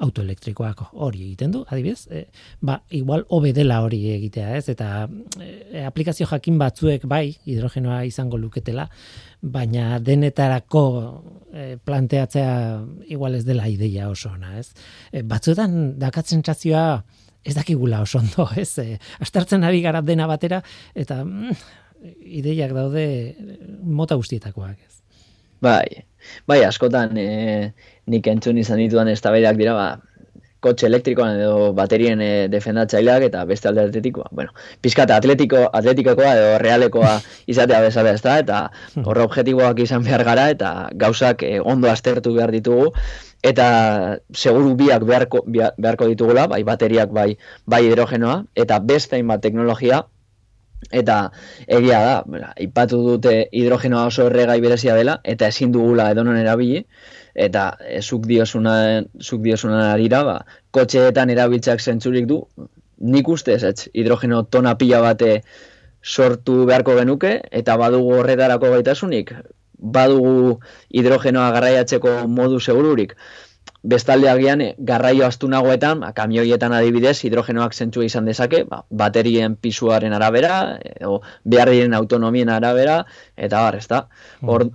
autoelektrikoak 0.05 0.83
hori 0.93 1.23
egiten 1.25 1.55
du, 1.55 1.63
adibidez, 1.73 2.07
e, 2.13 2.27
ba, 2.61 2.81
igual 2.95 3.25
hobe 3.33 3.53
dela 3.57 3.79
hori 3.85 4.03
egitea, 4.13 4.51
ez? 4.59 4.69
Eta 4.73 5.07
e, 5.41 5.85
aplikazio 5.87 6.29
jakin 6.29 6.59
batzuek 6.61 7.07
bai 7.09 7.31
hidrogenoa 7.49 8.03
izango 8.09 8.37
luketela, 8.41 8.89
baina 9.41 10.01
denetarako 10.05 10.83
e, 11.53 11.69
planteatzea 11.85 12.53
igual 13.09 13.39
ez 13.39 13.45
dela 13.49 13.69
ideia 13.73 14.11
oso 14.13 14.35
ona, 14.35 14.59
ez? 14.61 14.69
E, 15.13 15.23
batzuetan 15.25 15.97
dakatzen 16.01 16.45
txazioa 16.45 16.87
ez 17.47 17.55
dakigula 17.57 18.03
oso 18.05 18.21
ondo, 18.21 18.51
ez? 18.63 18.75
E, 18.83 18.99
astartzen 19.25 19.65
ari 19.65 19.81
gara 19.85 20.05
dena 20.05 20.29
batera, 20.29 20.61
eta 20.95 21.23
mm, 21.25 21.57
ideiak 22.43 22.77
daude 22.77 23.07
mota 23.81 24.19
guztietakoak, 24.21 24.77
ez? 24.77 25.01
Bai, 25.65 26.05
bai, 26.47 26.63
askotan, 26.65 27.17
e, 27.17 27.73
nik 28.07 28.27
entzun 28.27 28.59
izan 28.59 28.83
dituan 28.83 29.09
ez 29.09 29.21
dira, 29.21 29.75
ba, 29.75 29.89
kotxe 30.67 30.89
elektrikoan 30.89 31.39
edo 31.39 31.71
baterien 31.77 32.21
e, 32.23 32.31
defendatzaileak 32.53 33.27
eta 33.29 33.45
beste 33.49 33.69
alde 33.71 33.85
atletikoa. 33.87 34.31
Bueno, 34.33 34.55
pizkata 34.83 35.19
atletiko, 35.21 35.67
atletikokoa 35.79 36.33
edo 36.39 36.59
realekoa 36.63 37.13
izatea 37.53 37.83
bezala 37.85 38.15
ez 38.17 38.23
da, 38.25 38.39
eta 38.43 38.63
horre 39.05 39.27
objetiboak 39.27 39.83
izan 39.85 40.05
behar 40.07 40.25
gara, 40.27 40.49
eta 40.57 40.73
gauzak 41.05 41.45
e, 41.47 41.57
ondo 41.61 41.91
aztertu 41.93 42.35
behar 42.39 42.55
ditugu, 42.55 42.91
eta 43.47 43.69
seguru 44.35 44.75
biak 44.81 45.07
beharko, 45.07 45.45
beharko 45.47 46.11
ditugula, 46.13 46.49
bai 46.51 46.63
bateriak, 46.67 47.15
bai, 47.15 47.31
bai 47.67 47.85
hidrogenoa, 47.87 48.43
eta 48.67 48.81
beste 48.93 49.23
bat 49.27 49.43
teknologia, 49.45 50.05
eta 50.91 51.19
egia 51.67 52.01
da, 52.05 52.47
ipatu 52.63 53.03
dute 53.03 53.37
hidrogenoa 53.53 54.07
oso 54.07 54.27
erregai 54.31 54.61
berezia 54.61 54.95
dela, 54.95 55.21
eta 55.25 55.49
ezin 55.49 55.73
dugula 55.73 56.11
edonon 56.13 56.37
erabili, 56.37 56.85
eta 57.37 57.77
e, 57.85 58.01
zuk 58.01 58.27
diosuna 58.27 58.75
zuk 59.21 59.43
diosuna 59.45 59.93
arira 59.93 60.23
ba 60.25 60.37
kotxeetan 60.73 61.31
erabiltzak 61.35 61.81
zentzurik 61.81 62.27
du 62.27 62.41
nik 63.15 63.29
uste 63.29 63.55
ez 63.55 63.89
hidrogeno 63.93 64.43
tona 64.45 64.75
pila 64.81 65.03
bate 65.05 65.43
sortu 66.03 66.65
beharko 66.71 66.97
genuke 66.97 67.41
eta 67.61 67.77
badugu 67.77 68.15
horretarako 68.21 68.73
gaitasunik 68.77 69.35
badugu 69.99 70.59
hidrogenoa 70.89 71.51
garraiatzeko 71.59 72.17
modu 72.39 72.61
segururik 72.61 73.15
bestalde 73.87 74.29
agian 74.31 74.61
eh, 74.61 74.75
garraio 74.79 75.27
astunagoetan, 75.27 76.03
ba, 76.03 76.13
kamioietan 76.17 76.75
adibidez, 76.77 77.17
hidrogenoak 77.25 77.75
zentzua 77.75 78.07
izan 78.09 78.27
dezake, 78.29 78.65
ba, 78.71 78.83
baterien 78.91 79.57
pisuaren 79.57 80.17
arabera, 80.17 80.57
edo 80.97 81.21
behar 81.45 81.71
diren 81.75 81.95
autonomien 81.95 82.51
arabera, 82.51 83.05
eta 83.37 83.63
bar, 83.63 83.79
ez. 83.79 83.87
Mm. 83.87 84.51
Hor, 84.51 84.67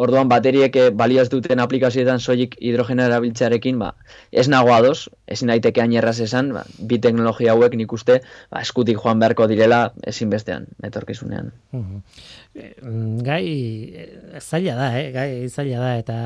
Orduan 0.00 0.28
bateriek 0.30 0.76
eh, 0.76 0.88
baliaz 0.94 1.28
duten 1.32 1.60
aplikazioetan 1.60 2.20
soilik 2.20 2.54
hidrogena 2.60 3.04
erabiltzearekin, 3.10 3.78
ba, 3.82 3.90
ez 4.32 4.46
nago 4.48 4.72
ados, 4.72 5.10
ezin 5.26 5.50
daiteke 5.52 5.82
erraz 5.98 6.20
esan, 6.20 6.52
ba, 6.54 6.64
bi 6.78 6.98
teknologia 6.98 7.52
hauek 7.52 7.74
nik 7.76 7.92
uste 7.92 8.20
ba, 8.50 8.62
eskutik 8.62 9.00
joan 9.02 9.18
beharko 9.20 9.46
direla 9.50 9.92
ezinbestean, 10.06 10.66
etorkizunean. 10.86 11.52
Gai 13.26 13.44
eh, 13.94 14.40
zaila 14.40 14.76
da, 14.78 14.88
eh? 14.98 15.10
gai 15.12 15.48
zaila 15.48 15.80
da, 15.82 15.96
eta 15.98 16.18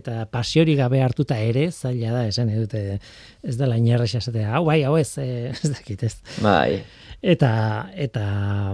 eta 0.00 0.26
pasiori 0.30 0.76
gabe 0.78 1.02
hartuta 1.02 1.38
ere 1.38 1.70
zaila 1.70 2.12
da, 2.12 2.26
esan 2.28 2.48
edute 2.54 2.98
ez 3.42 3.56
dela 3.58 3.76
inerrez 3.76 4.14
esatea, 4.14 4.54
hau 4.56 4.64
bai, 4.66 4.82
hau 4.84 4.96
ez, 4.96 5.10
eh, 5.18 5.50
ez 5.62 5.74
dakit 5.74 6.02
ez. 6.08 6.14
Bai, 6.42 6.82
eta 7.22 7.90
eta 7.98 8.24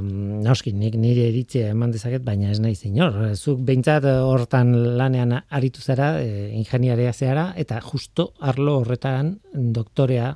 mm, 0.00 0.42
noski 0.44 0.72
nik 0.76 0.98
nire 1.00 1.28
iritzia 1.30 1.70
eman 1.72 1.92
dezaket 1.94 2.24
baina 2.24 2.50
ez 2.52 2.60
naiz 2.60 2.82
inor. 2.84 3.16
Zuk 3.36 3.62
beintzat 3.64 4.04
hortan 4.04 4.74
lanean 4.98 5.32
aritu 5.48 5.80
zara 5.80 6.18
e, 6.20 6.50
ingeniaria 6.52 7.12
zeara 7.12 7.52
eta 7.56 7.80
justo 7.80 8.32
arlo 8.40 8.78
horretan 8.82 9.38
doktorea 9.52 10.34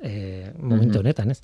e, 0.00 0.50
momentu 0.56 0.98
mhm. 0.98 1.00
honetan 1.00 1.30
ez? 1.30 1.40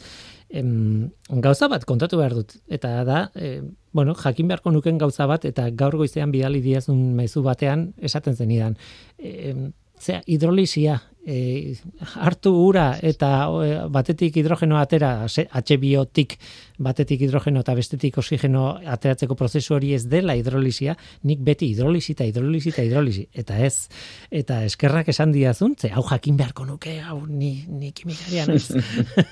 Em, 0.49 1.11
gauza 1.43 1.69
bat 1.69 1.85
kontatu 1.85 2.17
behar 2.17 2.35
dut 2.39 2.57
eta 2.69 3.03
da 3.05 3.31
e, 3.35 3.61
bueno 3.93 4.15
jakin 4.15 4.49
beharko 4.49 4.71
nuken 4.71 4.99
gauza 4.99 5.27
bat 5.27 5.45
eta 5.45 5.69
gaur 5.71 5.97
goizean 5.97 6.33
bidali 6.33 6.63
diazun 6.63 7.13
mezu 7.15 7.43
batean 7.43 7.93
esaten 7.99 8.37
zenidan. 8.37 8.77
E, 9.19 9.53
zea, 10.01 10.23
hidrolisia 10.27 11.01
e, 11.27 11.75
hartu 12.23 12.53
ura 12.55 12.93
eta 13.03 13.31
e, 13.51 13.73
batetik 13.91 14.39
hidrogeno 14.39 14.79
atera, 14.79 15.27
H-biotik 15.27 16.37
batetik 16.79 17.23
hidrogeno 17.25 17.63
eta 17.65 17.75
bestetik 17.77 18.19
oxigeno 18.21 18.67
ateratzeko 18.95 19.37
prozesu 19.39 19.75
hori 19.77 19.95
ez 19.97 20.05
dela 20.13 20.37
hidrolisia, 20.37 20.95
nik 21.27 21.43
beti 21.45 21.71
hidrolisi 21.73 22.15
eta 22.15 22.27
hidrolisi 22.29 22.73
eta 22.73 22.85
hidrolisi. 22.87 23.27
Eta 23.35 23.59
ez, 23.65 23.89
eta 24.31 24.63
eskerrak 24.69 25.11
esan 25.13 25.33
diazun, 25.35 25.75
ze 25.81 25.91
hau 25.91 26.05
jakin 26.07 26.37
beharko 26.39 26.67
nuke, 26.69 26.99
hau 27.01 27.19
ni, 27.27 27.53
ni 27.69 27.93
kimikaria 27.97 28.47
naiz. 28.47 28.71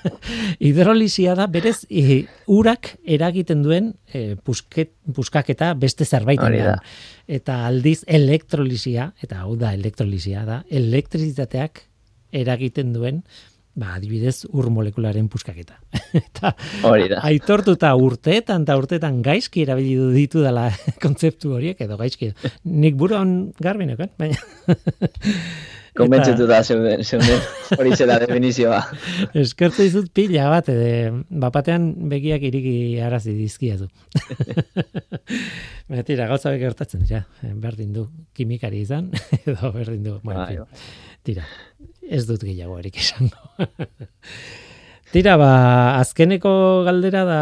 hidrolisia 0.67 1.35
da, 1.37 1.47
berez, 1.47 1.83
e, 1.89 2.23
urak 2.51 2.95
eragiten 3.05 3.63
duen 3.65 3.93
e, 4.11 4.35
pusket, 4.35 4.95
puskaketa 5.15 5.73
beste 5.77 6.05
zerbait 6.05 6.41
eta 7.25 7.65
aldiz 7.65 8.03
elektrolisia, 8.05 9.11
eta 9.23 9.43
hau 9.45 9.55
da 9.57 9.73
elektrolisia 9.73 10.43
da, 10.45 10.61
elektrizitateak 10.69 11.84
eragiten 12.35 12.93
duen, 12.95 13.21
ba, 13.75 13.95
adibidez, 13.97 14.45
ur 14.55 14.69
molekularen 14.71 15.27
puskaketa. 15.31 15.77
eta 16.21 16.53
hori 16.87 17.09
da. 17.11 17.21
Aitortuta 17.27 17.91
urteetan 17.99 18.63
eta 18.67 18.77
urteetan 18.79 19.21
gaizki 19.25 19.65
erabili 19.65 19.97
ditu 20.15 20.43
dela 20.45 20.69
kontzeptu 21.03 21.55
horiek 21.57 21.81
edo 21.85 21.99
gaizki. 21.99 22.31
Nik 22.71 22.99
buruan 22.99 23.35
garbinekoen, 23.61 24.13
baina 24.19 24.39
Konbentzitu 25.95 26.43
da 26.49 26.57
zeuden, 26.63 27.03
hori 27.77 27.95
zela 27.95 28.17
definizioa. 28.23 28.81
Eskertze 29.39 29.85
izut 29.87 30.09
pila 30.15 30.49
bat, 30.51 30.67
ede, 30.71 31.11
bapatean 31.43 31.85
begiak 32.11 32.43
iriki 32.49 32.75
arazi 33.03 33.35
dizkia 33.37 33.77
du. 33.79 33.87
Tira, 36.07 36.27
gauza 36.27 36.51
bek 36.51 36.59
gertatzen 36.65 37.05
dira, 37.05 37.21
berdin 37.61 37.93
du 37.95 38.07
kimikari 38.35 38.81
izan, 38.83 39.07
edo 39.45 39.71
berdin 39.75 40.03
du, 40.03 40.17
bueno, 40.25 40.43
bai. 40.43 40.57
tira, 41.23 41.45
ez 42.03 42.25
dut 42.27 42.43
gehiago 42.43 42.75
erik 42.81 42.99
izango. 42.99 43.39
tira, 45.13 45.37
ba, 45.39 45.53
azkeneko 46.01 46.51
galdera 46.89 47.23
da, 47.29 47.39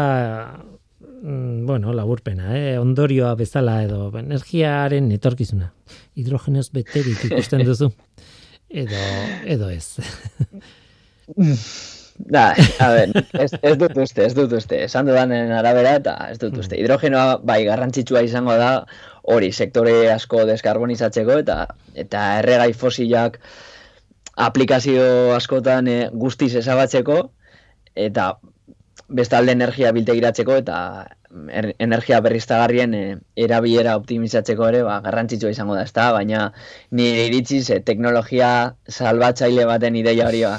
mm, 1.24 1.66
bueno, 1.66 1.96
laburpena, 1.96 2.54
eh? 2.54 2.78
ondorioa 2.78 3.34
bezala 3.40 3.80
edo 3.88 4.12
energiaren 4.22 5.10
etorkizuna. 5.18 5.72
Hidrogenoz 6.14 6.68
beterik 6.76 7.26
ikusten 7.32 7.66
duzu 7.66 7.90
edo, 8.82 9.02
edo 9.56 9.70
ez. 9.70 9.98
Da, 12.14 12.54
a 12.78 12.88
ver, 12.94 13.10
ez, 13.32 13.50
ez 13.58 13.72
dut 13.74 13.96
uste, 13.98 14.22
ez 14.22 14.34
dut 14.36 14.52
uste. 14.54 14.78
Esan 14.86 15.08
dudanen 15.08 15.50
arabera 15.50 15.96
eta 15.98 16.12
ez 16.30 16.38
dut 16.38 16.54
uste. 16.54 16.76
Hmm. 16.76 16.84
Hidrogenoa 16.84 17.40
bai 17.42 17.64
garrantzitsua 17.66 18.22
izango 18.22 18.54
da 18.60 18.68
hori 19.34 19.50
sektore 19.52 19.96
asko 20.12 20.44
deskarbonizatzeko 20.46 21.40
eta 21.42 21.56
eta 22.04 22.22
erregai 22.38 22.70
fosilak 22.78 23.40
aplikazio 24.46 25.34
askotan 25.34 25.88
e, 25.90 25.98
guztiz 26.12 26.52
ezabatzeko 26.60 27.18
eta 28.06 28.28
bestalde 29.08 29.54
energia 29.58 29.92
biltegiratzeko 29.96 30.60
eta 30.62 30.78
er, 31.50 31.72
energia 31.78 32.20
berriztagarrien 32.24 32.94
e, 32.94 33.02
erabilera 33.46 33.96
optimizatzeko 34.00 34.68
ere 34.68 34.82
ba, 34.86 35.00
garrantzitsua 35.04 35.52
izango 35.54 35.76
da, 35.78 35.84
ezta? 35.88 36.10
baina 36.16 36.50
nire 36.90 37.26
iritziz 37.30 37.68
e, 37.70 37.80
teknologia 37.80 38.50
salbatzaile 38.88 39.66
baten 39.70 39.96
ideia 40.00 40.28
hori 40.28 40.44
ba, 40.46 40.58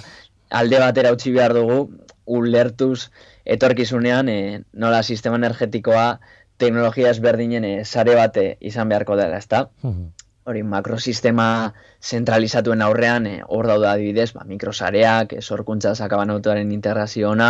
alde 0.50 0.82
batera 0.82 1.14
utzi 1.16 1.34
behar 1.36 1.56
dugu, 1.58 1.80
ulertuz 2.26 3.10
etorkizunean 3.46 4.30
e, 4.30 4.40
nola 4.74 5.04
sistema 5.04 5.40
energetikoa 5.42 6.08
teknologia 6.58 7.12
ezberdinen 7.12 7.66
e, 7.66 7.74
sare 7.86 8.16
bate 8.16 8.46
izan 8.62 8.90
beharko 8.90 9.18
dela, 9.20 9.38
ezta? 9.38 9.68
Mhm. 9.84 10.14
Hori, 10.46 10.62
makrosistema 10.62 11.74
zentralizatuen 12.06 12.84
aurrean, 12.86 13.26
e, 13.26 13.40
hor 13.48 13.68
dauda 13.68 13.96
adibidez, 13.96 14.32
ba, 14.36 14.44
mikrosareak, 14.46 15.34
e, 15.34 15.42
sorkuntza 15.42 15.96
sakaban 15.96 16.30
autoaren 16.30 16.72
integraziona, 16.72 17.50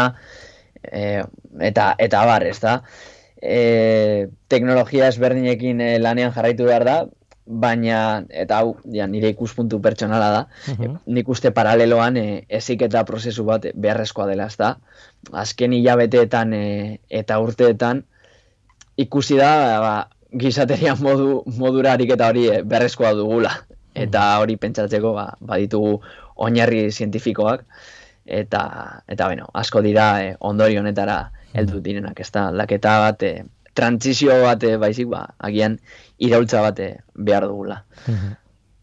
e, 0.81 1.23
eta, 1.59 1.89
eta 1.99 2.23
bar, 2.25 2.47
ez 2.47 2.59
da? 2.63 2.79
E, 3.41 4.27
teknologia 4.47 5.09
ezberdinekin 5.11 5.81
e, 5.81 5.91
lanean 5.99 6.33
jarraitu 6.35 6.67
behar 6.69 6.85
da, 6.87 6.95
baina, 7.45 8.25
eta 8.29 8.61
hau, 8.63 8.75
ja, 8.93 9.05
nire 9.07 9.29
ikuspuntu 9.35 9.77
pertsonala 9.81 10.29
da, 10.33 10.41
uh 10.73 10.95
nik 11.05 11.29
uste 11.29 11.51
paraleloan 11.53 12.17
e, 12.17 12.45
ezik 12.49 12.87
prozesu 13.05 13.43
bat 13.45 13.67
beharrezkoa 13.75 14.25
dela, 14.27 14.47
ez 14.47 14.57
da? 14.57 14.77
Azken 15.31 15.73
hilabeteetan 15.73 16.53
e, 16.53 16.99
eta 17.09 17.39
urteetan, 17.39 18.03
ikusi 18.97 19.37
da, 19.37 19.79
ba, 19.79 19.95
gizateria 20.35 20.95
modu, 20.99 21.43
modurarik 21.57 22.11
eta 22.15 22.29
hori 22.31 22.47
eh, 22.51 22.61
berrezkoa 22.63 23.13
dugula. 23.17 23.53
Eta 23.95 24.23
hori 24.43 24.57
pentsatzeko 24.59 25.13
ba, 25.15 25.29
baditugu 25.39 25.99
oinarri 26.43 26.89
zientifikoak. 26.91 27.63
Eta, 28.25 28.61
eta 29.07 29.29
bueno, 29.29 29.47
asko 29.53 29.81
dira 29.85 30.07
eh, 30.23 30.33
ondori 30.39 30.77
honetara 30.81 31.19
heldu 31.55 31.81
direnak, 31.83 32.19
ez 32.19 32.31
da, 32.35 32.49
laketa 32.51 32.97
bat, 33.03 33.23
eh, 33.23 33.43
trantzizio 33.75 34.35
bat, 34.43 34.63
eh, 34.63 34.77
baizik, 34.81 35.07
ba, 35.11 35.25
agian 35.49 35.77
iraultza 36.17 36.63
bat 36.65 36.81
eh, 36.83 36.95
behar 37.15 37.47
dugula. 37.51 37.81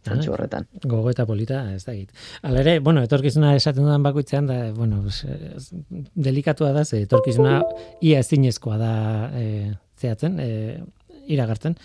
Zantzu 0.03 0.33
horretan. 0.35 0.66
Gogo 0.83 1.12
eta 1.12 1.25
polita, 1.29 1.61
ez 1.77 1.85
da 1.87 1.93
git. 1.95 2.11
Alere, 2.43 2.81
bueno, 2.83 3.05
etorkizuna 3.07 3.53
esaten 3.55 3.85
dudan 3.87 4.03
bakoitzean, 4.03 4.49
da, 4.51 4.57
bueno, 4.75 5.05
delikatua 6.27 6.73
da, 6.75 6.83
ze 6.85 7.05
etorkizuna 7.07 7.61
ia 8.03 8.18
ezinezkoa 8.25 8.79
da 8.81 8.95
e, 9.39 9.45
zehatzen, 10.03 10.41
e, 10.43 10.81
iragartzen. 11.31 11.79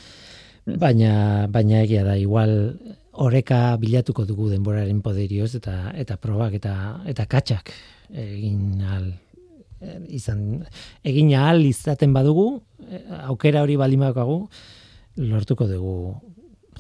Baina, 0.81 1.11
baina 1.53 1.83
egia 1.85 2.01
da, 2.07 2.17
igual 2.17 2.55
oreka 3.17 3.77
bilatuko 3.81 4.25
dugu 4.25 4.49
denboraren 4.49 5.01
poderioz 5.05 5.53
eta 5.57 5.91
eta 5.97 6.17
probak 6.21 6.57
eta 6.59 6.73
eta 7.09 7.25
katxak 7.29 7.71
egin 8.13 8.81
al 8.81 9.07
izan 10.07 10.65
egin 11.05 11.34
ahal 11.36 11.61
izaten 11.65 12.13
badugu 12.13 12.61
aukera 13.23 13.61
hori 13.61 13.75
baldin 13.78 14.03
lortuko 15.17 15.67
dugu 15.67 16.15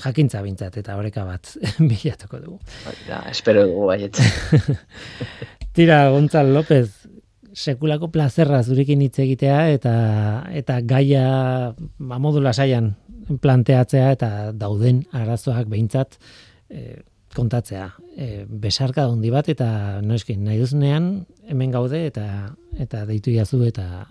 jakintza 0.03 0.41
bintzat 0.45 0.77
eta 0.77 0.95
oreka 0.97 1.25
bat 1.25 1.49
bilatuko 1.89 2.39
dugu. 2.39 2.59
Ja, 3.07 3.23
espero 3.31 3.65
dugu 3.67 3.87
baiet. 3.89 4.19
Tira, 5.77 6.07
Gontzal 6.13 6.53
López, 6.53 6.89
sekulako 7.57 8.11
plazerra 8.13 8.61
zurekin 8.63 9.01
hitz 9.05 9.17
egitea 9.23 9.59
eta 9.73 9.93
eta 10.53 10.79
gaia 10.85 11.27
ba 11.97 12.19
modula 12.21 12.53
saian 12.53 12.93
planteatzea 13.41 14.11
eta 14.13 14.29
dauden 14.53 15.01
arazoak 15.11 15.67
behintzat 15.71 16.19
e, 16.69 17.01
kontatzea. 17.37 17.89
E, 18.17 18.45
besarka 18.47 19.05
handi 19.07 19.31
bat 19.33 19.49
eta 19.53 19.67
noizkin 20.05 20.43
nahi 20.47 20.57
duzunean 20.61 21.11
hemen 21.47 21.75
gaude 21.75 22.05
eta 22.09 22.25
eta 22.77 23.05
deitu 23.09 23.33
iazu 23.35 23.61
eta 23.67 24.07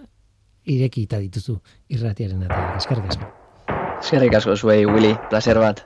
ireki 0.66 1.06
eta 1.08 1.20
dituzu 1.22 1.58
irratiaren 1.94 2.46
eta 2.46 2.62
eskerrik 2.78 3.12
asko. 3.12 3.34
Eskerrik 3.96 4.38
asko 4.38 4.56
zuei 4.56 4.84
Willy, 4.86 5.14
placer 5.30 5.58
bat. 5.62 5.84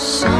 So 0.00 0.39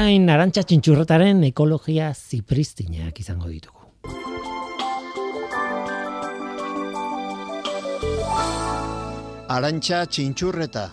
Orain 0.00 0.30
arantxa 0.32 0.62
txintxurretaren 0.64 1.42
ekologia 1.44 2.06
zipristinak 2.16 3.18
izango 3.20 3.50
ditugu. 3.52 3.82
Arantxa 9.52 9.98
txintxurreta. 10.08 10.84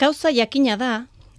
Gauza 0.00 0.32
jakina 0.32 0.78
da, 0.80 0.92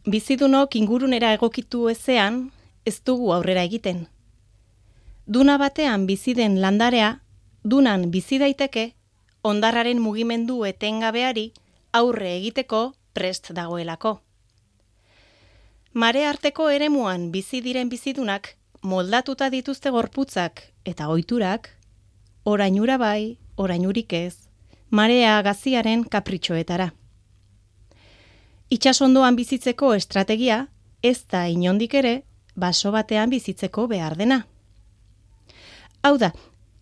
bizidunok 0.06 0.78
ingurunera 0.78 1.32
egokitu 1.34 1.88
ezean, 1.90 2.38
ez 2.86 3.00
dugu 3.02 3.32
aurrera 3.34 3.64
egiten. 3.66 4.04
Duna 5.26 5.56
batean 5.58 6.06
biziden 6.06 6.60
landarea, 6.62 7.08
dunan 7.64 8.12
bizi 8.14 8.38
daiteke, 8.44 8.92
ondarraren 9.42 9.98
mugimendu 10.06 10.62
etengabeari 10.70 11.48
aurre 12.04 12.36
egiteko 12.36 12.84
prest 13.18 13.50
dagoelako. 13.58 14.20
Mare 15.94 16.26
arteko 16.26 16.72
eremuan 16.74 17.28
bizi 17.32 17.60
diren 17.62 17.90
bizidunak 17.90 18.56
moldatuta 18.82 19.52
dituzte 19.54 19.92
gorputzak 19.94 20.64
eta 20.90 21.06
ohiturak, 21.14 21.68
orainura 22.50 22.98
bai, 22.98 23.38
orainurik 23.58 24.14
ez, 24.18 24.50
marea 24.90 25.36
gaziaren 25.46 26.02
kapritxoetara. 26.04 26.88
Itxasondoan 28.74 29.38
bizitzeko 29.38 29.94
estrategia 29.94 30.64
ez 31.04 31.20
da 31.30 31.46
inondik 31.48 31.94
ere 31.94 32.24
baso 32.56 32.90
batean 32.92 33.30
bizitzeko 33.30 33.86
behar 33.88 34.18
dena. 34.18 34.48
Hau 36.02 36.18
da, 36.18 36.32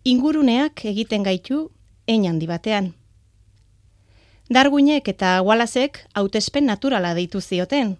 inguruneak 0.04 0.86
egiten 0.88 1.22
gaitu 1.22 1.66
ein 2.08 2.24
handi 2.24 2.48
batean. 2.48 2.94
Darguinek 4.48 5.08
eta 5.08 5.42
Wallaceek 5.44 6.00
hautespen 6.14 6.64
naturala 6.66 7.12
deitu 7.14 7.40
zioten. 7.40 7.98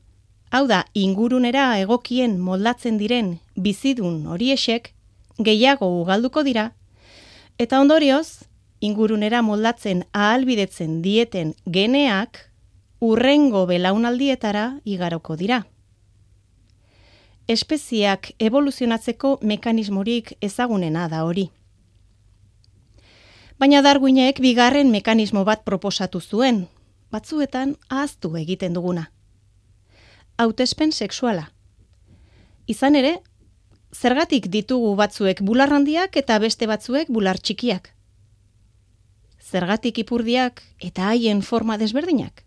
Hau 0.52 0.66
da, 0.68 0.82
ingurunera 0.92 1.78
egokien 1.80 2.34
moldatzen 2.36 2.98
diren 3.00 3.28
bizidun 3.56 4.26
horiexek 4.28 4.90
gehiago 5.40 5.86
ugalduko 6.02 6.42
dira, 6.44 6.64
eta 7.56 7.78
ondorioz, 7.80 8.44
ingurunera 8.84 9.40
moldatzen 9.46 10.02
ahalbidetzen 10.12 10.98
dieten 11.06 11.54
geneak 11.76 12.42
urrengo 13.00 13.62
belaunaldietara 13.70 14.66
igaroko 14.84 15.38
dira. 15.40 15.62
Espeziak 17.48 18.34
evoluzionatzeko 18.38 19.38
mekanismorik 19.54 20.34
ezagunena 20.50 21.08
da 21.08 21.24
hori. 21.24 21.46
Baina 23.56 23.80
darguinek 23.80 24.44
bigarren 24.44 24.92
mekanismo 24.92 25.48
bat 25.48 25.64
proposatu 25.64 26.20
zuen, 26.20 26.66
batzuetan 27.10 27.76
ahaztu 27.88 28.36
egiten 28.44 28.76
duguna. 28.76 29.08
Hautespen 30.42 30.92
sexuala. 30.92 31.48
Izan 32.66 32.98
ere, 32.98 33.16
zergatik 33.94 34.50
ditugu 34.50 34.94
batzuek 34.98 35.42
bularrandiak 35.46 36.16
eta 36.18 36.38
beste 36.42 36.66
batzuek 36.66 37.10
bular 37.10 37.38
txikiak? 37.38 37.92
zergatik 39.52 39.98
ipurdiak 40.00 40.62
eta 40.80 41.10
haien 41.10 41.42
forma 41.42 41.76
desberdinak? 41.80 42.44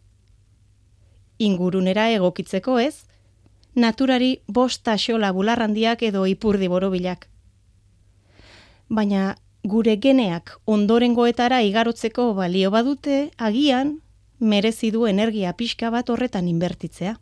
Ingurunera 1.38 2.08
egokitzeko 2.16 2.80
ez, 2.82 3.06
naturari 3.76 4.32
bosta 4.48 4.96
xola 5.06 5.32
bularrandiak 5.36 6.06
edo 6.10 6.26
ipurdi 6.32 6.70
borobilak. 6.72 7.28
Baina 8.90 9.36
gure 9.76 9.98
geneak 10.02 10.56
ondorengoetara 10.78 11.62
igarotzeko 11.68 12.32
balio 12.40 12.72
badute, 12.72 13.30
agian 13.38 14.00
merezi 14.40 14.92
du 14.96 15.06
energia 15.12 15.54
pixka 15.54 15.92
bat 15.94 16.10
horretan 16.10 16.48
inbertitzea. 16.48 17.18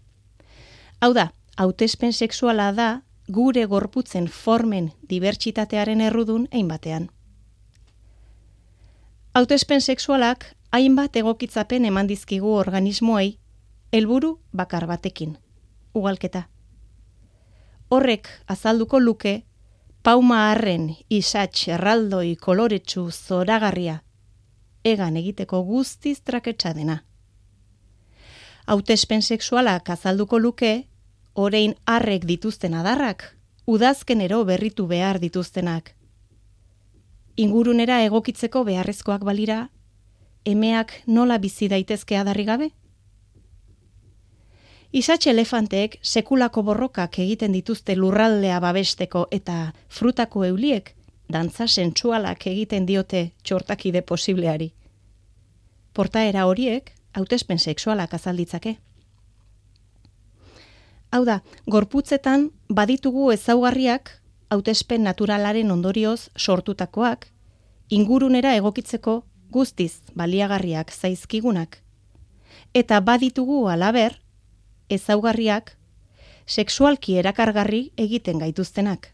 Hau 1.04 1.12
da, 1.12 1.34
hautespen 1.60 2.14
sexuala 2.14 2.70
da 2.72 3.02
gure 3.28 3.66
gorputzen 3.68 4.30
formen 4.32 4.94
dibertsitatearen 5.10 6.02
errudun 6.02 6.46
ein 6.52 6.68
batean. 6.70 7.10
Autoespen 9.34 9.82
sexualak 9.82 10.46
hainbat 10.72 11.20
egokitzapen 11.20 11.86
eman 11.86 12.08
dizkigu 12.08 12.54
organismoei 12.56 13.34
helburu 13.92 14.40
bakar 14.56 14.88
batekin. 14.88 15.38
Ugalketa. 15.94 16.46
Horrek 17.90 18.30
azalduko 18.48 19.00
luke 19.00 19.44
pauma 20.04 20.40
harren 20.52 20.88
isatx 21.10 21.68
erraldoi 21.68 22.36
koloretsu 22.36 23.10
zoragarria 23.12 23.98
egan 24.86 25.20
egiteko 25.20 25.66
guztiz 25.68 26.22
traketsa 26.24 26.74
dena. 26.74 27.04
Hautespen 28.68 29.22
sexualak 29.22 29.90
azalduko 29.90 30.40
luke 30.40 30.74
orein 31.34 31.76
harrek 31.86 32.26
dituzten 32.26 32.74
adarrak 32.74 33.38
udazkenero 33.66 34.44
berritu 34.46 34.88
behar 34.88 35.20
dituztenak 35.20 35.96
ingurunera 37.36 38.02
egokitzeko 38.06 38.64
beharrezkoak 38.64 39.24
balira, 39.26 39.70
emeak 40.46 40.94
nola 41.08 41.38
bizi 41.38 41.70
daitezke 41.70 42.18
adarri 42.18 42.46
gabe? 42.46 42.70
Isatxe 44.94 45.32
elefanteek 45.32 45.98
sekulako 46.04 46.62
borrokak 46.64 47.18
egiten 47.20 47.54
dituzte 47.56 47.96
lurraldea 47.98 48.60
babesteko 48.62 49.26
eta 49.32 49.74
frutako 49.90 50.46
euliek 50.46 50.94
dantza 51.34 51.68
sentsualak 51.68 52.46
egiten 52.48 52.86
diote 52.86 53.32
txortakide 53.42 54.04
posibleari. 54.04 54.74
Portaera 55.94 56.46
horiek 56.46 56.92
hautespen 57.14 57.58
sexualak 57.58 58.14
azalditzake. 58.14 58.78
Hau 61.14 61.22
da, 61.30 61.44
gorputzetan 61.70 62.48
baditugu 62.74 63.28
ezaugarriak 63.36 64.10
hautespen 64.50 65.04
naturalaren 65.06 65.70
ondorioz 65.70 66.32
sortutakoak, 66.38 67.28
ingurunera 67.94 68.56
egokitzeko 68.58 69.20
guztiz 69.54 70.02
baliagarriak 70.18 70.90
zaizkigunak. 70.90 71.78
Eta 72.74 72.98
baditugu 73.06 73.68
alaber, 73.70 74.18
ezaugarriak, 74.90 75.76
sexualki 76.48 77.20
erakargarri 77.22 77.84
egiten 77.98 78.42
gaituztenak. 78.42 79.12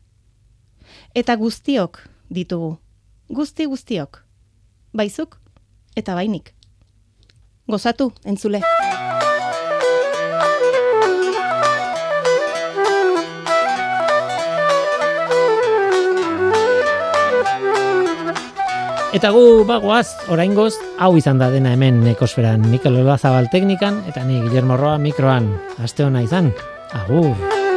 Eta 1.14 1.36
guztiok 1.36 2.00
ditugu, 2.32 2.78
guzti 3.28 3.68
guztiok, 3.68 4.24
baizuk 4.94 5.36
eta 6.00 6.16
bainik. 6.16 6.54
Gozatu, 7.68 8.14
entzule. 8.24 8.64
Eta 19.10 19.32
gu 19.34 19.64
bagoaz, 19.66 20.06
oraingoz 20.30 20.76
hau 21.02 21.16
izan 21.18 21.40
da 21.42 21.48
dena 21.50 21.72
hemen 21.74 22.04
ekosferan 22.12 22.68
Mikel 22.70 23.00
Olazabal 23.02 23.50
teknikan 23.50 24.04
eta 24.12 24.22
ni 24.22 24.38
Guillermo 24.44 24.78
Roa 24.78 25.00
mikroan. 25.02 25.50
Aste 25.82 26.06
hona 26.06 26.22
izan. 26.22 26.54
Agur. 26.94 27.69